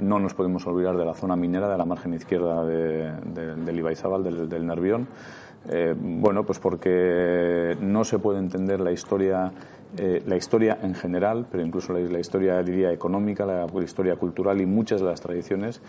no 0.00 0.18
nos 0.18 0.34
podemos 0.34 0.66
olvidar 0.66 0.96
de 0.96 1.04
la 1.04 1.14
zona 1.14 1.36
minera, 1.36 1.68
de 1.68 1.78
la 1.78 1.84
margen 1.84 2.14
izquierda 2.14 2.64
de, 2.64 3.12
de, 3.34 3.56
del 3.56 3.78
Ibaizábal, 3.78 4.22
del, 4.22 4.48
del 4.48 4.66
Nervión. 4.66 5.08
Eh, 5.68 5.94
bueno, 5.98 6.44
pues 6.44 6.58
porque 6.58 7.76
no 7.80 8.04
se 8.04 8.18
puede 8.18 8.38
entender 8.38 8.80
la 8.80 8.92
historia, 8.92 9.52
eh, 9.98 10.22
la 10.26 10.36
historia 10.36 10.78
en 10.82 10.94
general, 10.94 11.46
pero 11.50 11.64
incluso 11.64 11.92
la, 11.92 12.00
la 12.00 12.20
historia, 12.20 12.62
diría, 12.62 12.92
económica, 12.92 13.44
la, 13.44 13.66
historia 13.82 14.16
cultural 14.16 14.60
y 14.60 14.66
muchas 14.66 15.00
de 15.00 15.06
las 15.06 15.20
tradiciones 15.20 15.80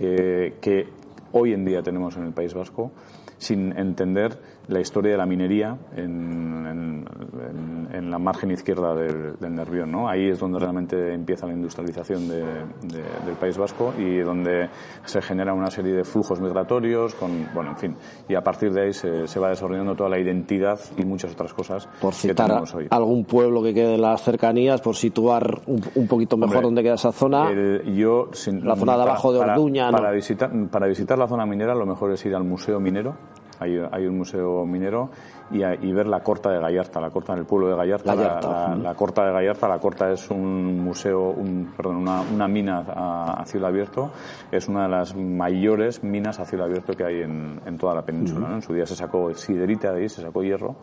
eh, 0.00 0.54
que 0.60 0.86
hoy 1.32 1.52
en 1.52 1.64
día 1.64 1.82
tenemos 1.82 2.16
en 2.16 2.24
el 2.24 2.32
País 2.32 2.54
Vasco, 2.54 2.92
sin 3.38 3.76
entender 3.78 4.38
la 4.68 4.80
historia 4.80 5.12
de 5.12 5.18
la 5.18 5.26
minería 5.26 5.78
en, 5.96 6.66
en, 6.66 7.88
en 7.92 8.10
la 8.10 8.18
margen 8.18 8.50
izquierda 8.50 8.94
del, 8.94 9.36
del, 9.38 9.54
Nervión. 9.54 9.90
¿no? 9.90 10.08
Ahí 10.08 10.28
es 10.28 10.38
donde 10.38 10.58
realmente 10.58 11.14
empieza 11.14 11.46
la 11.46 11.54
industrialización 11.54 12.28
de, 12.28 12.42
de, 12.42 13.02
del 13.24 13.36
País 13.40 13.56
Vasco 13.56 13.94
y 13.98 14.18
donde 14.18 14.68
se 15.04 15.22
genera 15.22 15.54
una 15.54 15.70
serie 15.70 15.94
de 15.94 16.04
flujos 16.04 16.40
migratorios, 16.40 17.14
con, 17.14 17.48
bueno, 17.54 17.70
en 17.70 17.76
fin, 17.76 17.96
y 18.28 18.34
a 18.34 18.42
partir 18.42 18.72
de 18.72 18.82
ahí 18.82 18.92
se, 18.92 19.26
se 19.26 19.40
va 19.40 19.48
desarrollando 19.48 19.94
toda 19.94 20.10
la 20.10 20.18
identidad 20.18 20.78
y 20.96 21.04
muchas 21.04 21.32
otras 21.32 21.54
cosas 21.54 21.88
por 22.00 22.12
que 22.12 22.28
citar 22.28 22.48
tenemos 22.48 22.74
hoy. 22.74 22.88
algún 22.90 23.24
pueblo 23.24 23.62
que 23.62 23.72
quede 23.72 23.94
en 23.94 24.02
las 24.02 24.22
cercanías, 24.22 24.80
por 24.80 24.96
situar 24.96 25.60
un, 25.66 25.80
un 25.94 26.08
poquito 26.08 26.36
mejor 26.36 26.56
Hombre, 26.56 26.66
dónde 26.66 26.82
queda 26.82 26.94
esa 26.94 27.12
zona. 27.12 27.50
El, 27.50 27.94
yo, 27.96 28.28
sin, 28.32 28.66
la 28.66 28.76
zona 28.76 28.96
de 28.96 29.02
abajo 29.02 29.32
de 29.32 29.38
Orduña. 29.38 29.86
Para, 29.86 29.92
¿no? 29.92 29.98
para, 29.98 30.12
visitar, 30.12 30.50
para 30.70 30.86
visitar 30.86 31.17
la 31.18 31.28
zona 31.28 31.46
minera, 31.46 31.74
lo 31.74 31.86
mejor 31.86 32.12
es 32.12 32.24
ir 32.24 32.34
al 32.34 32.44
Museo 32.44 32.80
Minero 32.80 33.14
hay, 33.60 33.76
hay, 33.90 34.06
un 34.06 34.18
museo 34.18 34.64
minero 34.64 35.10
y, 35.50 35.92
ver 35.92 36.06
la 36.06 36.20
Corta 36.20 36.50
de 36.50 36.60
Gallarta, 36.60 37.00
la 37.00 37.10
Corta 37.10 37.32
en 37.32 37.40
el 37.40 37.44
pueblo 37.46 37.68
de 37.68 37.76
Gallarta. 37.76 38.14
Gallarta. 38.14 38.48
La, 38.48 38.68
la, 38.68 38.76
la, 38.76 38.94
Corta 38.94 39.24
de 39.26 39.32
Gallarta, 39.32 39.68
la 39.68 39.78
Corta 39.78 40.10
es 40.10 40.30
un 40.30 40.78
museo, 40.78 41.30
un, 41.30 41.72
perdón, 41.76 41.96
una, 41.96 42.20
una 42.20 42.48
mina 42.48 42.84
a, 42.86 43.40
a, 43.40 43.44
cielo 43.46 43.66
abierto, 43.66 44.10
es 44.50 44.68
una 44.68 44.84
de 44.84 44.90
las 44.90 45.16
mayores 45.16 46.04
minas 46.04 46.38
a 46.38 46.44
cielo 46.44 46.64
abierto 46.64 46.92
que 46.92 47.04
hay 47.04 47.22
en, 47.22 47.60
en 47.64 47.78
toda 47.78 47.94
la 47.94 48.02
península. 48.02 48.40
Uh 48.40 48.44
-huh. 48.44 48.50
¿no? 48.50 48.56
En 48.56 48.62
su 48.62 48.74
día 48.74 48.86
se 48.86 48.94
sacó 48.94 49.32
siderita 49.34 49.92
de 49.92 50.02
ahí, 50.02 50.08
se 50.08 50.22
sacó 50.22 50.42
hierro 50.42 50.76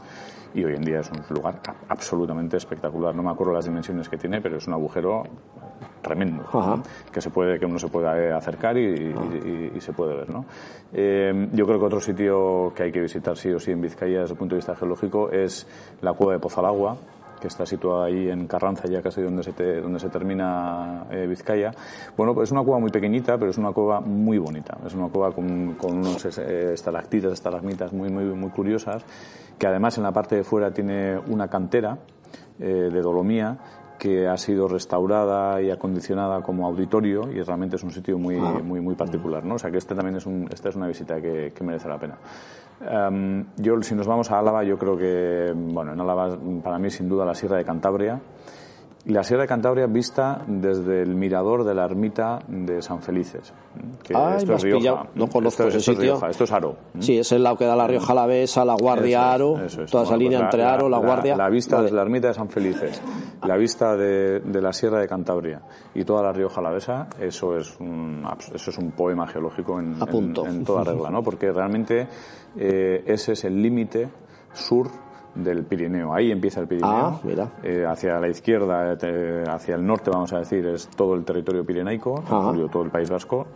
y 0.56 0.64
hoy 0.64 0.74
en 0.76 0.82
día 0.82 1.02
es 1.02 1.12
un 1.12 1.22
lugar 1.36 1.60
absolutamente 1.90 2.58
espectacular. 2.58 3.14
No 3.14 3.22
me 3.22 3.30
acuerdo 3.30 3.54
las 3.54 3.66
dimensiones 3.66 4.08
que 4.08 4.18
tiene, 4.18 4.42
pero 4.42 4.58
es 4.58 4.68
un 4.68 4.74
agujero 4.74 5.24
tremendo 6.02 6.46
que 7.12 7.20
se 7.20 7.30
puede 7.30 7.60
que 7.60 7.66
uno 7.66 7.80
se 7.80 7.88
puede 7.88 8.32
acercar 8.32 8.78
y, 8.78 8.86
y, 8.86 9.72
y, 9.74 9.78
y 9.78 9.82
se 9.82 9.92
puede 9.92 10.16
ver 10.16 10.30
¿no? 10.30 10.46
Eh, 10.94 11.50
yo 11.52 11.66
creo 11.66 11.80
que 11.80 11.86
otro 11.86 12.00
sitio 12.00 12.72
que 12.76 12.84
hay 12.84 12.92
que 12.92 13.02
visitar 13.02 13.36
sí 13.36 13.50
o 13.50 13.60
sí 13.60 13.72
en 13.72 13.82
Vizcaya 13.82 14.22
desde 14.22 14.34
el 14.34 14.38
punto 14.38 14.56
de 14.56 14.60
vista 14.60 14.76
geológico 14.76 15.32
es 15.32 15.68
la 16.02 16.14
cueva 16.14 16.34
de 16.34 16.40
Pozalagua 16.40 16.96
que 17.46 17.50
está 17.50 17.64
situada 17.64 18.06
ahí 18.06 18.28
en 18.28 18.48
Carranza, 18.48 18.88
ya 18.88 19.04
casi 19.04 19.22
donde 19.22 19.44
se, 19.44 19.52
donde 19.80 20.00
se 20.00 20.10
termina 20.10 21.06
eh, 21.12 21.28
Vizcaya. 21.28 21.70
Bueno, 22.18 22.34
pues 22.34 22.50
es 22.50 22.52
una 22.52 22.64
cueva 22.64 22.80
muy 22.80 22.90
pequeñita, 22.90 23.38
pero 23.38 23.52
es 23.52 23.58
una 23.60 23.72
cueva 23.72 24.02
muy 24.02 24.40
bonita. 24.40 24.80
Es 24.84 24.96
una 24.96 25.10
cueva 25.10 25.32
con, 25.32 25.76
con 25.76 26.00
unos 26.00 26.26
eh, 26.40 26.74
estalactitas, 26.74 27.34
estalagmitas 27.34 27.94
muy, 27.94 28.10
muy, 28.10 28.24
muy 28.26 28.50
curiosas, 28.50 29.06
que 29.60 29.68
además 29.68 29.96
en 29.98 30.04
la 30.06 30.12
parte 30.12 30.38
de 30.38 30.44
fuera 30.44 30.72
tiene 30.72 31.20
una 31.20 31.48
cantera 31.48 32.00
eh, 32.60 32.90
de 32.92 33.02
dolomía 33.02 33.58
que 33.98 34.28
ha 34.28 34.38
sido 34.38 34.68
restaurada 34.68 35.62
y 35.62 35.72
acondicionada 35.72 36.42
como 36.42 36.66
auditorio 36.68 37.32
y 37.32 37.42
realmente 37.42 37.76
es 37.76 37.84
un 37.84 37.92
sitio 37.92 38.18
muy, 38.18 38.38
ah. 38.38 38.60
muy, 38.64 38.82
muy 38.82 38.96
particular, 38.96 39.44
¿no? 39.44 39.56
O 39.56 39.60
sea 39.60 39.72
que 39.72 39.78
este 39.78 39.96
también 39.96 40.18
es 40.18 40.26
un, 40.26 40.48
esta 40.52 40.70
es 40.70 40.76
una 40.76 40.88
visita 40.88 41.22
que, 41.22 41.52
que 41.56 41.64
merece 41.64 41.88
la 41.88 41.98
pena. 41.98 42.18
Um, 42.82 43.46
yo, 43.58 43.82
si 43.82 43.96
nos 43.96 44.06
vamos 44.06 44.30
a 44.32 44.40
Álava, 44.40 44.64
yo 44.64 44.78
creo 44.78 44.98
que, 44.98 45.54
bueno, 45.56 45.94
en 45.94 46.02
Álava, 46.02 46.38
para 46.64 46.78
mí, 46.78 46.90
sin 46.90 47.08
duda, 47.08 47.26
la 47.26 47.34
Sierra 47.34 47.58
de 47.58 47.64
Cantabria. 47.64 48.20
La 49.06 49.24
Sierra 49.24 49.44
de 49.44 49.48
Cantabria 49.48 49.86
vista 49.86 50.44
desde 50.48 51.04
el 51.04 51.14
mirador 51.14 51.64
de 51.64 51.76
la 51.76 51.86
ermita 51.86 52.40
de 52.48 52.82
San 52.82 53.04
Felices. 53.04 53.54
Que 54.02 54.16
Ay, 54.16 54.38
esto 54.38 54.54
es 54.54 54.64
Rioja. 54.64 54.80
Pillado. 54.80 55.08
No 55.14 55.28
conozco 55.28 55.64
esto, 55.64 55.68
ese 55.68 55.78
esto 55.78 55.92
sitio. 55.92 56.04
Es 56.04 56.10
Rioja, 56.10 56.30
esto 56.32 56.44
es 56.46 56.52
Aro. 56.52 56.76
Sí, 57.00 57.20
es 57.20 57.32
el 57.32 57.44
lado 57.44 57.56
que 57.56 57.66
da 57.66 57.76
la 57.76 57.86
Rioja 57.86 58.14
Alavesa, 58.14 58.66
la 58.66 58.74
Guardia 58.74 59.32
Aro, 59.32 59.64
es, 59.64 59.76
toda 59.76 59.86
bueno, 59.92 60.04
esa 60.04 60.18
línea 60.18 60.40
pues 60.40 60.46
entre 60.46 60.62
la, 60.62 60.74
Aro, 60.74 60.90
la, 60.90 60.98
la 60.98 61.06
Guardia. 61.06 61.36
La 61.36 61.50
vista 61.50 61.76
vale. 61.76 61.86
desde 61.86 61.96
la 61.98 62.02
ermita 62.02 62.28
de 62.30 62.34
San 62.34 62.50
Felices, 62.50 63.02
la 63.46 63.58
vista 63.58 63.96
de, 63.96 64.40
de, 64.40 64.62
la 64.62 64.74
Sierra 64.74 65.00
de 65.00 65.08
Cantabria 65.08 65.62
y 65.94 66.04
toda 66.04 66.24
la 66.24 66.34
Rioja 66.34 66.60
Alavesa, 66.60 67.08
eso 67.20 67.56
es 67.56 67.80
un, 67.80 68.26
eso 68.56 68.72
es 68.72 68.78
un 68.80 68.92
poema 68.92 69.28
geológico 69.28 69.80
en, 69.80 69.98
en, 70.02 70.48
en 70.48 70.66
toda 70.66 70.84
regla, 70.84 71.12
¿no? 71.12 71.22
Porque 71.22 71.52
realmente 71.52 72.08
eh, 72.58 73.04
ese 73.06 73.34
es 73.34 73.44
el 73.44 73.62
límite 73.62 74.10
sur 74.52 75.05
del 75.36 75.64
Pirineo. 75.66 76.14
Ahí 76.14 76.32
empieza 76.32 76.62
el 76.62 76.68
Pirineo. 76.68 76.90
Ah, 76.90 77.20
mira. 77.24 77.52
Eh, 77.64 77.86
hacia 77.86 78.20
la 78.20 78.28
izquierda, 78.28 78.98
eh, 79.02 79.44
hacia 79.48 79.76
el 79.76 79.86
norte, 79.86 80.10
vamos 80.10 80.34
a 80.34 80.40
decir, 80.40 80.66
es 80.66 80.88
todo 80.90 81.14
el 81.16 81.24
territorio 81.24 81.66
pirenaico, 81.66 82.24
incluido 82.24 82.70
todo 82.70 82.84
el 82.84 82.92
País 82.92 83.10
Vasco. 83.10 83.48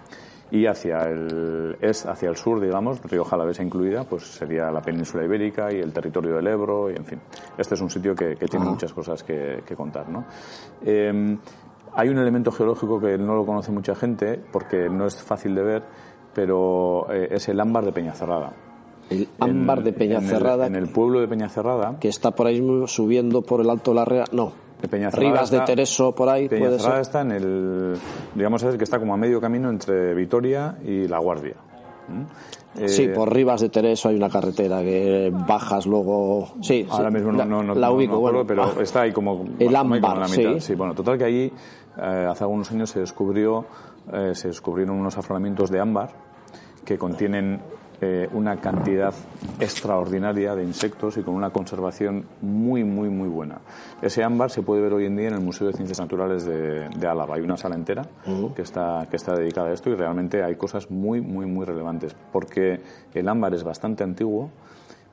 Y 0.51 0.65
hacia 0.65 0.97
el, 1.03 1.77
es 1.79 2.07
hacia 2.07 2.27
el 2.27 2.35
sur, 2.35 2.59
digamos, 2.59 2.99
Río 3.03 3.23
Jalavesa 3.23 3.61
incluida, 3.61 4.03
pues 4.03 4.23
sería 4.23 4.71
la 4.71 4.81
península 4.81 5.23
ibérica 5.23 5.71
y 5.71 5.79
el 5.79 5.93
territorio 5.93 6.35
del 6.35 6.47
Ebro, 6.47 6.89
y 6.89 6.95
en 6.95 7.05
fin. 7.05 7.19
Este 7.55 7.75
es 7.75 7.81
un 7.81 7.89
sitio 7.89 8.15
que, 8.15 8.35
que 8.35 8.47
tiene 8.47 8.65
muchas 8.65 8.91
cosas 8.91 9.23
que, 9.23 9.61
que 9.63 9.75
contar, 9.75 10.09
¿no? 10.09 10.25
Eh, 10.83 11.37
hay 11.93 12.09
un 12.09 12.17
elemento 12.17 12.51
geológico 12.51 12.99
que 12.99 13.17
no 13.17 13.35
lo 13.35 13.45
conoce 13.45 13.71
mucha 13.71 13.93
gente, 13.93 14.41
porque 14.51 14.89
no 14.89 15.05
es 15.05 15.21
fácil 15.21 15.53
de 15.53 15.63
ver, 15.63 15.83
pero 16.33 17.11
eh, 17.11 17.27
es 17.31 17.47
el 17.49 17.59
ámbar 17.59 17.85
de 17.85 17.91
Peñacerrada. 17.91 18.51
El 19.09 19.27
ámbar 19.39 19.79
en, 19.79 19.83
de 19.85 19.93
Peñacerrada. 19.93 20.67
En 20.67 20.75
el, 20.75 20.83
en 20.83 20.87
el, 20.87 20.93
pueblo 20.93 21.19
de 21.19 21.27
Peñacerrada. 21.27 21.97
Que 21.99 22.09
está 22.09 22.31
por 22.31 22.47
ahí 22.47 22.61
subiendo 22.87 23.41
por 23.41 23.61
el 23.61 23.69
Alto 23.69 23.91
de 23.91 23.95
la 23.95 24.05
Rea. 24.05 24.25
No. 24.31 24.53
De 24.81 25.09
Rivas 25.09 25.43
está, 25.45 25.59
de 25.59 25.65
Tereso, 25.65 26.15
por 26.15 26.29
ahí. 26.29 26.47
Peñacerrada 26.47 26.77
puede 26.77 26.93
ser. 26.93 27.01
está 27.01 27.21
en 27.21 27.31
el. 27.31 27.97
Digamos 28.33 28.63
que 28.63 28.83
está 28.83 28.97
como 28.97 29.13
a 29.13 29.17
medio 29.17 29.41
camino 29.41 29.69
entre 29.69 30.13
Vitoria 30.13 30.77
y 30.85 31.07
La 31.07 31.19
Guardia. 31.19 31.55
Eh, 32.77 32.87
sí, 32.87 33.07
por 33.07 33.33
Rivas 33.33 33.61
de 33.61 33.69
Tereso 33.69 34.09
hay 34.09 34.15
una 34.15 34.29
carretera 34.29 34.81
que 34.81 35.31
bajas 35.33 35.85
luego. 35.85 36.53
Sí, 36.61 36.87
ahora 36.89 37.09
sí, 37.09 37.15
mismo 37.15 37.31
no, 37.31 37.45
no, 37.45 37.63
no, 37.63 37.75
la 37.75 37.91
ubico, 37.91 38.13
no 38.13 38.19
bueno, 38.19 38.47
pero 38.47 38.63
ah, 38.63 38.73
está 38.81 39.01
ahí 39.01 39.11
como. 39.11 39.45
El 39.59 39.75
ámbar, 39.75 39.97
ámbar, 39.97 40.17
la 40.19 40.27
mitad. 40.27 40.53
Sí. 40.53 40.59
sí. 40.61 40.75
bueno, 40.75 40.93
total 40.93 41.17
que 41.17 41.25
allí 41.25 41.51
eh, 41.97 42.27
hace 42.29 42.43
algunos 42.43 42.71
años 42.71 42.89
se 42.89 42.99
descubrió, 42.99 43.65
eh, 44.13 44.31
se 44.33 44.47
descubrieron 44.47 44.97
unos 44.97 45.17
afloramientos 45.17 45.69
de 45.71 45.79
ámbar 45.79 46.11
que 46.85 46.97
contienen 46.97 47.59
eh, 48.01 48.29
una 48.33 48.57
cantidad 48.57 49.13
extraordinaria 49.59 50.55
de 50.55 50.63
insectos 50.63 51.17
y 51.17 51.21
con 51.21 51.35
una 51.35 51.49
conservación 51.49 52.25
muy, 52.41 52.83
muy, 52.83 53.09
muy 53.09 53.27
buena. 53.27 53.59
Ese 54.01 54.23
ámbar 54.23 54.51
se 54.51 54.61
puede 54.61 54.81
ver 54.81 54.93
hoy 54.93 55.05
en 55.05 55.17
día 55.17 55.27
en 55.27 55.33
el 55.33 55.41
Museo 55.41 55.67
de 55.67 55.73
Ciencias 55.73 55.99
Naturales 55.99 56.45
de, 56.45 56.87
de 56.89 57.07
Álava. 57.07 57.35
Hay 57.35 57.41
una 57.41 57.57
sala 57.57 57.75
entera 57.75 58.03
uh 58.25 58.29
-huh. 58.29 58.53
que, 58.53 58.61
está, 58.61 59.07
que 59.09 59.17
está 59.17 59.35
dedicada 59.35 59.69
a 59.69 59.73
esto 59.73 59.89
y 59.89 59.95
realmente 59.95 60.43
hay 60.43 60.55
cosas 60.55 60.89
muy, 60.89 61.21
muy, 61.21 61.45
muy 61.45 61.65
relevantes 61.65 62.15
porque 62.31 62.81
el 63.13 63.27
ámbar 63.27 63.53
es 63.53 63.63
bastante 63.63 64.03
antiguo 64.03 64.49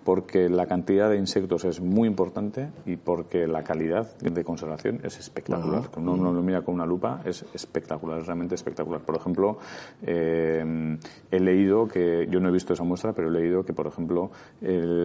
porque 0.06 0.48
la 0.48 0.66
cantidad 0.66 1.10
de 1.10 1.16
insectos 1.16 1.64
es 1.64 1.80
muy 1.80 2.06
importante 2.06 2.68
y 2.86 2.94
porque 2.94 3.48
la 3.48 3.64
calidad 3.64 4.16
de 4.18 4.44
conservación 4.44 5.00
es 5.02 5.18
espectacular. 5.18 5.90
Cuando 5.90 6.12
uno 6.12 6.32
lo 6.32 6.42
mira 6.42 6.62
con 6.62 6.76
una 6.76 6.86
lupa 6.86 7.22
es 7.24 7.44
espectacular, 7.52 8.20
es 8.20 8.26
realmente 8.26 8.54
espectacular. 8.54 9.00
Por 9.00 9.16
ejemplo, 9.16 9.58
eh, 10.02 10.96
he 11.28 11.40
leído 11.40 11.88
que, 11.88 12.28
yo 12.30 12.38
no 12.38 12.50
he 12.50 12.52
visto 12.52 12.72
esa 12.72 12.84
muestra, 12.84 13.14
pero 13.14 13.30
he 13.30 13.32
leído 13.32 13.64
que, 13.64 13.72
por 13.72 13.88
ejemplo, 13.88 14.30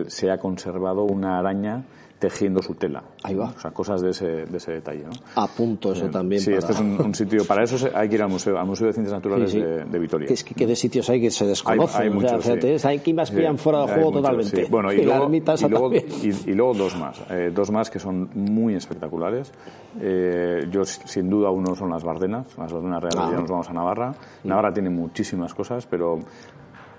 se 0.06 0.30
ha 0.30 0.38
conservado 0.38 1.04
una 1.04 1.40
araña 1.40 1.84
tejiendo 2.22 2.62
su 2.62 2.76
tela. 2.76 3.04
Ahí 3.24 3.34
va. 3.34 3.52
O 3.58 3.60
sea, 3.60 3.72
cosas 3.72 4.00
de 4.00 4.12
ese, 4.12 4.46
de 4.46 4.58
ese 4.58 4.74
detalle. 4.74 5.06
¿no? 5.06 5.42
Apunto 5.42 5.92
eso 5.92 6.08
también. 6.08 6.40
Sí, 6.40 6.54
este 6.54 6.74
es 6.74 6.80
un, 6.80 7.16
sitio. 7.16 7.44
Para 7.46 7.64
eso 7.64 7.90
hay 7.96 8.08
que 8.08 8.16
ir 8.16 8.22
al 8.22 8.30
museo, 8.30 8.60
al 8.60 8.68
Museo 8.68 8.86
de 8.86 8.94
Ciencias 8.94 9.16
Naturales 9.16 9.52
De, 9.52 10.00
Vitoria. 10.00 10.28
Que 10.28 10.36
es 10.36 10.44
que, 10.44 10.68
de 10.68 10.76
sitios 10.76 11.10
hay 11.10 11.20
que 11.20 11.32
se 11.32 11.48
desconocen. 11.48 12.00
Hay, 12.00 12.08
hay 12.10 12.14
muchos. 12.14 12.48
O 12.48 12.88
hay 12.88 13.00
que 13.00 13.14
más 13.16 13.32
pillan 13.32 13.58
fuera 13.58 13.80
del 13.80 13.96
juego 13.96 14.12
totalmente. 14.12 14.68
Bueno, 14.70 14.94
y, 14.94 15.04
luego, 15.04 15.32
y, 15.32 16.54
luego, 16.54 16.74
dos 16.76 16.96
más. 16.96 17.20
Eh, 17.32 17.52
dos 17.52 17.72
más 17.72 17.90
que 17.90 17.98
son 17.98 18.30
muy 18.36 18.76
espectaculares. 18.76 19.52
Eh, 20.00 20.68
yo, 20.70 20.86
sin 20.86 21.28
duda, 21.28 21.50
uno 21.50 21.76
son 21.76 21.90
las 21.90 22.04
Bardenas. 22.04 22.56
Las 22.56 22.72
Bardenas 22.72 23.02
reales, 23.02 23.20
ah. 23.20 23.30
ya 23.32 23.40
nos 23.40 23.50
vamos 23.50 23.68
a 23.68 23.74
Navarra. 23.74 24.14
Navarra 24.44 24.72
tiene 24.72 24.92
muchísimas 24.92 25.56
cosas, 25.56 25.88
pero 25.88 26.20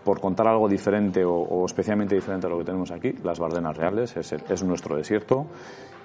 por 0.04 0.20
contar 0.20 0.46
algo 0.48 0.68
diferente 0.68 1.24
o, 1.24 1.64
especialmente 1.66 2.14
diferente 2.14 2.46
a 2.46 2.50
lo 2.50 2.58
que 2.58 2.64
tenemos 2.64 2.90
aquí, 2.90 3.14
las 3.22 3.38
Bardenas 3.38 3.76
Reales 3.76 4.16
es, 4.16 4.32
es 4.32 4.62
nuestro 4.62 4.96
desierto 4.96 5.46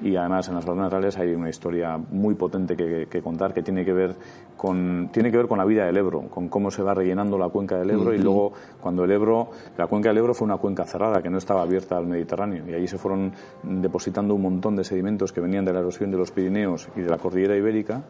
y 0.01 0.15
además 0.15 0.47
en 0.47 0.55
las 0.55 0.65
Bardenas 0.65 0.91
Reales 0.91 1.17
hay 1.17 1.33
una 1.33 1.49
historia 1.49 1.97
muy 1.97 2.35
potente 2.35 2.75
que, 2.75 3.21
contar 3.21 3.53
que 3.53 3.63
tiene 3.63 3.83
que 3.83 3.93
ver 3.93 4.15
con 4.55 5.09
tiene 5.11 5.31
que 5.31 5.37
ver 5.37 5.47
con 5.47 5.57
la 5.57 5.65
vida 5.65 5.85
del 5.85 5.97
Ebro, 5.97 6.21
con 6.29 6.49
cómo 6.49 6.71
se 6.71 6.81
va 6.81 6.93
rellenando 6.93 7.37
la 7.37 7.49
cuenca 7.49 7.77
del 7.77 7.91
Ebro 7.91 8.13
y 8.13 8.17
luego 8.17 8.53
cuando 8.81 9.03
el 9.03 9.11
Ebro 9.11 9.49
la 9.77 9.87
cuenca 9.87 10.09
del 10.09 10.19
Ebro 10.19 10.33
fue 10.33 10.45
una 10.45 10.57
cuenca 10.57 10.85
cerrada 10.85 11.21
que 11.21 11.29
no 11.29 11.37
estaba 11.37 11.61
abierta 11.61 11.97
al 11.97 12.07
Mediterráneo 12.07 12.63
y 12.67 12.73
allí 12.73 12.87
se 12.87 12.97
fueron 12.97 13.33
depositando 13.63 14.33
un 14.35 14.41
montón 14.41 14.75
de 14.75 14.83
sedimentos 14.83 15.31
que 15.31 15.41
venían 15.41 15.65
de 15.65 15.73
la 15.73 15.79
erosión 15.79 16.11
de 16.11 16.17
los 16.17 16.31
Pirineos 16.31 16.89
y 16.95 17.01
de 17.01 17.09
la 17.09 17.17
cordillera 17.17 17.55
ibérica 17.55 18.03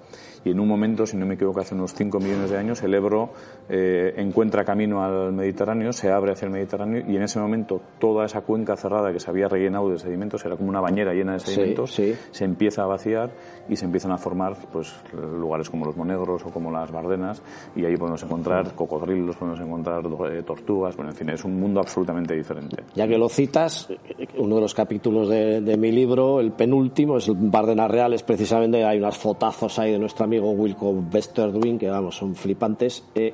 y 0.44 0.52
en 0.52 0.60
un 0.60 0.68
momento, 0.68 1.06
si 1.06 1.18
no 1.18 1.26
me 1.26 1.34
equivoco, 1.34 1.60
hace 1.60 1.76
unos 1.76 1.94
5 1.94 2.20
millones 2.20 2.50
de 2.50 2.58
años 2.58 2.82
el 2.84 2.94
Ebro 2.94 3.32
eh, 3.70 4.14
encuentra 4.18 4.64
camino 4.64 5.04
al 5.04 5.34
Mediterráneo, 5.34 5.92
se 5.92 6.12
abre 6.12 6.32
hacia 6.32 6.46
el 6.46 6.52
Mediterráneo 6.52 7.04
y 7.08 7.18
en 7.18 7.24
ese 7.24 7.40
momento 7.40 7.82
toda 8.00 8.26
esa 8.26 8.42
cuenca 8.42 8.78
cerrada 8.78 9.12
que 9.12 9.20
se 9.20 9.30
había 9.30 9.48
rellenado 9.48 9.90
de 9.90 10.00
sedimentos 10.00 10.46
era 10.46 10.56
como 10.56 10.70
una 10.70 10.80
bañera 10.80 11.14
llena 11.14 11.34
de 11.34 11.40
sedimentos 11.40 11.77
se 11.86 12.18
empieza 12.40 12.84
a 12.84 12.86
vaciar 12.88 13.32
y 13.70 13.76
se 13.76 13.86
empiezan 13.86 14.12
a 14.12 14.18
formar 14.18 14.56
pues 14.72 14.96
lugares 15.14 15.70
como 15.70 15.86
los 15.86 15.96
Monegros 15.96 16.46
o 16.46 16.50
como 16.50 16.72
las 16.72 16.92
Bardenas 16.92 17.42
y 17.76 17.86
ahí 17.86 17.96
podemos 17.98 18.24
encontrar 18.24 18.74
cocodrilos, 18.74 19.36
podemos 19.36 19.60
encontrar 19.60 20.04
eh, 20.32 20.44
tortugas, 20.44 20.96
bueno, 20.96 21.12
en 21.12 21.18
fin, 21.18 21.30
es 21.30 21.44
un 21.44 21.60
mundo 21.60 21.80
absolutamente 21.80 22.36
diferente. 22.36 22.84
Ya 22.96 23.08
que 23.08 23.18
lo 23.18 23.30
citas, 23.30 23.90
uno 24.38 24.56
de 24.56 24.62
los 24.62 24.74
capítulos 24.74 25.30
de, 25.30 25.78
mi 25.78 25.92
libro, 25.92 26.40
el 26.40 26.52
penúltimo, 26.52 27.18
es 27.18 27.28
el 27.28 27.36
Bardenas 27.38 27.92
Reales, 27.92 28.24
precisamente 28.24 28.84
hay 28.84 28.98
unas 28.98 29.18
fotazos 29.18 29.78
ahí 29.80 29.92
de 29.92 30.00
nuestro 30.00 30.26
amigo 30.26 30.52
Wilco 30.52 30.90
Westerduin, 30.90 31.78
que 31.78 31.90
vamos, 31.90 32.16
son 32.16 32.36
flipantes. 32.36 33.04
Eh, 33.14 33.34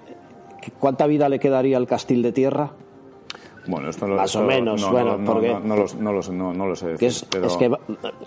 ¿Cuánta 0.80 1.08
vida 1.08 1.30
le 1.30 1.40
quedaría 1.40 1.78
al 1.78 1.88
castil 1.88 2.22
de 2.22 2.32
tierra? 2.32 2.72
Bueno, 3.66 3.90
esto 3.90 4.08
Más 4.08 4.36
o 4.36 4.44
menos, 4.44 4.82
no, 4.82 4.92
bueno, 4.92 5.18
no, 5.18 5.26
porque... 5.26 5.56
No, 5.64 6.12
lo, 6.12 6.76
sé 6.76 6.88
decir, 6.88 7.08
es, 7.08 7.26
que 7.58 7.72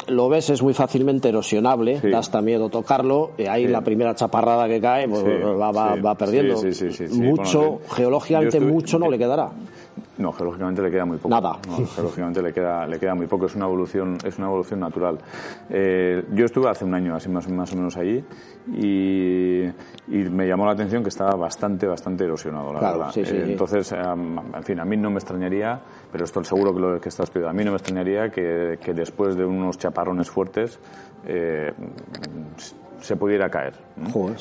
lo 0.08 0.28
ves, 0.28 0.50
es 0.50 0.62
muy 0.62 0.72
fácilmente 0.72 1.28
erosionable, 1.28 2.00
da 2.00 2.18
hasta 2.18 2.40
miedo 2.40 2.68
tocarlo, 2.68 3.32
y 3.36 3.46
ahí 3.46 3.66
la 3.66 3.82
primera 3.82 4.14
chaparrada 4.14 4.66
que 4.66 4.80
cae 4.80 5.08
pues, 5.08 5.24
va, 5.24 5.96
va, 5.96 6.14
perdiendo. 6.14 6.56
Mucho, 7.10 7.80
geológicamente 7.90 8.60
mucho 8.60 8.98
no 8.98 9.10
le 9.10 9.18
quedará. 9.18 9.50
No, 10.18 10.32
geológicamente 10.32 10.82
le 10.82 10.90
queda 10.90 11.04
muy 11.04 11.18
poco. 11.18 11.28
Nada. 11.28 11.58
geológicamente 11.94 12.42
le 12.42 12.52
queda, 12.52 12.86
le 12.86 12.98
queda 12.98 13.14
muy 13.14 13.26
poco. 13.26 13.46
Es 13.46 13.54
una 13.54 13.66
evolución, 13.66 14.18
es 14.24 14.38
una 14.38 14.46
evolución 14.46 14.80
natural. 14.80 15.18
Eh, 15.68 16.24
yo 16.32 16.44
estuve 16.44 16.68
hace 16.68 16.84
un 16.84 16.94
año 16.94 17.14
así 17.14 17.28
más, 17.28 17.48
más 17.48 17.72
o 17.72 17.76
menos 17.76 17.96
allí 17.96 18.24
y, 18.72 19.64
me 20.08 20.46
llamó 20.46 20.66
la 20.66 20.72
atención 20.72 21.02
que 21.02 21.08
estaba 21.08 21.34
bastante, 21.36 21.86
bastante 21.86 22.24
erosionado, 22.24 22.72
la 22.72 22.80
verdad. 22.80 23.12
Eh, 23.16 23.44
entonces, 23.48 23.92
en 23.92 24.62
fin, 24.62 24.80
a 24.80 24.84
mí 24.84 24.96
no 24.96 25.10
me 25.10 25.16
extrañaría, 25.16 25.80
pero 26.10 26.24
esto 26.24 26.42
seguro 26.44 26.72
que 26.72 26.80
lo 26.80 27.00
que 27.00 27.08
está 27.08 27.24
estudiando, 27.24 27.50
a 27.50 27.52
mí 27.52 27.64
no 27.64 27.72
me 27.72 27.76
extrañaría 27.76 28.30
que, 28.30 28.92
después 28.94 29.36
de 29.36 29.44
unos 29.44 29.78
chaparrones 29.78 30.30
fuertes 30.30 30.78
eh, 31.26 31.72
se 33.00 33.16
pudiera 33.16 33.48
caer. 33.50 33.74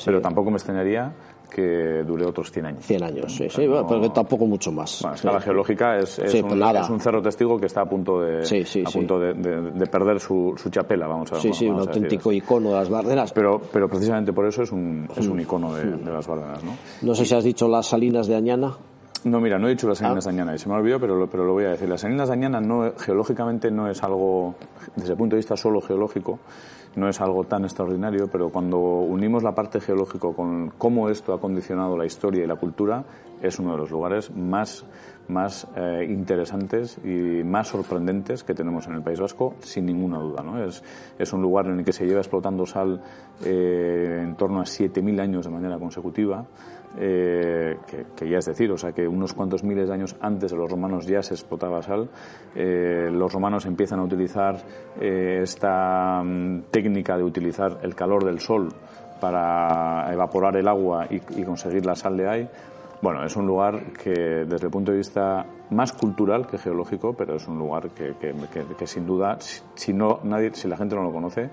pero 0.04 0.20
tampoco 0.20 0.50
me 0.50 0.56
extrañaría 0.56 1.12
que 1.48 2.02
dure 2.06 2.26
otros 2.26 2.50
100 2.50 2.66
años. 2.66 2.84
100 2.84 3.02
años, 3.02 3.34
sí, 3.34 3.48
sí, 3.48 3.66
pero 3.88 4.10
tampoco 4.12 4.46
mucho 4.46 4.72
más. 4.72 5.00
Bueno, 5.02 5.16
escala 5.16 5.40
geológica 5.40 5.96
es, 5.96 6.18
es, 6.18 6.34
un, 6.42 6.62
es, 6.62 6.90
un, 6.90 7.00
cerro 7.00 7.22
testigo 7.22 7.58
que 7.58 7.66
está 7.66 7.82
a 7.82 7.86
punto 7.86 8.20
de, 8.20 8.42
a 8.84 8.90
punto 8.90 9.18
de, 9.18 9.34
de, 9.34 9.86
perder 9.86 10.20
su, 10.20 10.54
su, 10.56 10.70
chapela, 10.70 11.06
vamos 11.06 11.32
a 11.32 11.40
Sí, 11.40 11.52
sí, 11.52 11.66
un 11.66 11.80
auténtico 11.80 12.32
icono 12.32 12.70
de 12.70 12.76
las 12.76 12.88
Bardenas. 12.88 13.32
Pero, 13.32 13.60
pero 13.72 13.88
precisamente 13.88 14.32
por 14.32 14.46
eso 14.46 14.62
es 14.62 14.72
un, 14.72 15.08
es 15.16 15.26
un 15.26 15.36
mm. 15.36 15.40
icono 15.40 15.74
de, 15.74 15.84
de 15.84 16.12
las 16.12 16.26
Bardenas, 16.26 16.62
¿no? 16.64 16.76
No 17.02 17.14
sé 17.14 17.24
si 17.24 17.34
has 17.34 17.44
dicho 17.44 17.68
las 17.68 17.86
salinas 17.86 18.26
de 18.26 18.36
Añana. 18.36 18.76
No, 19.24 19.40
mira, 19.40 19.58
no 19.58 19.66
he 19.66 19.70
dicho 19.70 19.88
las 19.88 19.98
salinas 19.98 20.24
ah. 20.26 20.30
de 20.30 20.36
Añana 20.36 20.54
y 20.54 20.58
se 20.58 20.68
me 20.68 20.74
ha 20.74 20.78
olvidado, 20.78 21.00
pero 21.00 21.16
lo, 21.16 21.28
pero 21.28 21.44
lo 21.44 21.52
voy 21.52 21.64
a 21.64 21.70
decir. 21.70 21.88
Las 21.88 22.02
salinas 22.02 22.28
de 22.28 22.34
Añana 22.34 22.60
no, 22.60 22.92
geológicamente 22.96 23.70
no 23.70 23.90
es 23.90 24.02
algo, 24.04 24.54
desde 24.94 25.12
el 25.12 25.18
punto 25.18 25.34
de 25.34 25.38
vista 25.38 25.56
solo 25.56 25.80
geológico, 25.80 26.38
no 26.96 27.08
es 27.08 27.20
algo 27.20 27.44
tan 27.44 27.64
extraordinario, 27.64 28.28
pero 28.32 28.48
cuando 28.48 28.78
unimos 28.78 29.42
la 29.42 29.54
parte 29.54 29.80
geológica 29.80 30.28
con 30.34 30.70
cómo 30.78 31.10
esto 31.10 31.34
ha 31.34 31.40
condicionado 31.40 31.96
la 31.96 32.06
historia 32.06 32.42
y 32.42 32.46
la 32.46 32.56
cultura, 32.56 33.04
es 33.40 33.58
uno 33.58 33.72
de 33.72 33.78
los 33.78 33.90
lugares 33.90 34.34
más, 34.34 34.84
más 35.28 35.68
eh, 35.76 36.06
interesantes 36.08 36.98
y 37.04 37.44
más 37.44 37.68
sorprendentes 37.68 38.44
que 38.44 38.54
tenemos 38.54 38.86
en 38.86 38.94
el 38.94 39.02
País 39.02 39.20
Vasco, 39.20 39.54
sin 39.60 39.84
ninguna 39.84 40.18
duda. 40.18 40.42
¿no? 40.42 40.64
Es, 40.64 40.82
es 41.18 41.32
un 41.34 41.42
lugar 41.42 41.66
en 41.66 41.78
el 41.78 41.84
que 41.84 41.92
se 41.92 42.06
lleva 42.06 42.20
explotando 42.20 42.64
sal 42.64 43.02
eh, 43.44 44.22
en 44.22 44.34
torno 44.34 44.60
a 44.60 44.64
7.000 44.64 45.20
años 45.20 45.44
de 45.44 45.50
manera 45.50 45.78
consecutiva. 45.78 46.46
Eh, 46.98 47.76
que, 48.16 48.28
ya 48.28 48.38
es 48.38 48.46
decir, 48.46 48.70
o 48.72 48.78
sea 48.78 48.92
que 48.92 49.06
unos 49.06 49.34
cuantos 49.34 49.62
miles 49.62 49.88
de 49.88 49.94
años 49.94 50.16
antes 50.20 50.50
de 50.50 50.56
los 50.56 50.70
romanos 50.70 51.06
ya 51.06 51.22
se 51.22 51.34
explotaba 51.34 51.82
sal. 51.82 52.08
Eh, 52.54 53.10
los 53.12 53.32
romanos 53.32 53.66
empiezan 53.66 54.00
a 54.00 54.04
utilizar 54.04 54.56
eh, 55.00 55.40
esta 55.42 56.22
mm, 56.24 56.62
técnica 56.70 57.16
de 57.16 57.24
utilizar 57.24 57.80
el 57.82 57.94
calor 57.94 58.24
del 58.24 58.40
sol 58.40 58.68
para 59.20 60.10
evaporar 60.12 60.56
el 60.56 60.68
agua 60.68 61.06
y, 61.10 61.20
conseguir 61.42 61.84
la 61.84 61.94
sal 61.94 62.16
de 62.16 62.28
ahí. 62.28 62.48
Bueno, 63.02 63.24
es 63.24 63.36
un 63.36 63.46
lugar 63.46 63.92
que 63.92 64.44
desde 64.46 64.66
el 64.66 64.70
punto 64.70 64.90
de 64.90 64.98
vista 64.98 65.44
más 65.70 65.92
cultural 65.92 66.46
que 66.46 66.56
geológico, 66.56 67.14
pero 67.14 67.36
es 67.36 67.46
un 67.46 67.58
lugar 67.58 67.90
que, 67.90 68.14
que 68.78 68.86
sin 68.86 69.06
duda, 69.06 69.36
si, 69.38 69.92
no, 69.92 70.20
nadie, 70.24 70.54
si 70.54 70.66
la 70.66 70.78
gente 70.78 70.96
no 70.96 71.02
lo 71.02 71.12
conoce, 71.12 71.50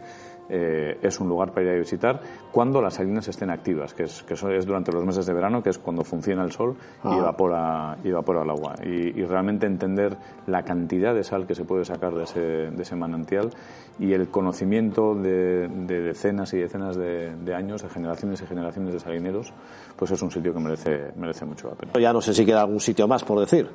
eh, 0.50 0.98
es 1.02 1.20
un 1.20 1.30
lugar 1.30 1.52
para 1.52 1.66
ir 1.66 1.72
a 1.72 1.80
visitar 1.80 2.20
cuando 2.52 2.82
las 2.82 2.96
salinas 2.96 3.28
estén 3.28 3.50
activas, 3.50 3.94
que 3.94 4.04
es, 4.04 4.24
que 4.24 4.34
eso 4.34 4.50
es 4.50 4.66
durante 4.66 4.92
los 4.92 5.06
meses 5.06 5.26
de 5.26 5.34
verano, 5.34 5.64
que 5.64 5.70
es 5.70 5.78
cuando 5.78 6.04
funciona 6.04 6.44
el 6.44 6.52
sol 6.52 6.76
y, 7.04 7.08
ah. 7.08 7.18
evapora, 7.18 7.98
y 8.04 8.10
evapora 8.10 8.44
el 8.44 8.50
agua. 8.50 8.76
Y, 8.84 9.24
realmente 9.24 9.66
entender 9.66 10.16
la 10.48 10.64
cantidad 10.64 11.16
de 11.16 11.24
sal 11.24 11.48
que 11.48 11.56
se 11.56 11.64
puede 11.64 11.86
sacar 11.86 12.14
de 12.14 12.24
ese, 12.24 12.42
de 12.42 12.82
ese 12.82 12.96
manantial 12.96 13.50
y 13.98 14.12
el 14.14 14.28
conocimiento 14.28 15.16
de, 15.16 15.68
decenas 15.68 16.54
y 16.54 16.60
decenas 16.60 16.98
de, 16.98 17.36
de, 17.36 17.56
años, 17.56 17.82
de 17.82 17.90
generaciones 17.90 18.42
y 18.42 18.46
generaciones 18.46 18.94
de 18.94 19.00
salineros, 19.00 19.54
pues 19.96 20.12
es 20.12 20.22
un 20.22 20.30
sitio 20.30 20.54
que 20.54 20.60
merece, 20.60 21.12
merece 21.16 21.46
mucho 21.46 21.70
la 21.70 21.76
pena. 21.76 21.94
Ya 22.00 22.14
no 22.14 22.22
sé 22.22 22.34
si 22.34 22.46
queda 22.46 22.62
algún 22.62 22.80
sitio 22.80 23.08
más 23.08 23.24
por 23.24 23.40
decir. 23.40 23.70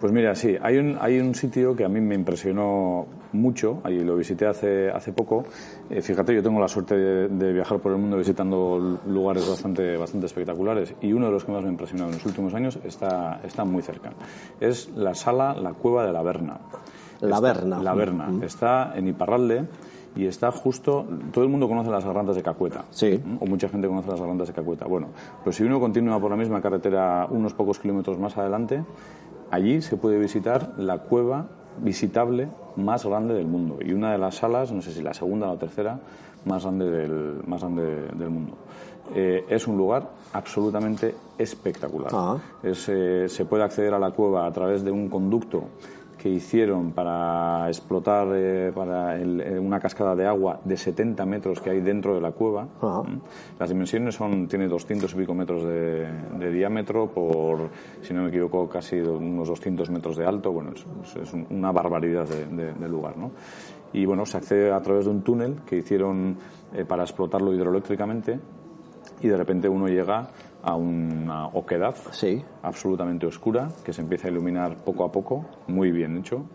Pues 0.00 0.12
mira, 0.12 0.34
sí, 0.34 0.56
hay 0.60 0.76
un, 0.78 0.98
hay 1.00 1.18
un 1.18 1.34
sitio 1.34 1.74
que 1.74 1.84
a 1.84 1.88
mí 1.88 2.00
me 2.00 2.14
impresionó 2.14 3.06
mucho, 3.32 3.80
ahí 3.84 4.00
lo 4.00 4.16
visité 4.16 4.46
hace, 4.46 4.90
hace 4.90 5.12
poco. 5.12 5.44
Eh, 5.90 6.00
fíjate, 6.00 6.34
yo 6.34 6.42
tengo 6.42 6.60
la 6.60 6.68
suerte 6.68 6.96
de, 6.96 7.52
viajar 7.52 7.78
por 7.78 7.92
el 7.92 7.98
mundo 7.98 8.16
visitando 8.16 8.98
lugares 9.06 9.48
bastante, 9.48 9.96
bastante 9.96 10.26
espectaculares 10.26 10.94
y 11.00 11.12
uno 11.12 11.26
de 11.26 11.32
los 11.32 11.44
que 11.44 11.52
más 11.52 11.62
me 11.62 11.68
ha 11.68 11.72
impresionado 11.72 12.10
en 12.10 12.16
los 12.16 12.26
últimos 12.26 12.54
años 12.54 12.78
está, 12.84 13.40
está 13.44 13.64
muy 13.64 13.82
cerca. 13.82 14.12
Es 14.60 14.90
la 14.96 15.14
sala, 15.14 15.54
la 15.54 15.72
cueva 15.72 16.06
de 16.06 16.12
la 16.12 16.22
Berna. 16.22 16.58
La 17.20 17.40
Berna. 17.40 17.82
La 17.82 17.94
Berna. 17.94 18.32
Está 18.42 18.92
en 18.96 19.08
Iparralde 19.08 19.64
y 20.16 20.26
está 20.26 20.50
justo. 20.50 21.06
Todo 21.32 21.44
el 21.44 21.50
mundo 21.50 21.68
conoce 21.68 21.90
las 21.90 22.04
gargantas 22.04 22.36
de 22.36 22.42
Cacueta. 22.42 22.84
Sí. 22.90 23.20
O 23.40 23.46
mucha 23.46 23.68
gente 23.68 23.88
conoce 23.88 24.08
las 24.08 24.20
gargantas 24.20 24.48
de 24.48 24.54
Cacueta. 24.54 24.86
Bueno, 24.86 25.08
pues 25.42 25.56
si 25.56 25.64
uno 25.64 25.80
continúa 25.80 26.20
por 26.20 26.30
la 26.30 26.36
misma 26.36 26.60
carretera 26.60 27.26
unos 27.30 27.54
pocos 27.54 27.78
kilómetros 27.78 28.18
más 28.18 28.36
adelante, 28.36 28.82
Allí 29.50 29.82
se 29.82 29.96
puede 29.96 30.18
visitar 30.18 30.74
la 30.78 30.98
cueva 30.98 31.46
visitable 31.78 32.48
más 32.76 33.04
grande 33.04 33.34
del 33.34 33.46
mundo 33.46 33.78
y 33.80 33.92
una 33.92 34.12
de 34.12 34.18
las 34.18 34.36
salas, 34.36 34.72
no 34.72 34.82
sé 34.82 34.92
si 34.92 35.02
la 35.02 35.14
segunda 35.14 35.48
o 35.48 35.54
la 35.54 35.58
tercera, 35.58 36.00
más 36.44 36.64
grande 36.64 36.90
del, 36.90 37.40
más 37.46 37.60
grande 37.60 38.08
del 38.14 38.30
mundo. 38.30 38.52
Eh, 39.14 39.44
es 39.48 39.66
un 39.66 39.76
lugar 39.76 40.08
absolutamente 40.32 41.14
espectacular. 41.36 42.10
Ah. 42.12 42.38
Eh, 42.62 43.26
se 43.28 43.44
puede 43.44 43.62
acceder 43.62 43.94
a 43.94 43.98
la 43.98 44.10
cueva 44.12 44.46
a 44.46 44.52
través 44.52 44.82
de 44.82 44.90
un 44.90 45.08
conducto 45.08 45.64
que 46.24 46.30
hicieron 46.30 46.92
para 46.92 47.68
explotar 47.68 48.26
eh, 48.32 48.72
para 48.74 49.20
eh, 49.20 49.58
una 49.58 49.78
cascada 49.78 50.16
de 50.16 50.26
agua 50.26 50.58
de 50.64 50.74
70 50.74 51.26
metros 51.26 51.60
que 51.60 51.68
hay 51.68 51.82
dentro 51.82 52.14
de 52.14 52.22
la 52.22 52.30
cueva. 52.30 52.66
Las 53.58 53.68
dimensiones 53.68 54.14
son 54.14 54.48
tiene 54.48 54.66
200 54.66 55.12
y 55.12 55.16
pico 55.16 55.34
metros 55.34 55.64
de, 55.64 56.50
diámetro 56.50 57.08
por, 57.08 57.68
si 58.00 58.14
no 58.14 58.22
me 58.22 58.30
equivoco, 58.30 58.70
casi 58.70 59.00
unos 59.00 59.48
200 59.48 59.90
metros 59.90 60.16
de 60.16 60.24
alto. 60.24 60.50
Bueno, 60.50 60.70
es, 60.72 61.34
una 61.50 61.72
barbaridad 61.72 62.26
de, 62.26 62.88
lugar, 62.88 63.18
¿no? 63.18 63.30
Y 63.92 64.06
bueno, 64.06 64.24
se 64.24 64.38
accede 64.38 64.72
a 64.72 64.80
través 64.80 65.04
de 65.04 65.10
un 65.10 65.20
túnel 65.20 65.56
que 65.66 65.76
hicieron 65.76 66.38
eh, 66.72 66.86
para 66.86 67.02
explotarlo 67.02 67.52
hidroeléctricamente 67.52 68.40
y 69.20 69.28
de 69.28 69.36
repente 69.36 69.68
uno 69.68 69.88
llega 69.88 70.30
a 70.64 70.74
una 70.76 71.48
oquedad 71.48 71.94
absolutamente 72.62 73.26
oscura 73.26 73.68
que 73.84 73.92
se 73.92 74.00
empieza 74.00 74.28
a 74.28 74.30
iluminar 74.30 74.76
poco 74.76 75.04
a 75.04 75.12
poco, 75.12 75.44
muy 75.66 75.90
bien 75.90 76.16
hecho, 76.16 76.46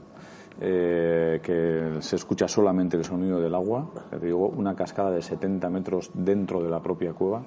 eh, 0.59 1.39
que 1.43 2.01
se 2.01 2.15
escucha 2.15 2.47
solamente 2.47 2.97
el 2.97 3.05
sonido 3.05 3.39
del 3.39 3.53
agua, 3.53 3.87
te 4.09 4.19
digo, 4.19 4.47
una 4.47 4.75
cascada 4.75 5.11
de 5.11 5.21
70 5.21 5.69
metros 5.69 6.09
dentro 6.13 6.61
de 6.61 6.69
la 6.69 6.81
propia 6.81 7.13
cueva. 7.13 7.43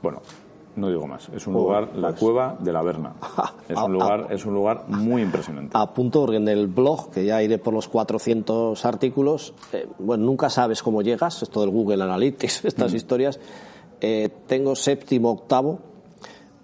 Bueno, 0.00 0.22
no 0.76 0.88
digo 0.88 1.06
más, 1.08 1.28
es 1.30 1.46
un 1.48 1.56
oh, 1.56 1.58
lugar, 1.58 1.96
la 1.96 2.10
pues. 2.10 2.20
cueva 2.20 2.56
de 2.60 2.72
la 2.72 2.82
Berna. 2.82 3.14
Es 3.68 3.76
un 3.76 3.92
lugar, 3.92 4.28
es 4.30 4.46
un 4.46 4.54
lugar 4.54 4.84
muy 4.88 5.20
impresionante. 5.20 5.76
A 5.76 5.92
punto, 5.92 6.22
porque 6.22 6.38
en 6.38 6.48
el 6.48 6.68
blog, 6.68 7.10
que 7.10 7.22
ya 7.26 7.42
iré 7.42 7.58
por 7.58 7.74
los 7.74 7.86
400 7.86 8.82
artículos, 8.86 9.52
eh, 9.74 9.86
bueno, 9.98 10.24
nunca 10.24 10.48
sabes 10.48 10.82
cómo 10.82 11.02
llegas, 11.02 11.42
esto 11.42 11.60
del 11.60 11.68
Google 11.68 12.02
Analytics, 12.02 12.64
estas 12.64 12.92
mm. 12.92 12.96
historias. 12.96 13.40
Eh, 14.00 14.30
tengo 14.46 14.74
séptimo, 14.74 15.32
octavo, 15.32 15.80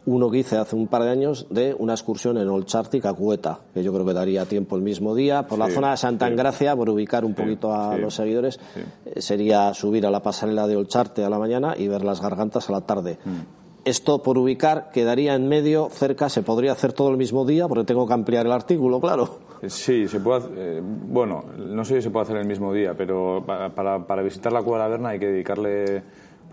uno 0.07 0.31
que 0.31 0.39
hice 0.39 0.57
hace 0.57 0.77
un 0.77 0.89
par 0.89 1.03
de 1.03 1.11
años 1.11 1.47
de 1.51 1.75
una 1.79 1.95
excursión 1.95 2.37
en 2.39 2.49
Olchartic 2.49 3.07
a 3.07 3.15
Cueta, 3.15 3.61
que 3.73 3.83
yo 3.83 3.93
creo 3.93 4.05
que 4.05 4.13
daría 4.13 4.45
tiempo 4.45 4.77
el 4.77 4.83
mismo 4.83 5.15
día, 5.15 5.47
por 5.47 5.59
la 5.59 5.71
zona 5.71 5.93
de 5.93 5.97
Santa 5.97 6.29
Engracia, 6.29 6.77
por 6.77 6.91
ubicar 6.91 7.25
un 7.25 7.35
poquito 7.35 7.75
a 7.75 7.97
los 7.97 8.15
seguidores, 8.15 8.61
eh, 8.77 9.21
sería 9.21 9.73
subir 9.75 10.07
a 10.07 10.11
la 10.11 10.23
pasarela 10.23 10.67
de 10.67 10.77
Olcharte 10.77 11.25
a 11.25 11.31
la 11.31 11.39
mañana 11.39 11.75
y 11.77 11.89
ver 11.89 12.05
las 12.05 12.21
gargantas 12.21 12.69
a 12.69 12.73
la 12.73 12.83
tarde. 12.83 13.19
Mm. 13.25 13.65
Esto 13.85 14.23
por 14.23 14.39
ubicar 14.39 14.91
quedaría 14.91 15.35
en 15.35 15.47
medio, 15.47 15.89
cerca, 15.91 16.31
se 16.31 16.43
podría 16.43 16.73
hacer 16.73 16.95
todo 16.95 17.11
el 17.11 17.19
mismo 17.19 17.45
día, 17.45 17.69
porque 17.69 17.85
tengo 17.85 18.07
que 18.07 18.15
ampliar 18.15 18.47
el 18.47 18.53
artículo, 18.53 18.99
claro. 18.99 19.41
Sí, 19.67 20.09
se 20.09 20.21
puede. 20.21 20.49
Eh, 20.57 20.83
bueno, 20.83 21.45
no 21.59 21.85
sé 21.85 21.97
si 21.97 22.03
se 22.03 22.11
puede 22.11 22.25
hacer 22.25 22.37
el 22.37 22.47
mismo 22.47 22.73
día, 22.73 22.95
pero 22.97 23.45
para, 23.47 24.07
para 24.07 24.23
visitar 24.23 24.53
la 24.53 24.63
Cueva 24.63 24.89
de 24.89 24.99
la 24.99 25.09
hay 25.11 25.19
que 25.19 25.27
dedicarle 25.27 26.03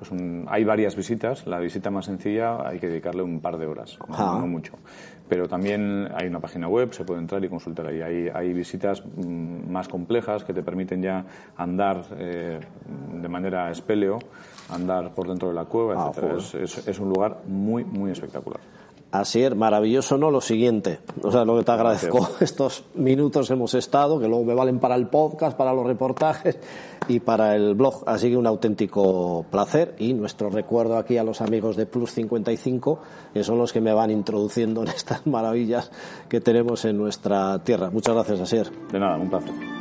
pues 0.01 0.19
hay 0.47 0.63
varias 0.63 0.95
visitas. 0.95 1.45
La 1.45 1.59
visita 1.59 1.91
más 1.91 2.05
sencilla 2.05 2.67
hay 2.67 2.79
que 2.79 2.87
dedicarle 2.87 3.21
un 3.21 3.39
par 3.39 3.59
de 3.59 3.67
horas, 3.67 3.99
no, 4.09 4.15
ah. 4.17 4.45
mucho. 4.47 4.73
Pero 5.29 5.47
también 5.47 6.09
hay 6.15 6.27
una 6.27 6.39
página 6.39 6.67
web, 6.67 6.91
se 6.91 7.03
puede 7.03 7.19
entrar 7.19 7.43
y 7.45 7.49
consultar 7.49 7.85
ahí. 7.85 8.01
Hay, 8.01 8.27
hay 8.33 8.51
visitas 8.51 9.03
mm, 9.05 9.71
más 9.71 9.87
complejas 9.87 10.43
que 10.43 10.53
te 10.53 10.63
permiten 10.63 11.03
ya 11.03 11.23
andar 11.55 12.03
eh, 12.17 12.59
de 13.21 13.29
manera 13.29 13.69
espeleo, 13.69 14.17
andar 14.71 15.13
por 15.13 15.27
dentro 15.27 15.49
de 15.49 15.53
la 15.53 15.65
cueva, 15.65 16.11
ah, 16.11 16.37
Es, 16.37 16.87
es, 16.87 16.99
un 16.99 17.09
lugar 17.09 17.37
muy, 17.45 17.83
muy 17.83 18.09
espectacular. 18.09 18.59
Así 19.11 19.43
es, 19.43 19.53
maravilloso, 19.53 20.17
¿no? 20.17 20.31
Lo 20.31 20.39
siguiente, 20.39 20.99
o 21.21 21.31
sea, 21.31 21.43
lo 21.43 21.57
que 21.57 21.63
te 21.63 21.71
agradezco, 21.73 22.29
estos 22.39 22.85
minutos 22.95 23.51
hemos 23.51 23.73
estado, 23.73 24.19
que 24.21 24.27
luego 24.27 24.45
me 24.45 24.53
valen 24.53 24.79
para 24.79 24.95
el 24.95 25.07
podcast, 25.07 25.57
para 25.57 25.73
los 25.73 25.85
reportajes 25.85 26.57
y 27.09 27.19
para 27.19 27.57
el 27.57 27.75
blog, 27.75 28.03
así 28.05 28.29
que 28.29 28.37
un 28.37 28.47
auténtico 28.47 29.45
placer 29.51 29.95
y 29.99 30.13
nuestro 30.13 30.49
recuerdo 30.49 30.97
aquí 30.97 31.17
a 31.17 31.25
los 31.25 31.41
amigos 31.41 31.75
de 31.75 31.85
Plus 31.85 32.11
55, 32.13 32.99
que 33.33 33.43
son 33.43 33.57
los 33.57 33.73
que 33.73 33.81
me 33.81 33.91
van 33.91 34.11
introduciendo 34.11 34.81
en 34.81 34.87
estas 34.87 35.27
maravillas 35.27 35.91
que 36.29 36.39
tenemos 36.39 36.85
en 36.85 36.97
nuestra 36.97 37.61
tierra. 37.65 37.89
Muchas 37.89 38.15
gracias, 38.15 38.39
Asier. 38.39 38.71
De 38.93 38.99
nada, 38.99 39.17
un 39.17 39.29
placer. 39.29 39.80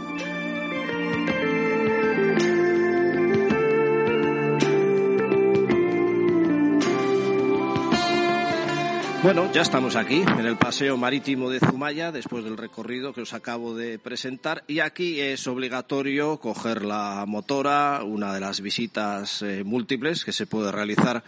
Bueno, 9.23 9.53
ya 9.53 9.61
estamos 9.61 9.97
aquí 9.97 10.23
en 10.23 10.47
el 10.47 10.57
paseo 10.57 10.97
marítimo 10.97 11.51
de 11.51 11.61
Zumaya 11.61 12.11
después 12.11 12.43
del 12.43 12.57
recorrido 12.57 13.13
que 13.13 13.21
os 13.21 13.35
acabo 13.35 13.77
de 13.77 13.99
presentar 13.99 14.65
y 14.67 14.81
aquí 14.81 15.21
es 15.21 15.47
obligatorio 15.47 16.39
coger 16.39 16.83
la 16.87 17.27
motora, 17.27 18.03
una 18.03 18.33
de 18.33 18.41
las 18.41 18.63
visitas 18.63 19.43
eh, 19.43 19.63
múltiples 19.63 20.25
que 20.25 20.33
se 20.33 20.47
puede 20.47 20.73
realizar 20.73 21.23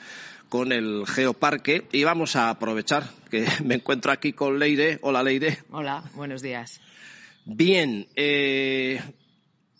con 0.48 0.72
el 0.72 1.04
Geoparque 1.06 1.86
y 1.92 2.02
vamos 2.04 2.34
a 2.34 2.48
aprovechar 2.48 3.10
que 3.30 3.46
me 3.64 3.74
encuentro 3.74 4.10
aquí 4.10 4.32
con 4.32 4.58
Leire. 4.58 4.98
Hola 5.02 5.22
Leire. 5.22 5.58
Hola, 5.70 6.02
buenos 6.14 6.40
días. 6.40 6.80
Bien, 7.44 8.08
eh, 8.16 9.02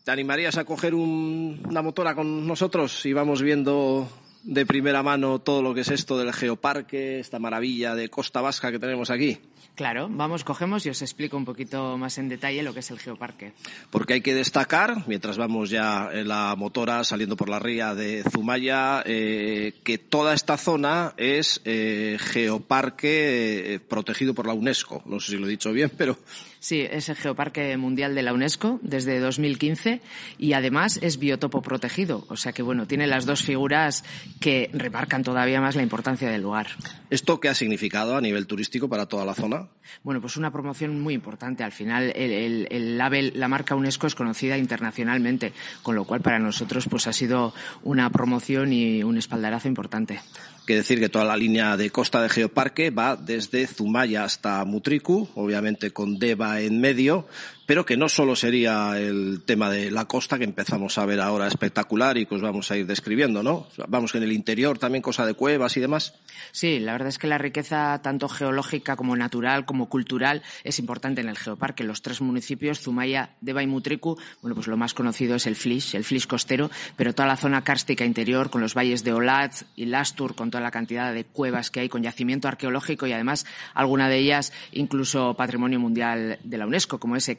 ¿te 0.05 0.11
animarías 0.11 0.59
a 0.59 0.65
coger 0.65 0.95
una 0.95 1.81
motora 1.81 2.15
con 2.15 2.47
nosotros 2.47 3.07
y 3.07 3.15
vamos 3.15 3.41
viendo 3.41 4.07
de 4.45 4.67
primera 4.67 5.03
mano 5.03 5.39
todo 5.39 5.63
lo 5.63 5.75
que 5.75 5.83
es 5.83 5.91
esto 5.91 6.19
del 6.19 6.33
geoparque, 6.33 7.21
esta 7.21 7.39
maravilla 7.39 7.95
de 7.95 8.09
Costa 8.09 8.41
Vasca 8.41 8.71
que 8.71 8.79
tenemos 8.79 9.11
aquí? 9.11 9.39
Claro, 9.75 10.09
vamos, 10.11 10.45
cogemos 10.45 10.85
y 10.85 10.91
os 10.91 11.01
explico 11.01 11.37
un 11.37 11.47
poquito 11.47 11.97
más 11.97 12.19
en 12.19 12.29
detalle 12.29 12.63
lo 12.63 12.75
que 12.75 12.81
es 12.81 12.91
el 12.91 12.99
geoparque. 12.99 13.55
Porque 13.91 14.15
hay 14.15 14.21
que 14.21 14.35
destacar, 14.35 15.05
mientras 15.07 15.39
vamos 15.39 15.71
ya 15.71 16.11
en 16.13 16.29
la 16.29 16.55
motora 16.57 17.05
saliendo 17.05 17.37
por 17.37 17.49
la 17.49 17.59
ría 17.59 17.95
de 17.95 18.23
Zumaya, 18.31 19.03
eh, 19.07 19.73
que 19.83 19.97
toda 19.97 20.35
esta 20.35 20.59
zona 20.59 21.15
es 21.17 21.63
eh, 21.65 22.19
geoparque 22.21 23.75
eh, 23.75 23.81
protegido 23.81 24.35
por 24.35 24.47
la 24.47 24.53
UNESCO. 24.53 25.03
No 25.07 25.21
sé 25.21 25.33
si 25.33 25.39
lo 25.39 25.47
he 25.47 25.51
dicho 25.51 25.73
bien, 25.73 25.91
pero 25.97 26.19
Sí, 26.63 26.87
es 26.89 27.09
el 27.09 27.17
Geoparque 27.17 27.77
Mundial 27.77 28.15
de 28.15 28.23
la 28.23 28.33
UNESCO 28.33 28.79
desde 28.83 29.19
2015 29.19 30.01
y 30.39 30.53
además 30.53 30.97
es 31.03 31.19
biotopo 31.19 31.61
protegido. 31.61 32.25
O 32.29 32.37
sea 32.37 32.53
que, 32.53 32.63
bueno, 32.63 32.87
tiene 32.87 33.09
las 33.09 33.27
dos 33.27 33.43
figuras 33.43 34.05
que 34.39 34.71
remarcan 34.73 35.25
todavía 35.25 35.61
más 35.61 35.75
la 35.75 35.83
importancia 35.83 36.31
del 36.31 36.43
lugar. 36.43 36.69
¿Esto 37.11 37.41
qué 37.41 37.49
ha 37.49 37.55
significado 37.55 38.17
a 38.17 38.21
nivel 38.21 38.47
turístico 38.47 38.89
para 38.89 39.07
toda 39.07 39.25
la 39.25 39.35
zona? 39.35 39.71
Bueno, 40.05 40.21
pues 40.21 40.37
una 40.37 40.53
promoción 40.53 41.01
muy 41.01 41.15
importante. 41.15 41.65
Al 41.65 41.73
final, 41.73 42.13
el, 42.15 42.97
label, 42.97 43.33
la 43.35 43.49
marca 43.49 43.75
UNESCO 43.75 44.07
es 44.07 44.15
conocida 44.15 44.57
internacionalmente, 44.57 45.53
con 45.83 45.97
lo 45.97 46.05
cual 46.05 46.21
para 46.21 46.39
nosotros 46.39 46.87
pues 46.89 47.09
ha 47.09 47.13
sido 47.13 47.53
una 47.83 48.09
promoción 48.11 48.73
y 48.73 49.03
un 49.03 49.19
espaldarazo 49.19 49.67
importante. 49.67 50.21
Que 50.65 50.77
decir 50.77 51.01
que 51.01 51.09
toda 51.09 51.25
la 51.25 51.37
línea 51.37 51.77
de 51.77 51.91
costa 51.91 52.23
de 52.23 52.29
Geoparque 52.29 52.91
va 52.91 53.17
desde 53.17 53.67
Zumaya 53.67 54.23
hasta 54.23 54.65
Mutriku, 54.65 55.29
obviamente 55.35 55.91
con 55.91 56.21
Deva 56.21 56.52
en 56.61 56.81
medio, 56.81 57.27
pero 57.73 57.87
que 57.87 57.97
no 57.97 58.11
solo 58.11 58.37
sería 58.37 58.99
el 58.99 59.45
tema 59.47 59.71
de 59.71 59.91
la 59.91 60.05
costa 60.05 60.37
que 60.37 60.45
empezamos 60.45 60.99
a 60.99 61.07
ver 61.07 61.23
ahora 61.23 61.47
espectacular 61.47 62.19
y 62.19 62.27
que 62.27 62.35
os 62.35 62.43
vamos 62.43 62.71
a 62.71 62.77
ir 62.77 62.85
describiendo, 62.85 63.43
¿no? 63.43 63.67
Vamos 63.89 64.13
que 64.13 64.19
en 64.19 64.25
el 64.25 64.33
interior 64.33 64.77
también 64.77 65.01
cosa 65.01 65.25
de 65.25 65.33
cuevas 65.33 65.75
y 65.79 65.81
demás. 65.81 66.13
Sí, 66.51 66.81
la 66.81 66.93
verdad 66.93 67.09
es 67.09 67.17
que 67.17 67.29
la 67.29 67.39
riqueza 67.39 67.99
tanto 68.03 68.29
geológica 68.29 68.95
como 68.95 69.17
natural 69.17 69.65
como 69.65 69.89
cultural 69.89 70.43
es 70.65 70.79
importante 70.81 71.23
en 71.23 71.31
el 71.31 71.39
geoparque. 71.39 71.83
Los 71.83 72.03
tres 72.03 72.21
municipios, 72.21 72.81
Zumaya, 72.81 73.31
Deva 73.41 73.63
y 73.63 73.67
Mutriku, 73.67 74.19
bueno, 74.43 74.55
pues 74.55 74.67
lo 74.67 74.77
más 74.77 74.93
conocido 74.93 75.37
es 75.37 75.47
el 75.47 75.57
Flish, 75.57 75.95
el 75.95 76.05
Flish 76.05 76.27
costero, 76.27 76.71
pero 76.99 77.15
toda 77.15 77.27
la 77.27 77.39
zona 77.39 77.65
kárstica 77.65 78.05
interior 78.05 78.51
con 78.51 78.61
los 78.61 78.75
valles 78.75 79.03
de 79.03 79.15
Olat 79.15 79.63
y 79.77 79.87
Lastur, 79.87 80.35
con 80.35 80.51
toda 80.51 80.63
la 80.63 80.71
cantidad 80.71 81.15
de 81.15 81.25
cuevas 81.25 81.71
que 81.71 81.81
hay 81.81 81.89
con 81.89 82.03
yacimiento 82.03 82.49
arqueológico 82.49 83.07
y 83.07 83.15
además 83.15 83.47
alguna 83.73 84.11
de 84.11 84.19
ellas 84.19 84.53
incluso 84.73 85.33
patrimonio 85.33 85.81
mundial 85.81 86.39
de 86.45 86.59
la 86.59 86.67
UNESCO, 86.67 87.01
como 87.01 87.17
ese 87.17 87.37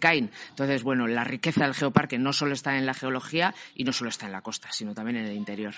Entonces, 0.50 0.84
bueno, 0.84 1.08
la 1.08 1.24
riqueza 1.24 1.64
del 1.64 1.74
geoparque 1.74 2.18
no 2.18 2.34
solo 2.34 2.54
está 2.54 2.78
en 2.78 2.86
la 2.86 2.94
geología 2.94 3.54
y 3.76 3.84
no 3.84 3.94
solo 3.94 4.10
está 4.10 4.26
en 4.26 4.32
la 4.32 4.42
costa, 4.42 4.72
sino 4.72 4.94
también 4.94 5.18
en 5.18 5.26
el 5.26 5.36
interior. 5.36 5.74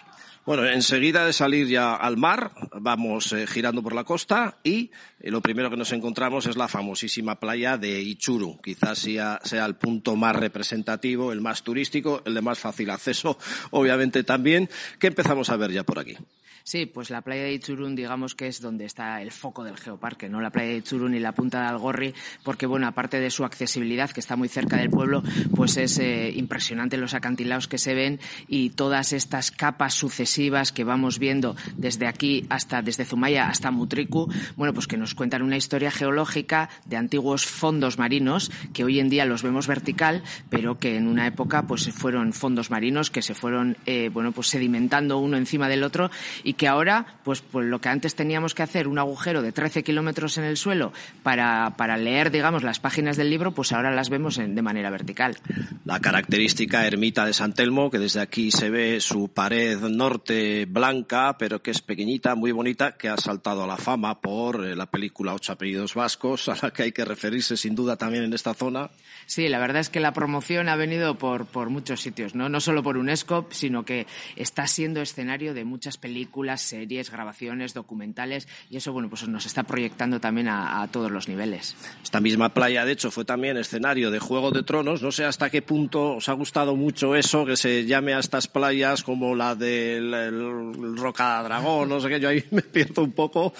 Bueno, 0.45 0.65
enseguida 0.65 1.25
de 1.25 1.33
salir 1.33 1.67
ya 1.67 1.95
al 1.95 2.17
mar, 2.17 2.51
vamos 2.79 3.31
eh, 3.33 3.47
girando 3.47 3.81
por 3.81 3.93
la 3.93 4.03
costa 4.03 4.57
y 4.63 4.91
eh, 5.19 5.31
lo 5.31 5.41
primero 5.41 5.69
que 5.69 5.77
nos 5.77 5.91
encontramos 5.91 6.45
es 6.45 6.57
la 6.57 6.67
famosísima 6.67 7.39
playa 7.39 7.77
de 7.77 8.01
Ichuru. 8.01 8.59
Quizás 8.61 8.99
sea, 8.99 9.39
sea 9.43 9.65
el 9.65 9.75
punto 9.75 10.15
más 10.15 10.35
representativo, 10.35 11.31
el 11.31 11.41
más 11.41 11.63
turístico, 11.63 12.21
el 12.25 12.33
de 12.33 12.41
más 12.41 12.59
fácil 12.59 12.89
acceso, 12.89 13.37
obviamente 13.71 14.23
también, 14.23 14.69
que 14.99 15.07
empezamos 15.07 15.49
a 15.49 15.57
ver 15.57 15.71
ya 15.71 15.83
por 15.83 15.99
aquí. 15.99 16.17
Sí, 16.67 16.87
pues 16.87 17.11
la 17.11 17.21
playa 17.21 17.43
de 17.43 17.53
Ichurun, 17.53 17.93
digamos 17.95 18.33
que 18.33 18.47
es 18.47 18.59
donde 18.59 18.85
está 18.85 19.21
el 19.21 19.29
foco 19.29 19.63
del 19.63 19.77
geoparque, 19.77 20.29
¿no? 20.29 20.41
La 20.41 20.49
playa 20.49 20.69
de 20.69 20.77
Ichurun 20.77 21.13
y 21.13 21.19
la 21.19 21.31
punta 21.31 21.61
de 21.61 21.67
Algorri, 21.67 22.15
porque, 22.41 22.65
bueno, 22.65 22.87
aparte 22.87 23.19
de 23.19 23.29
su 23.29 23.45
accesibilidad, 23.45 24.09
que 24.09 24.19
está 24.19 24.35
muy 24.35 24.47
cerca 24.47 24.75
del 24.75 24.89
pueblo, 24.89 25.21
pues 25.55 25.77
es 25.77 25.99
eh, 25.99 26.33
impresionante 26.35 26.97
los 26.97 27.13
acantilados 27.13 27.67
que 27.67 27.77
se 27.77 27.93
ven 27.93 28.19
y 28.47 28.71
todas 28.71 29.13
estas 29.13 29.51
capas 29.51 29.93
sucesivas 29.93 30.71
que 30.71 30.83
vamos 30.83 31.19
viendo 31.19 31.55
desde 31.77 32.07
aquí 32.07 32.47
hasta, 32.49 32.81
desde 32.81 33.05
Zumaya 33.05 33.47
hasta 33.47 33.69
Mutriku, 33.69 34.27
bueno, 34.55 34.73
pues 34.73 34.87
que 34.87 34.97
nos 34.97 35.13
cuentan 35.13 35.43
una 35.43 35.57
historia 35.57 35.91
geológica 35.91 36.71
de 36.85 36.97
antiguos 36.97 37.45
fondos 37.45 37.99
marinos 37.99 38.51
que 38.73 38.83
hoy 38.83 38.99
en 38.99 39.09
día 39.09 39.25
los 39.25 39.43
vemos 39.43 39.67
vertical, 39.67 40.23
pero 40.49 40.79
que 40.79 40.97
en 40.97 41.07
una 41.07 41.27
época 41.27 41.67
pues 41.67 41.91
fueron 41.91 42.33
fondos 42.33 42.71
marinos 42.71 43.11
que 43.11 43.21
se 43.21 43.35
fueron, 43.35 43.77
eh, 43.85 44.09
bueno, 44.11 44.31
pues 44.31 44.47
sedimentando 44.47 45.19
uno 45.19 45.37
encima 45.37 45.69
del 45.69 45.83
otro 45.83 46.09
y 46.43 46.54
que 46.55 46.67
ahora, 46.67 47.05
pues, 47.23 47.41
pues 47.41 47.65
lo 47.65 47.79
que 47.79 47.89
antes 47.89 48.15
teníamos 48.15 48.55
que 48.55 48.63
hacer, 48.63 48.87
un 48.87 48.99
agujero 48.99 49.41
de 49.41 49.51
13 49.51 49.83
kilómetros 49.83 50.37
en 50.37 50.43
el 50.45 50.57
suelo 50.57 50.93
para, 51.23 51.75
para 51.77 51.97
leer, 51.97 52.31
digamos, 52.31 52.63
las 52.63 52.79
páginas 52.79 53.17
del 53.17 53.29
libro, 53.29 53.51
pues 53.51 53.71
ahora 53.71 53.91
las 53.91 54.09
vemos 54.09 54.37
de 54.37 54.61
manera 54.61 54.89
vertical. 54.89 55.37
La 55.85 55.99
característica 55.99 56.85
ermita 56.85 57.25
de 57.25 57.33
San 57.33 57.53
Telmo, 57.53 57.89
que 57.89 57.99
desde 57.99 58.21
aquí 58.21 58.51
se 58.51 58.69
ve 58.69 58.99
su 58.99 59.29
pared 59.29 59.79
norte 59.79 60.65
blanca, 60.65 61.37
pero 61.37 61.61
que 61.61 61.71
es 61.71 61.81
pequeñita, 61.81 62.35
muy 62.35 62.51
bonita, 62.51 62.93
que 62.93 63.09
ha 63.09 63.17
saltado 63.17 63.63
a 63.63 63.67
la 63.67 63.77
fama 63.77 64.21
por 64.21 64.65
eh, 64.65 64.75
la 64.75 64.85
película 64.85 65.33
Ocho 65.33 65.53
apellidos 65.53 65.93
vascos, 65.93 66.49
a 66.49 66.57
la 66.61 66.71
que 66.71 66.83
hay 66.83 66.91
que 66.91 67.05
referirse 67.05 67.57
sin 67.57 67.75
duda 67.75 67.97
también 67.97 68.23
en 68.23 68.33
esta 68.33 68.53
zona. 68.53 68.89
Sí, 69.25 69.47
la 69.47 69.59
verdad 69.59 69.81
es 69.81 69.89
que 69.89 69.99
la 69.99 70.13
promoción 70.13 70.69
ha 70.69 70.75
venido 70.75 71.15
por, 71.15 71.45
por 71.45 71.69
muchos 71.69 72.01
sitios, 72.01 72.35
¿no? 72.35 72.47
No 72.49 72.59
solo 72.59 72.83
por 72.83 72.97
UNESCO, 72.97 73.47
sino 73.49 73.83
que 73.83 74.05
está 74.35 74.67
siendo 74.67 75.01
escenario 75.01 75.53
de 75.53 75.65
muchas 75.65 75.97
películas, 75.97 76.44
series, 76.57 77.11
grabaciones, 77.11 77.73
documentales, 77.73 78.47
y 78.69 78.77
eso, 78.77 78.93
bueno, 78.93 79.09
pues 79.09 79.27
nos 79.27 79.45
está 79.45 79.63
proyectando 79.63 80.19
también 80.19 80.47
a, 80.47 80.81
a 80.81 80.87
todos 80.87 81.11
los 81.11 81.27
niveles. 81.27 81.75
Esta 82.03 82.19
misma 82.19 82.53
playa, 82.53 82.85
de 82.85 82.91
hecho, 82.91 83.11
fue 83.11 83.25
también 83.25 83.57
escenario 83.57 84.11
de 84.11 84.19
Juego 84.19 84.51
de 84.51 84.63
Tronos. 84.63 85.01
No 85.01 85.11
sé 85.11 85.25
hasta 85.25 85.49
qué 85.49 85.61
punto 85.61 86.15
os 86.15 86.29
ha 86.29 86.33
gustado 86.33 86.75
mucho 86.75 87.15
eso, 87.15 87.45
que 87.45 87.57
se 87.57 87.85
llame 87.85 88.13
a 88.13 88.19
estas 88.19 88.47
playas 88.47 89.03
como 89.03 89.35
la 89.35 89.55
del 89.55 90.97
Roca 90.97 91.41
Dragón, 91.43 91.89
no 91.89 91.99
sé 91.99 92.09
qué, 92.09 92.19
yo 92.19 92.29
ahí 92.29 92.43
me 92.51 92.61
pierdo 92.61 93.03
un 93.03 93.11
poco, 93.11 93.53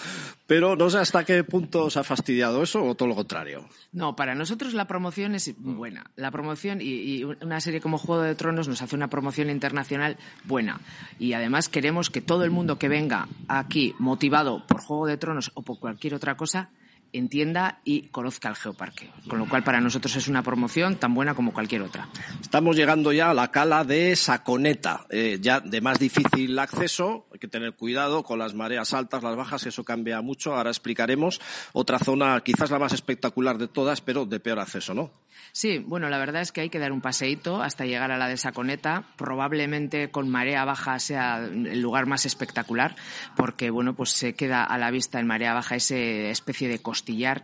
pero 0.46 0.76
no 0.76 0.90
sé 0.90 0.98
hasta 0.98 1.24
qué 1.24 1.42
punto 1.44 1.84
os 1.84 1.96
ha 1.96 2.04
fastidiado 2.04 2.62
eso 2.62 2.84
o 2.84 2.94
todo 2.94 3.08
lo 3.08 3.14
contrario. 3.14 3.68
No, 3.92 4.16
para 4.16 4.34
nosotros 4.34 4.74
la 4.74 4.86
promoción 4.86 5.34
es 5.34 5.54
buena. 5.58 6.10
La 6.16 6.30
promoción 6.30 6.80
y, 6.80 6.84
y, 6.84 7.24
una 7.24 7.60
serie 7.60 7.80
como 7.80 7.98
Juego 7.98 8.22
de 8.22 8.34
Tronos 8.34 8.68
nos 8.68 8.82
hace 8.82 8.94
una 8.94 9.08
promoción 9.08 9.50
internacional 9.50 10.16
buena. 10.44 10.80
Y 11.18 11.32
además 11.32 11.68
queremos 11.68 12.10
que 12.10 12.20
todo 12.20 12.44
el 12.44 12.50
mundo 12.50 12.78
que 12.78 12.88
venga 12.88 13.28
aquí 13.48 13.94
motivado 13.98 14.66
por 14.66 14.80
Juego 14.80 15.06
de 15.06 15.16
Tronos 15.16 15.50
o 15.54 15.62
por 15.62 15.78
cualquier 15.78 16.14
otra 16.14 16.36
cosa 16.36 16.70
entienda 17.18 17.80
y 17.84 18.08
conozca 18.08 18.48
el 18.48 18.56
geoparque. 18.56 19.10
Con 19.28 19.38
lo 19.38 19.48
cual, 19.48 19.64
para 19.64 19.80
nosotros 19.80 20.14
es 20.16 20.28
una 20.28 20.42
promoción 20.42 20.96
tan 20.96 21.14
buena 21.14 21.34
como 21.34 21.52
cualquier 21.52 21.82
otra. 21.82 22.08
Estamos 22.40 22.76
llegando 22.76 23.12
ya 23.12 23.30
a 23.30 23.34
la 23.34 23.50
cala 23.50 23.84
de 23.84 24.16
Saconeta, 24.16 25.06
eh, 25.10 25.38
ya 25.40 25.60
de 25.60 25.80
más 25.80 25.98
difícil 25.98 26.58
acceso. 26.58 27.26
Hay 27.32 27.38
que 27.38 27.48
tener 27.48 27.74
cuidado 27.74 28.22
con 28.22 28.38
las 28.38 28.54
mareas 28.54 28.92
altas, 28.94 29.22
las 29.22 29.36
bajas, 29.36 29.66
eso 29.66 29.84
cambia 29.84 30.20
mucho. 30.20 30.54
Ahora 30.54 30.70
explicaremos. 30.70 31.40
Otra 31.72 31.98
zona, 31.98 32.40
quizás 32.40 32.70
la 32.70 32.78
más 32.78 32.92
espectacular 32.92 33.58
de 33.58 33.68
todas, 33.68 34.00
pero 34.00 34.26
de 34.26 34.40
peor 34.40 34.58
acceso, 34.58 34.94
¿no? 34.94 35.10
Sí, 35.52 35.78
bueno, 35.78 36.08
la 36.08 36.18
verdad 36.18 36.42
es 36.42 36.52
que 36.52 36.60
hay 36.60 36.70
que 36.70 36.78
dar 36.78 36.92
un 36.92 37.00
paseíto 37.00 37.62
hasta 37.62 37.86
llegar 37.86 38.10
a 38.10 38.18
la 38.18 38.28
de 38.28 38.36
Saconeta. 38.36 39.04
Probablemente 39.16 40.10
con 40.10 40.28
marea 40.28 40.64
baja 40.64 40.98
sea 40.98 41.38
el 41.38 41.80
lugar 41.80 42.06
más 42.06 42.26
espectacular, 42.26 42.96
porque, 43.36 43.70
bueno, 43.70 43.94
pues 43.94 44.10
se 44.10 44.34
queda 44.34 44.64
a 44.64 44.78
la 44.78 44.90
vista 44.90 45.20
en 45.20 45.26
marea 45.26 45.54
baja 45.54 45.76
esa 45.76 45.96
especie 45.96 46.68
de 46.68 46.80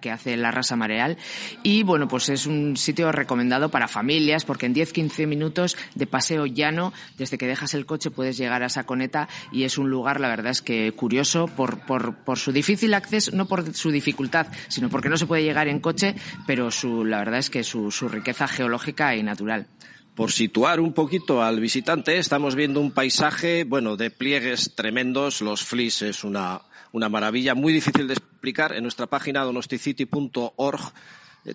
que 0.00 0.10
hace 0.10 0.36
la 0.36 0.50
rasa 0.50 0.76
mareal. 0.76 1.16
Y, 1.62 1.84
bueno, 1.84 2.08
pues 2.08 2.28
es 2.28 2.46
un 2.46 2.76
sitio 2.76 3.12
recomendado 3.12 3.70
para 3.70 3.88
familias, 3.88 4.44
porque 4.44 4.66
en 4.66 4.74
10-15 4.74 5.26
minutos 5.26 5.76
de 5.94 6.06
paseo 6.06 6.46
llano, 6.46 6.92
desde 7.16 7.38
que 7.38 7.46
dejas 7.46 7.74
el 7.74 7.86
coche 7.86 8.10
puedes 8.10 8.36
llegar 8.36 8.62
a 8.62 8.68
Saconeta 8.68 9.28
y 9.52 9.64
es 9.64 9.78
un 9.78 9.88
lugar, 9.88 10.20
la 10.20 10.28
verdad 10.28 10.50
es 10.50 10.62
que 10.62 10.92
curioso 10.92 11.46
por, 11.46 11.86
por, 11.86 12.16
por 12.16 12.38
su 12.38 12.52
difícil 12.52 12.92
acceso, 12.94 13.30
no 13.34 13.46
por 13.46 13.72
su 13.74 13.90
dificultad, 13.90 14.48
sino 14.68 14.88
porque 14.88 15.08
no 15.08 15.16
se 15.16 15.26
puede 15.26 15.44
llegar 15.44 15.68
en 15.68 15.80
coche, 15.80 16.14
pero 16.46 16.70
su, 16.70 17.04
la 17.04 17.18
verdad 17.18 17.38
es 17.38 17.50
que 17.50 17.62
su, 17.62 17.90
su 17.90 18.08
riqueza 18.08 18.48
geológica 18.48 19.14
y 19.14 19.22
natural. 19.22 19.66
Por 20.14 20.30
situar 20.30 20.80
un 20.80 20.92
poquito 20.92 21.42
al 21.42 21.58
visitante, 21.58 22.18
estamos 22.18 22.54
viendo 22.54 22.80
un 22.80 22.92
paisaje, 22.92 23.64
bueno, 23.64 23.96
de 23.96 24.10
pliegues 24.10 24.74
tremendos. 24.74 25.40
Los 25.40 25.64
flis 25.64 26.02
es 26.02 26.22
una, 26.22 26.60
una 26.92 27.08
maravilla, 27.08 27.54
muy 27.54 27.72
difícil 27.72 28.08
de 28.08 28.14
explicar. 28.14 28.74
En 28.74 28.82
nuestra 28.82 29.06
página 29.06 29.42
donosticity.org 29.42 30.92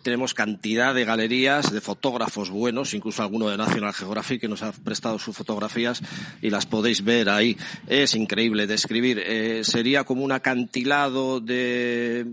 tenemos 0.02 0.34
cantidad 0.34 0.94
de 0.94 1.06
galerías 1.06 1.72
de 1.72 1.80
fotógrafos 1.80 2.50
buenos, 2.50 2.94
incluso 2.94 3.24
alguno 3.24 3.50
de 3.50 3.58
National 3.58 3.94
Geographic 3.94 4.42
que 4.42 4.48
nos 4.48 4.62
ha 4.62 4.72
prestado 4.72 5.18
sus 5.18 5.36
fotografías 5.36 6.02
y 6.42 6.50
las 6.50 6.66
podéis 6.66 7.04
ver 7.04 7.30
ahí. 7.30 7.58
Es 7.88 8.14
increíble 8.14 8.68
describir. 8.68 9.22
Eh, 9.26 9.62
sería 9.64 10.04
como 10.04 10.24
un 10.24 10.34
acantilado 10.34 11.40
de 11.40 12.26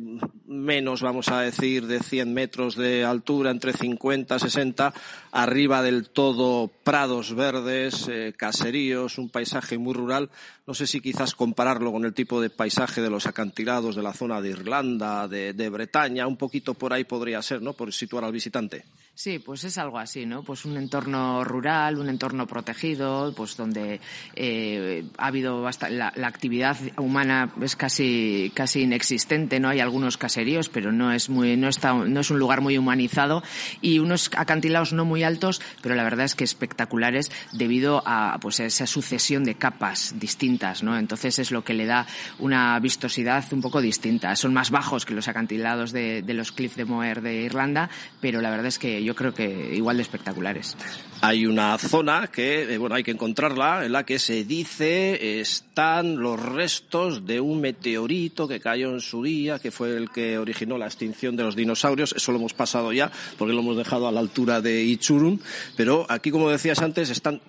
menos, 0.46 1.02
vamos 1.02 1.28
a 1.28 1.40
decir, 1.40 1.86
de 1.86 2.00
100 2.00 2.32
metros 2.32 2.76
de 2.76 3.04
altura, 3.04 3.50
entre 3.50 3.72
50 3.72 4.36
y 4.36 4.38
60, 4.38 4.94
arriba 5.32 5.82
del 5.82 6.08
todo 6.08 6.70
prados 6.82 7.34
verdes, 7.34 8.08
eh, 8.08 8.34
caseríos, 8.36 9.18
un 9.18 9.30
paisaje 9.30 9.78
muy 9.78 9.94
rural. 9.94 10.30
No 10.66 10.72
sé 10.72 10.86
si 10.86 11.02
quizás 11.02 11.34
compararlo 11.34 11.92
con 11.92 12.06
el 12.06 12.14
tipo 12.14 12.40
de 12.40 12.48
paisaje 12.48 13.02
de 13.02 13.10
los 13.10 13.26
acantilados 13.26 13.96
de 13.96 14.02
la 14.02 14.14
zona 14.14 14.40
de 14.40 14.48
Irlanda, 14.48 15.28
de, 15.28 15.68
Bretaña, 15.68 16.26
un 16.26 16.38
poquito 16.38 16.72
por 16.72 16.94
ahí 16.94 17.04
podría 17.04 17.42
ser, 17.42 17.60
¿no? 17.60 17.74
Por 17.74 17.92
situar 17.92 18.24
al 18.24 18.32
visitante. 18.32 18.84
Sí, 19.16 19.38
pues 19.38 19.62
es 19.62 19.78
algo 19.78 19.98
así, 19.98 20.26
¿no? 20.26 20.42
Pues 20.42 20.64
un 20.64 20.76
entorno 20.76 21.44
rural, 21.44 21.98
un 21.98 22.08
entorno 22.08 22.48
protegido, 22.48 23.32
pues 23.36 23.56
donde 23.56 24.00
eh, 24.34 25.04
ha 25.18 25.26
habido 25.26 25.62
bastante, 25.62 25.94
la, 25.94 26.12
la, 26.16 26.26
actividad 26.26 26.76
humana 26.96 27.52
es 27.62 27.76
casi 27.76 28.50
casi 28.54 28.80
inexistente, 28.80 29.60
¿no? 29.60 29.68
Hay 29.68 29.78
algunos 29.78 30.16
caseríos, 30.16 30.68
pero 30.68 30.90
no 30.90 31.12
es 31.12 31.28
muy 31.28 31.56
no 31.56 31.68
está 31.68 31.92
no 31.92 32.20
es 32.20 32.30
un 32.30 32.40
lugar 32.40 32.60
muy 32.60 32.76
humanizado 32.76 33.44
y 33.80 34.00
unos 34.00 34.30
acantilados 34.36 34.92
no 34.92 35.04
muy 35.04 35.22
altos, 35.22 35.60
pero 35.80 35.94
la 35.94 36.02
verdad 36.02 36.24
es 36.24 36.34
que 36.34 36.42
espectaculares 36.42 37.30
debido 37.52 38.02
a 38.06 38.38
pues 38.40 38.58
a 38.58 38.64
esa 38.64 38.88
sucesión 38.88 39.44
de 39.44 39.54
capas 39.54 40.14
distintas, 40.18 40.53
¿no? 40.82 40.96
Entonces 40.96 41.38
es 41.38 41.50
lo 41.50 41.64
que 41.64 41.74
le 41.74 41.86
da 41.86 42.06
una 42.38 42.78
vistosidad 42.80 43.44
un 43.52 43.60
poco 43.60 43.80
distinta. 43.80 44.34
Son 44.36 44.52
más 44.52 44.70
bajos 44.70 45.04
que 45.04 45.14
los 45.14 45.28
acantilados 45.28 45.92
de, 45.92 46.22
los 46.28 46.52
Cliff 46.52 46.76
de 46.76 46.84
Moher 46.84 47.22
de 47.22 47.42
Irlanda, 47.42 47.90
pero 48.20 48.40
la 48.40 48.50
verdad 48.50 48.66
es 48.66 48.78
que 48.78 49.02
yo 49.02 49.14
creo 49.14 49.34
que 49.34 49.74
igual 49.74 49.96
de 49.96 50.02
espectaculares. 50.02 50.76
Hay 51.20 51.46
una 51.46 51.78
zona 51.78 52.28
que, 52.28 52.74
eh, 52.74 52.78
bueno, 52.78 52.94
hay 52.94 53.02
que 53.02 53.10
encontrarla, 53.10 53.84
en 53.84 53.92
la 53.92 54.04
que 54.04 54.18
se 54.18 54.44
dice 54.44 55.40
están 55.40 56.16
los 56.16 56.40
restos 56.40 57.26
de 57.26 57.40
un 57.40 57.60
meteorito 57.60 58.46
que 58.46 58.60
cayó 58.60 58.90
en 58.90 59.00
su 59.00 59.22
día, 59.22 59.58
que 59.58 59.70
fue 59.70 59.96
el 59.96 60.10
que 60.10 60.38
originó 60.38 60.78
la 60.78 60.86
extinción 60.86 61.36
de 61.36 61.44
los 61.44 61.56
dinosaurios. 61.56 62.14
Eso 62.16 62.32
lo 62.32 62.38
hemos 62.38 62.54
pasado 62.54 62.92
ya, 62.92 63.10
porque 63.38 63.54
lo 63.54 63.60
hemos 63.60 63.76
dejado 63.76 64.08
a 64.08 64.12
la 64.12 64.20
altura 64.20 64.60
de 64.60 64.82
Ichurun. 64.82 65.40
Pero 65.76 66.06
aquí, 66.08 66.30
como 66.30 66.50
decías 66.50 66.80
antes, 66.80 67.10
están 67.10 67.40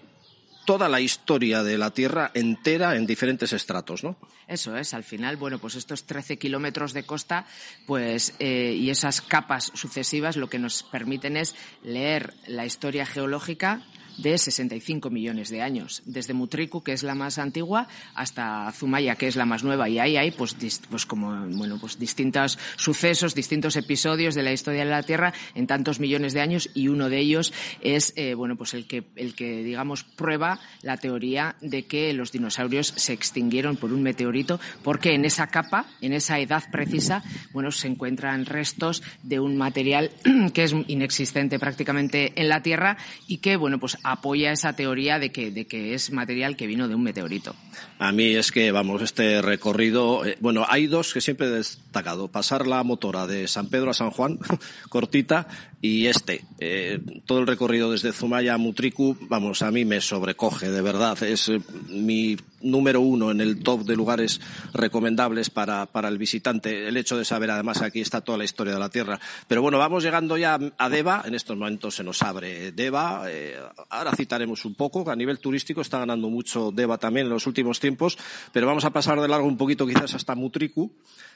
toda 0.66 0.90
la 0.90 1.00
historia 1.00 1.64
de 1.64 1.78
la 1.78 1.92
Tierra 1.92 2.32
entera 2.34 2.96
en 2.96 3.06
diferentes 3.06 3.54
estratos, 3.54 4.04
¿no? 4.04 4.18
Eso 4.48 4.76
es, 4.76 4.94
al 4.94 5.04
final, 5.04 5.38
bueno, 5.38 5.60
pues 5.60 5.76
estos 5.76 6.06
13 6.06 6.38
kilómetros 6.38 6.94
de 6.94 7.04
costa, 7.04 7.46
pues, 7.86 8.36
eh, 8.40 8.76
y 8.78 8.90
esas 8.90 9.22
capas 9.22 9.72
sucesivas 9.74 10.36
lo 10.36 10.50
que 10.50 10.60
nos 10.60 10.84
permiten 10.84 11.38
es 11.38 11.56
leer 11.84 12.34
la 12.48 12.66
historia 12.66 13.06
geológica 13.06 13.82
de 14.18 14.38
65 14.38 15.10
millones 15.10 15.50
de 15.50 15.62
años, 15.62 16.02
desde 16.06 16.34
Mutriku, 16.34 16.82
que 16.82 16.94
es 16.94 17.04
la 17.04 17.16
más 17.16 17.38
antigua, 17.38 17.88
hasta 18.14 18.72
Zumaya, 18.72 19.16
que 19.16 19.28
es 19.28 19.36
la 19.36 19.46
más 19.46 19.64
nueva, 19.64 19.90
y 19.90 20.00
ahí 20.00 20.18
hay 20.18 20.32
pues, 20.32 20.56
pues 20.90 21.06
como 21.06 21.48
bueno 21.58 21.78
pues 21.80 22.00
distintos 22.00 22.58
sucesos, 22.78 23.36
distintos 23.36 23.76
episodios 23.76 24.36
de 24.36 24.44
la 24.44 24.52
historia 24.52 24.84
de 24.84 24.90
la 24.90 25.04
Tierra 25.04 25.34
en 25.54 25.68
tantos 25.68 26.00
millones 26.00 26.34
de 26.34 26.42
años, 26.42 26.70
y 26.74 26.88
uno 26.88 27.10
de 27.10 27.20
ellos 27.20 27.54
es 27.82 28.14
eh, 28.16 28.34
bueno 28.34 28.56
pues 28.56 28.74
el 28.74 28.88
que 28.88 29.04
el 29.16 29.36
que 29.36 29.64
digamos 29.64 30.04
prueba 30.04 30.60
la 30.82 30.98
teoría 30.98 31.56
de 31.62 31.86
que 31.86 32.14
los 32.14 32.32
dinosaurios 32.32 32.94
se 32.96 33.14
extinguieron 33.14 33.78
por 33.78 33.94
un 33.94 34.04
meteorito, 34.04 34.60
porque 34.84 35.14
en 35.14 35.26
esa 35.26 35.48
capa, 35.48 35.86
en 36.02 36.14
esa 36.14 36.40
edad 36.40 36.64
precisa, 36.72 37.24
bueno 37.54 37.72
se 37.72 37.88
encuentran 37.88 38.46
restos 38.46 39.04
de 39.24 39.40
un 39.40 39.58
material 39.58 40.12
que 40.54 40.64
es 40.64 40.76
inexistente 40.88 41.60
prácticamente 41.60 42.34
en 42.36 42.50
la 42.50 42.62
Tierra 42.62 42.98
y 43.28 43.38
que 43.38 43.58
bueno 43.58 43.80
pues 43.80 43.98
apoya 44.12 44.52
esa 44.52 44.74
teoría 44.74 45.20
de 45.20 45.32
que, 45.32 45.52
de 45.52 45.66
que 45.66 45.94
es 45.94 46.12
material 46.12 46.56
que 46.56 46.68
vino 46.68 46.88
de 46.88 46.96
un 46.96 47.04
meteorito. 47.04 47.56
A 47.98 48.12
mí 48.12 48.36
es 48.36 48.52
que, 48.52 48.72
vamos, 48.72 49.02
este 49.02 49.42
recorrido, 49.42 50.26
eh, 50.26 50.38
bueno, 50.40 50.66
hay 50.70 50.88
dos 50.88 51.14
que 51.14 51.22
siempre 51.22 51.48
he 51.48 51.52
destacado. 51.52 52.28
Pasar 52.28 52.68
la 52.68 52.84
motora 52.84 53.26
de 53.26 53.48
San 53.48 53.70
Pedro 53.70 53.92
a 53.92 53.94
San 53.94 54.12
Juan, 54.12 54.38
cortita, 54.90 55.48
y 55.86 56.08
este. 56.08 56.44
Eh, 56.60 57.00
todo 57.28 57.40
el 57.40 57.46
recorrido 57.46 57.92
desde 57.92 58.12
Zumaya 58.12 58.56
a 58.56 58.58
Mutriku, 58.58 59.16
vamos, 59.22 59.62
a 59.62 59.70
mí 59.70 59.86
me 59.86 60.02
sobrecoge, 60.02 60.72
de 60.72 60.82
verdad. 60.82 61.22
Es 61.22 61.48
eh, 61.50 61.62
mi 61.90 62.38
número 62.62 63.02
uno 63.02 63.30
en 63.30 63.40
el 63.40 63.62
top 63.62 63.82
de 63.82 63.96
lugares 63.96 64.42
recomendables 64.74 65.52
para, 65.52 65.86
para 65.86 66.08
el 66.08 66.18
visitante. 66.18 66.88
El 66.88 66.98
hecho 66.98 67.18
de 67.18 67.24
saber, 67.24 67.52
además, 67.52 67.84
aquí 67.84 68.02
está 68.02 68.22
toda 68.22 68.40
la 68.40 68.46
historia 68.46 68.74
de 68.74 68.80
la 68.80 68.90
Tierra. 68.90 69.20
Pero 69.48 69.62
bueno, 69.62 69.78
vamos 69.78 70.04
llegando 70.04 70.38
ya 70.38 70.58
a 70.78 70.90
Deva. 70.90 71.22
En 71.24 71.36
estos 71.36 71.56
momentos 71.56 71.96
se 71.96 72.04
nos 72.04 72.24
abre 72.24 72.72
Deva. 72.72 73.26
Eh, 73.28 73.56
ahora 73.90 74.16
citaremos 74.16 74.66
un 74.66 74.74
poco. 74.74 75.08
A 75.12 75.16
nivel 75.16 75.38
turístico 75.38 75.82
está 75.82 76.00
ganando 76.00 76.30
mucho 76.30 76.72
Deva 76.72 76.98
también 76.98 77.28
en 77.28 77.34
los 77.34 77.46
últimos 77.46 77.80
tiempos. 77.80 78.18
Pero 78.52 78.66
vamos 78.66 78.86
a 78.86 78.90
pasar 78.90 79.22
de 79.22 79.28
largo 79.28 79.48
un 79.48 79.58
poquito 79.58 79.86
quizás 79.86 80.16
hasta 80.16 80.34
Mutriku. 80.34 80.92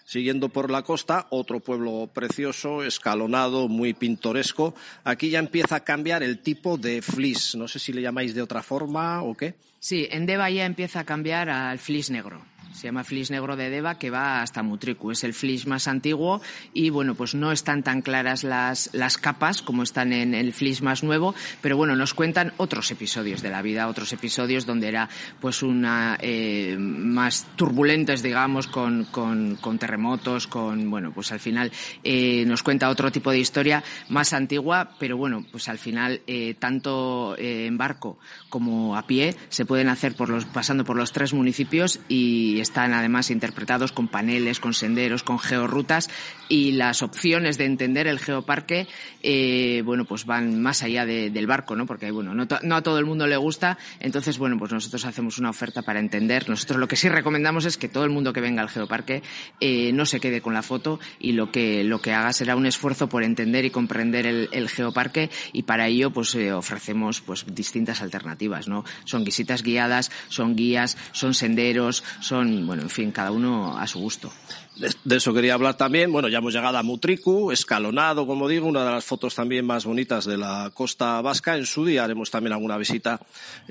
Siguiendo 0.05 0.49
por 0.49 0.71
la 0.71 0.81
costa, 0.81 1.27
otro 1.29 1.59
pueblo 1.59 2.09
precioso, 2.11 2.83
escalonado, 2.83 3.67
muy 3.67 3.93
pintoresco. 3.93 4.38
Aquí 5.03 5.29
ya 5.29 5.39
empieza 5.39 5.75
a 5.75 5.83
cambiar 5.83 6.23
el 6.23 6.39
tipo 6.39 6.77
de 6.77 7.01
flis. 7.01 7.55
No 7.55 7.67
sé 7.67 7.79
si 7.79 7.93
le 7.93 8.01
llamáis 8.01 8.33
de 8.33 8.41
otra 8.41 8.61
forma 8.61 9.21
o 9.23 9.35
qué. 9.35 9.55
Sí, 9.79 10.07
en 10.11 10.25
Deva 10.25 10.49
ya 10.49 10.65
empieza 10.65 11.01
a 11.01 11.05
cambiar 11.05 11.49
al 11.49 11.79
flis 11.79 12.09
negro. 12.09 12.41
Se 12.73 12.87
llama 12.87 13.03
Flis 13.03 13.31
Negro 13.31 13.55
de 13.55 13.69
Deva, 13.69 13.97
que 13.97 14.09
va 14.09 14.41
hasta 14.41 14.63
Mutriku. 14.63 15.11
Es 15.11 15.23
el 15.23 15.33
Flis 15.33 15.65
más 15.65 15.87
antiguo 15.87 16.41
y, 16.73 16.89
bueno, 16.89 17.15
pues 17.15 17.35
no 17.35 17.51
están 17.51 17.83
tan 17.83 18.01
claras 18.01 18.43
las, 18.43 18.91
las 18.93 19.17
capas 19.17 19.61
como 19.61 19.83
están 19.83 20.13
en 20.13 20.33
el 20.33 20.53
Flis 20.53 20.81
más 20.81 21.03
nuevo, 21.03 21.33
pero 21.61 21.77
bueno, 21.77 21.95
nos 21.95 22.13
cuentan 22.13 22.53
otros 22.57 22.91
episodios 22.91 23.41
de 23.41 23.49
la 23.49 23.61
vida, 23.61 23.87
otros 23.87 24.13
episodios 24.13 24.65
donde 24.65 24.87
era, 24.87 25.09
pues, 25.41 25.63
una, 25.63 26.17
eh, 26.21 26.77
más 26.77 27.47
turbulentes, 27.55 28.21
digamos, 28.21 28.67
con, 28.67 29.05
con, 29.05 29.57
con, 29.57 29.79
terremotos, 29.79 30.47
con, 30.47 30.89
bueno, 30.89 31.11
pues 31.11 31.31
al 31.31 31.39
final 31.39 31.71
eh, 32.03 32.45
nos 32.45 32.63
cuenta 32.63 32.89
otro 32.89 33.11
tipo 33.11 33.31
de 33.31 33.39
historia 33.39 33.83
más 34.09 34.33
antigua, 34.33 34.95
pero 34.99 35.17
bueno, 35.17 35.45
pues 35.51 35.67
al 35.69 35.79
final, 35.79 36.21
eh, 36.27 36.55
tanto 36.57 37.35
eh, 37.37 37.65
en 37.65 37.77
barco 37.77 38.19
como 38.47 38.95
a 38.95 39.07
pie, 39.07 39.35
se 39.49 39.65
pueden 39.69 39.87
hacer 39.87 40.15
por 40.15 40.29
los, 40.29 40.45
pasando 40.45 40.83
por 40.83 40.97
los 40.97 41.11
tres 41.11 41.31
municipios 41.31 41.99
y 42.07 42.59
están 42.59 42.91
además 42.91 43.29
interpretados 43.29 43.91
con 43.91 44.07
paneles, 44.07 44.59
con 44.59 44.73
senderos, 44.73 45.21
con 45.21 45.37
georrutas 45.37 46.09
y 46.47 46.71
las 46.71 47.03
opciones 47.03 47.59
de 47.59 47.65
entender 47.65 48.07
el 48.07 48.17
geoparque, 48.17 48.87
eh, 49.21 49.83
bueno, 49.85 50.05
pues 50.05 50.25
van 50.25 50.59
más 50.59 50.81
allá 50.81 51.05
de, 51.05 51.29
del 51.29 51.45
barco, 51.45 51.75
¿no? 51.75 51.85
Porque, 51.85 52.09
bueno, 52.09 52.33
no, 52.33 52.47
no, 52.63 52.75
a 52.75 52.81
todo 52.81 52.97
el 52.97 53.05
mundo 53.05 53.27
le 53.27 53.37
gusta, 53.37 53.77
entonces, 53.99 54.39
bueno, 54.39 54.57
pues 54.57 54.71
nosotros 54.71 55.05
hacemos 55.05 55.37
una 55.37 55.51
oferta 55.51 55.83
para 55.83 55.99
entender. 55.99 56.49
Nosotros 56.49 56.79
lo 56.79 56.87
que 56.87 56.95
sí 56.95 57.07
recomendamos 57.07 57.65
es 57.65 57.77
que 57.77 57.89
todo 57.89 58.05
el 58.05 58.09
mundo 58.09 58.33
que 58.33 58.41
venga 58.41 58.63
al 58.63 58.69
geoparque 58.69 59.21
eh, 59.59 59.91
no 59.93 60.07
se 60.07 60.19
quede 60.19 60.41
con 60.41 60.55
la 60.55 60.63
foto 60.63 60.99
y 61.19 61.33
lo 61.33 61.51
que, 61.51 61.83
lo 61.83 62.01
que 62.01 62.13
haga 62.13 62.33
será 62.33 62.55
un 62.55 62.65
esfuerzo 62.65 63.07
por 63.07 63.23
entender 63.23 63.65
y 63.65 63.69
comprender 63.69 64.25
el, 64.25 64.49
el 64.51 64.67
geoparque 64.67 65.29
y 65.53 65.61
para 65.61 65.87
ello, 65.87 66.09
pues 66.09 66.33
eh, 66.33 66.53
ofrecemos 66.53 67.21
pues 67.21 67.45
distintas 67.53 68.01
alternativas, 68.01 68.67
¿no? 68.67 68.83
Son 69.05 69.23
visitas 69.23 69.58
guiadas, 69.63 70.11
son 70.29 70.55
guías, 70.55 70.97
son 71.11 71.33
senderos, 71.33 72.03
son 72.19 72.65
bueno, 72.65 72.83
en 72.83 72.89
fin, 72.89 73.11
cada 73.11 73.31
uno 73.31 73.77
a 73.77 73.87
su 73.87 73.99
gusto. 73.99 74.31
De, 74.79 75.17
eso 75.17 75.33
quería 75.33 75.55
hablar 75.55 75.75
también. 75.75 76.09
Bueno, 76.09 76.29
ya 76.29 76.37
hemos 76.37 76.53
llegado 76.53 76.77
a 76.77 76.83
Mutriku, 76.83 77.51
escalonado, 77.51 78.25
como 78.25 78.47
digo, 78.47 78.65
una 78.65 78.85
de 78.85 78.91
las 78.91 79.03
fotos 79.03 79.35
también 79.35 79.65
más 79.65 79.83
bonitas 79.83 80.23
de 80.23 80.37
la 80.37 80.71
costa 80.73 81.19
vasca. 81.19 81.57
En 81.57 81.65
su 81.65 81.85
día 81.85 82.05
haremos 82.05 82.31
también 82.31 82.53
alguna 82.53 82.77
visita 82.77 83.19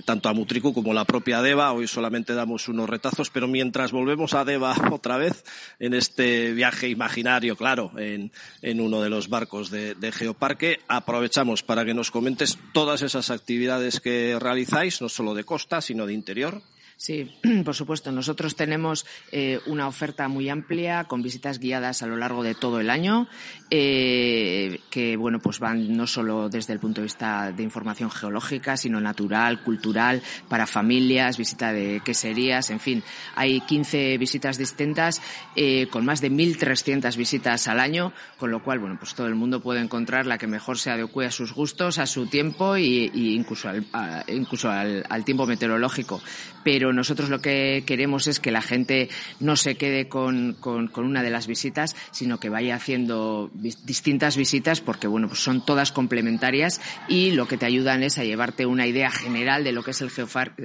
tanto 0.04 0.28
a 0.28 0.34
Mutriku 0.34 0.74
como 0.74 0.90
a 0.90 0.94
la 0.94 1.06
propia 1.06 1.40
Deva. 1.40 1.72
Hoy 1.72 1.88
solamente 1.88 2.34
damos 2.34 2.68
unos 2.68 2.90
retazos, 2.90 3.30
pero 3.30 3.48
mientras 3.48 3.90
volvemos 3.90 4.34
a 4.34 4.44
Deva 4.44 4.76
otra 4.92 5.16
vez 5.16 5.44
en 5.78 5.94
este 5.94 6.52
viaje 6.52 6.90
imaginario, 6.90 7.56
claro, 7.56 7.90
en, 7.96 8.30
en 8.60 8.80
uno 8.80 9.00
de 9.00 9.08
los 9.08 9.30
barcos 9.30 9.70
de 9.70 10.12
Geoparque, 10.12 10.80
aprovechamos 10.88 11.62
para 11.62 11.86
que 11.86 11.94
nos 11.94 12.10
comentes 12.10 12.58
todas 12.74 13.00
esas 13.00 13.30
actividades 13.30 14.00
que 14.00 14.36
realizáis, 14.38 15.00
no 15.00 15.08
solo 15.08 15.32
de 15.34 15.44
costa, 15.44 15.80
sino 15.80 16.04
de 16.04 16.12
interior. 16.12 16.60
Sí, 16.98 17.30
por 17.64 17.76
supuesto. 17.76 18.10
Nosotros 18.10 18.56
tenemos 18.56 19.06
eh, 19.30 19.60
una 19.66 19.86
oferta 19.86 20.26
muy 20.26 20.48
amplia 20.48 21.04
con 21.04 21.22
visitas 21.22 21.60
guiadas 21.60 22.02
a 22.02 22.08
lo 22.08 22.16
largo 22.16 22.42
de 22.42 22.56
todo 22.56 22.80
el 22.80 22.90
año, 22.90 23.28
eh, 23.70 24.80
que 24.90 25.16
bueno, 25.16 25.38
pues 25.38 25.60
van 25.60 25.96
no 25.96 26.08
solo 26.08 26.48
desde 26.48 26.72
el 26.72 26.80
punto 26.80 27.00
de 27.00 27.04
vista 27.04 27.52
de 27.52 27.62
información 27.62 28.10
geológica, 28.10 28.76
sino 28.76 29.00
natural, 29.00 29.62
cultural, 29.62 30.22
para 30.48 30.66
familias, 30.66 31.38
visita 31.38 31.72
de 31.72 32.02
queserías, 32.04 32.68
en 32.70 32.80
fin, 32.80 33.04
hay 33.36 33.60
15 33.60 34.18
visitas 34.18 34.58
distintas 34.58 35.22
eh, 35.54 35.86
con 35.92 36.04
más 36.04 36.20
de 36.20 36.32
1.300 36.32 37.16
visitas 37.16 37.68
al 37.68 37.78
año, 37.78 38.12
con 38.38 38.50
lo 38.50 38.64
cual 38.64 38.80
bueno, 38.80 38.96
pues 38.98 39.14
todo 39.14 39.28
el 39.28 39.36
mundo 39.36 39.62
puede 39.62 39.80
encontrar 39.80 40.26
la 40.26 40.36
que 40.36 40.48
mejor 40.48 40.78
se 40.78 40.90
adecue 40.90 41.26
a 41.26 41.30
sus 41.30 41.54
gustos, 41.54 41.98
a 41.98 42.06
su 42.06 42.26
tiempo 42.26 42.76
y, 42.76 43.12
incluso 43.14 43.68
al, 43.68 43.86
a, 43.92 44.24
incluso 44.26 44.68
al, 44.68 45.06
al 45.08 45.24
tiempo 45.24 45.46
meteorológico. 45.46 46.20
Pero 46.64 46.87
pero 46.88 46.96
nosotros 46.96 47.28
lo 47.28 47.42
que 47.42 47.84
queremos 47.84 48.28
es 48.28 48.40
que 48.40 48.50
la 48.50 48.62
gente 48.62 49.10
no 49.40 49.56
se 49.56 49.74
quede 49.74 50.08
con, 50.08 50.56
con, 50.58 50.88
con 50.88 51.04
una 51.04 51.22
de 51.22 51.28
las 51.28 51.46
visitas, 51.46 51.94
sino 52.12 52.40
que 52.40 52.48
vaya 52.48 52.76
haciendo 52.76 53.50
distintas 53.52 54.38
visitas 54.38 54.80
porque, 54.80 55.06
bueno, 55.06 55.28
pues 55.28 55.40
son 55.40 55.62
todas 55.66 55.92
complementarias 55.92 56.80
y 57.06 57.32
lo 57.32 57.46
que 57.46 57.58
te 57.58 57.66
ayudan 57.66 58.02
es 58.02 58.16
a 58.16 58.24
llevarte 58.24 58.64
una 58.64 58.86
idea 58.86 59.10
general 59.10 59.64
de 59.64 59.72
lo 59.72 59.82
que 59.82 59.90
es 59.90 60.00
el, 60.00 60.10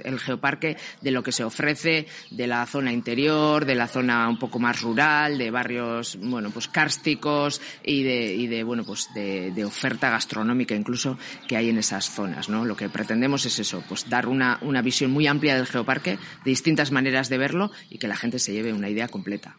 el 0.05 0.17
geoparque, 0.17 0.77
de 1.01 1.11
lo 1.11 1.23
que 1.23 1.33
se 1.33 1.43
ofrece, 1.43 2.07
de 2.31 2.47
la 2.47 2.65
zona 2.67 2.93
interior, 2.93 3.65
de 3.65 3.75
la 3.75 3.89
zona 3.89 4.29
un 4.29 4.39
poco 4.39 4.59
más 4.59 4.81
rural, 4.81 5.37
de 5.37 5.51
barrios, 5.51 6.17
bueno, 6.21 6.51
pues 6.51 6.69
cársticos 6.69 7.59
y 7.83 8.03
de, 8.03 8.33
y 8.33 8.47
de 8.47 8.63
bueno, 8.63 8.85
pues 8.85 9.09
de, 9.13 9.51
de 9.51 9.65
oferta 9.65 10.09
gastronómica 10.09 10.73
incluso 10.73 11.17
que 11.49 11.57
hay 11.57 11.69
en 11.69 11.79
esas 11.79 12.09
zonas, 12.09 12.47
¿no? 12.47 12.63
Lo 12.63 12.77
que 12.77 12.87
pretendemos 12.87 13.45
es 13.45 13.59
eso, 13.59 13.83
pues 13.89 14.09
dar 14.09 14.29
una, 14.29 14.57
una 14.61 14.81
visión 14.81 15.11
muy 15.11 15.27
amplia 15.27 15.57
del 15.57 15.65
geoparque 15.65 16.12
de 16.17 16.51
distintas 16.51 16.91
maneras 16.91 17.29
de 17.29 17.37
verlo 17.37 17.71
y 17.89 17.97
que 17.97 18.07
la 18.07 18.15
gente 18.15 18.39
se 18.39 18.53
lleve 18.53 18.73
una 18.73 18.89
idea 18.89 19.07
completa. 19.07 19.57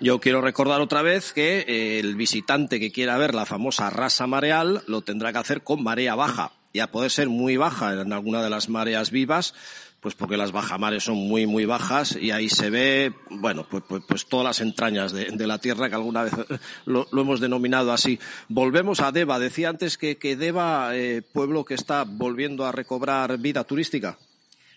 Yo 0.00 0.20
quiero 0.20 0.40
recordar 0.40 0.80
otra 0.80 1.02
vez 1.02 1.32
que 1.32 1.64
eh, 1.66 1.98
el 1.98 2.14
visitante 2.14 2.78
que 2.78 2.92
quiera 2.92 3.18
ver 3.18 3.34
la 3.34 3.46
famosa 3.46 3.90
rasa 3.90 4.28
mareal 4.28 4.82
lo 4.86 5.02
tendrá 5.02 5.32
que 5.32 5.38
hacer 5.38 5.62
con 5.62 5.82
marea 5.82 6.14
baja. 6.14 6.52
Ya 6.72 6.92
puede 6.92 7.10
ser 7.10 7.28
muy 7.28 7.56
baja 7.56 8.00
en 8.00 8.12
alguna 8.12 8.42
de 8.42 8.50
las 8.50 8.68
mareas 8.68 9.10
vivas, 9.10 9.54
pues 10.00 10.14
porque 10.14 10.36
las 10.36 10.52
bajamares 10.52 11.02
son 11.02 11.16
muy, 11.16 11.46
muy 11.46 11.64
bajas 11.64 12.16
y 12.20 12.30
ahí 12.30 12.48
se 12.48 12.70
ve, 12.70 13.12
bueno, 13.30 13.66
pues, 13.68 13.82
pues, 13.88 14.04
pues 14.06 14.26
todas 14.26 14.44
las 14.44 14.60
entrañas 14.60 15.12
de, 15.12 15.46
la 15.46 15.58
tierra 15.58 15.88
que 15.88 15.96
alguna 15.96 16.22
vez 16.22 16.34
lo, 16.84 17.08
lo, 17.10 17.22
hemos 17.22 17.40
denominado 17.40 17.92
así. 17.92 18.20
Volvemos 18.48 19.00
a 19.00 19.10
Deva. 19.10 19.40
Decía 19.40 19.70
antes 19.70 19.98
que, 19.98 20.16
que 20.16 20.36
Deva, 20.36 20.90
eh, 20.94 21.22
pueblo 21.22 21.64
que 21.64 21.74
está 21.74 22.04
volviendo 22.04 22.64
a 22.66 22.72
recobrar 22.72 23.38
vida 23.38 23.64
turística. 23.64 24.16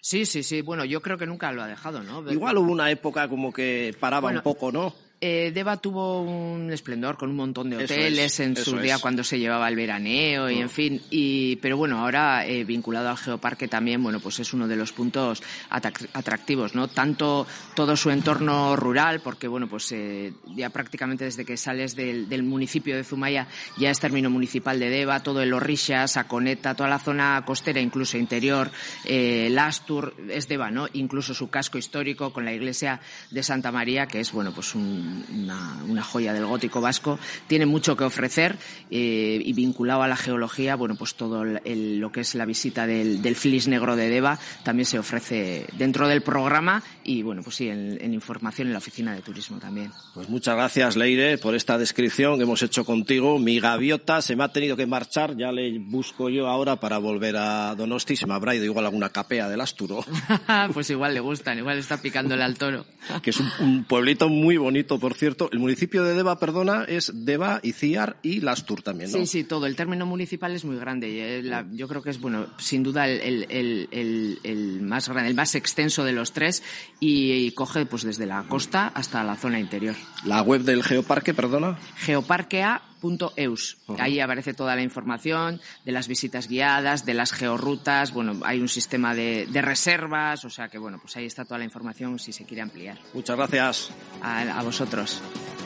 Sí, 0.02 0.26
sí, 0.26 0.44
sí. 0.44 0.62
Bueno, 0.62 0.84
yo 0.84 1.02
creo 1.02 1.18
que 1.18 1.28
nunca 1.28 1.52
lo 1.52 1.62
ha 1.62 1.68
dejado, 1.68 2.02
¿no? 2.04 2.30
Igual 2.32 2.58
hubo 2.58 2.72
una 2.72 2.90
época 2.90 3.30
como 3.30 3.54
que 3.54 3.96
paraba 4.00 4.22
bueno, 4.22 4.40
un 4.40 4.44
poco, 4.44 4.72
¿no? 4.72 4.94
Eh, 5.24 5.52
Deva 5.54 5.78
tuvo 5.78 6.24
un 6.24 6.72
esplendor 6.74 7.16
con 7.16 7.30
un 7.30 7.36
montón 7.36 7.70
de 7.70 7.76
hoteles 7.76 8.34
es, 8.34 8.40
en 8.40 8.56
su 8.56 8.80
día 8.80 8.96
es. 8.96 9.02
cuando 9.02 9.24
se 9.24 9.38
llevaba 9.38 9.70
el 9.70 9.76
veraneo 9.76 10.50
y 10.50 10.58
en 10.58 10.70
fin 10.72 11.00
y 11.12 11.58
pero 11.58 11.78
bueno 11.78 12.00
ahora 12.00 12.48
eh, 12.48 12.64
vinculado 12.64 13.08
al 13.08 13.18
geoparque 13.18 13.68
también 13.68 14.02
bueno 14.02 14.20
pues 14.20 14.40
es 14.40 14.52
uno 14.52 14.68
de 14.68 14.76
los 14.76 14.92
puntos 14.92 15.44
atractivos 15.70 16.74
no 16.74 16.88
tanto 16.88 17.46
todo 17.76 17.96
su 17.96 18.10
entorno 18.10 18.76
rural 18.76 19.20
porque 19.20 19.48
bueno 19.48 19.68
pues 19.68 19.92
eh, 19.92 20.34
ya 20.56 20.72
prácticamente 20.72 21.26
desde 21.26 21.46
que 21.46 21.56
sales 21.56 21.96
del, 21.96 22.28
del, 22.28 22.42
municipio 22.42 22.96
de 22.96 23.04
Zumaya 23.04 23.46
ya 23.78 23.92
es 23.92 24.00
término 24.00 24.32
municipal 24.32 24.80
de 24.80 24.90
Deva 24.90 25.22
todo 25.22 25.44
el 25.44 25.54
Orrisha, 25.54 26.08
Saconeta 26.08 26.74
toda 26.74 26.90
la 26.90 26.98
zona 26.98 27.44
costera 27.46 27.80
incluso 27.80 28.18
interior 28.18 28.72
eh, 29.06 29.50
Lastur 29.52 30.16
es 30.30 30.48
Deva 30.48 30.72
no 30.72 30.88
incluso 30.94 31.36
su 31.36 31.52
casco 31.52 31.78
histórico 31.78 32.34
con 32.34 32.44
la 32.44 32.54
iglesia 32.54 33.02
de 33.30 33.44
Santa 33.44 33.72
María 33.72 34.08
que 34.08 34.20
es 34.20 34.32
bueno 34.32 34.52
pues 34.52 34.74
un 34.74 35.11
una, 35.34 35.84
una, 35.88 36.04
joya 36.04 36.34
del 36.34 36.46
gótico 36.46 36.82
vasco, 36.82 37.20
tiene 37.48 37.66
mucho 37.66 37.96
que 37.96 38.04
ofrecer 38.04 38.58
eh, 38.90 39.42
y 39.44 39.54
vinculado 39.54 40.04
a 40.04 40.08
la 40.08 40.16
geología, 40.16 40.76
bueno, 40.76 40.96
pues 40.96 41.16
todo 41.16 41.44
el, 41.44 41.62
el, 41.66 42.00
lo 42.00 42.12
que 42.12 42.22
es 42.22 42.36
la 42.36 42.46
visita 42.46 42.88
del, 42.88 43.22
del 43.22 43.36
Flis 43.36 43.68
Negro 43.68 43.96
de 43.96 44.10
Deva 44.10 44.40
también 44.64 44.86
se 44.86 45.00
ofrece 45.00 45.66
dentro 45.78 46.08
del 46.08 46.22
programa 46.22 46.84
y, 47.04 47.22
bueno, 47.24 47.42
pues 47.44 47.56
sí, 47.56 47.70
en, 47.70 47.98
en, 48.02 48.14
información 48.14 48.68
en 48.68 48.74
la 48.74 48.80
oficina 48.80 49.14
de 49.14 49.22
turismo 49.22 49.58
también. 49.58 49.92
Pues 50.14 50.30
muchas 50.30 50.56
gracias, 50.56 50.96
Leire, 50.96 51.38
por 51.38 51.56
esta 51.56 51.78
descripción 51.78 52.38
que 52.38 52.44
hemos 52.44 52.62
hecho 52.62 52.86
contigo. 52.86 53.40
Mi 53.40 53.60
gaviota 53.60 54.22
se 54.22 54.36
me 54.36 54.44
ha 54.44 54.50
tenido 54.50 54.76
que 54.76 54.86
marchar, 54.86 55.36
ya 55.38 55.52
le 55.52 55.80
busco 55.80 56.30
yo 56.30 56.48
ahora 56.48 56.78
para 56.78 56.98
volver 56.98 57.38
a 57.38 57.76
Donosti, 57.76 58.16
se 58.16 58.28
me 58.28 58.34
habrá 58.34 58.56
ido 58.56 58.66
igual 58.66 58.86
alguna 58.86 59.10
capea 59.10 59.50
del 59.50 59.62
Asturo. 59.62 60.06
pues 60.74 60.90
igual 60.90 61.14
le 61.14 61.20
gustan, 61.20 61.58
igual 61.58 61.78
está 61.78 62.02
picándole 62.02 62.44
al 62.44 62.58
toro. 62.58 62.86
que 63.22 63.32
es 63.32 63.40
un, 63.40 63.52
un 63.60 63.84
pueblito 63.84 64.30
muy 64.30 64.58
bonito 64.58 65.00
por 65.02 65.16
cierto, 65.16 65.50
el 65.52 65.60
municipio 65.60 66.04
de 66.06 66.14
Deva, 66.14 66.40
perdona, 66.40 66.86
es 66.86 67.12
Deva, 67.14 67.60
Iciar 67.64 68.18
y 68.22 68.40
Lastur 68.40 68.82
también, 68.82 69.12
¿no? 69.12 69.18
Sí, 69.18 69.26
sí, 69.26 69.44
todo. 69.44 69.66
El 69.66 69.76
término 69.76 70.06
municipal 70.06 70.54
es 70.54 70.64
muy 70.64 70.78
grande. 70.78 71.40
Eh, 71.40 71.44
la, 71.44 71.66
yo 71.74 71.90
creo 71.90 72.02
que 72.02 72.12
es, 72.12 72.22
bueno, 72.22 72.46
sin 72.58 72.84
duda 72.84 73.08
el, 73.10 73.48
el, 73.50 73.88
el, 73.92 74.40
el, 74.44 74.82
más 74.82 75.10
grande, 75.10 75.30
el 75.30 75.36
más 75.36 75.56
extenso 75.56 76.06
de 76.06 76.14
los 76.14 76.32
tres 76.32 76.64
y, 77.00 77.34
y, 77.34 77.52
coge 77.52 77.86
pues 77.86 78.04
desde 78.04 78.26
la 78.26 78.44
costa 78.44 78.88
hasta 78.88 79.24
la 79.24 79.36
zona 79.36 79.60
interior. 79.60 79.96
¿La 80.24 80.42
web 80.42 80.62
del 80.62 80.84
Geoparque, 80.84 81.34
perdona? 81.34 81.78
Geoparquea 81.98 82.82
.eus. 83.02 83.78
Uh 83.88 83.94
-huh. 83.94 84.02
Ahí 84.02 84.20
aparece 84.20 84.54
toda 84.54 84.76
la 84.76 84.82
información 84.82 85.60
de 85.86 85.92
las 85.92 86.08
visitas 86.08 86.48
guiadas, 86.48 87.06
de 87.06 87.14
las 87.14 87.32
georrutas, 87.32 88.14
bueno, 88.14 88.40
hay 88.46 88.60
un 88.60 88.70
sistema 88.70 89.16
de, 89.16 89.48
de, 89.48 89.62
reservas, 89.62 90.46
o 90.46 90.50
sea 90.50 90.68
que 90.68 90.78
bueno, 90.78 91.00
pues 91.02 91.16
ahí 91.18 91.26
está 91.26 91.46
toda 91.46 91.58
la 91.58 91.66
información 91.66 92.20
si 92.20 92.34
se 92.34 92.46
quiere 92.46 92.62
ampliar. 92.62 93.00
Muchas 93.14 93.38
gracias. 93.38 93.92
A, 94.22 94.60
a 94.60 94.64
vosotros. 94.64 95.22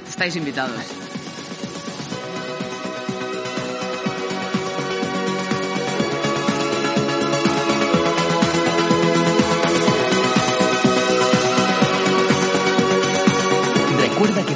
Estáis 0.07 0.35
invitados. 0.35 0.79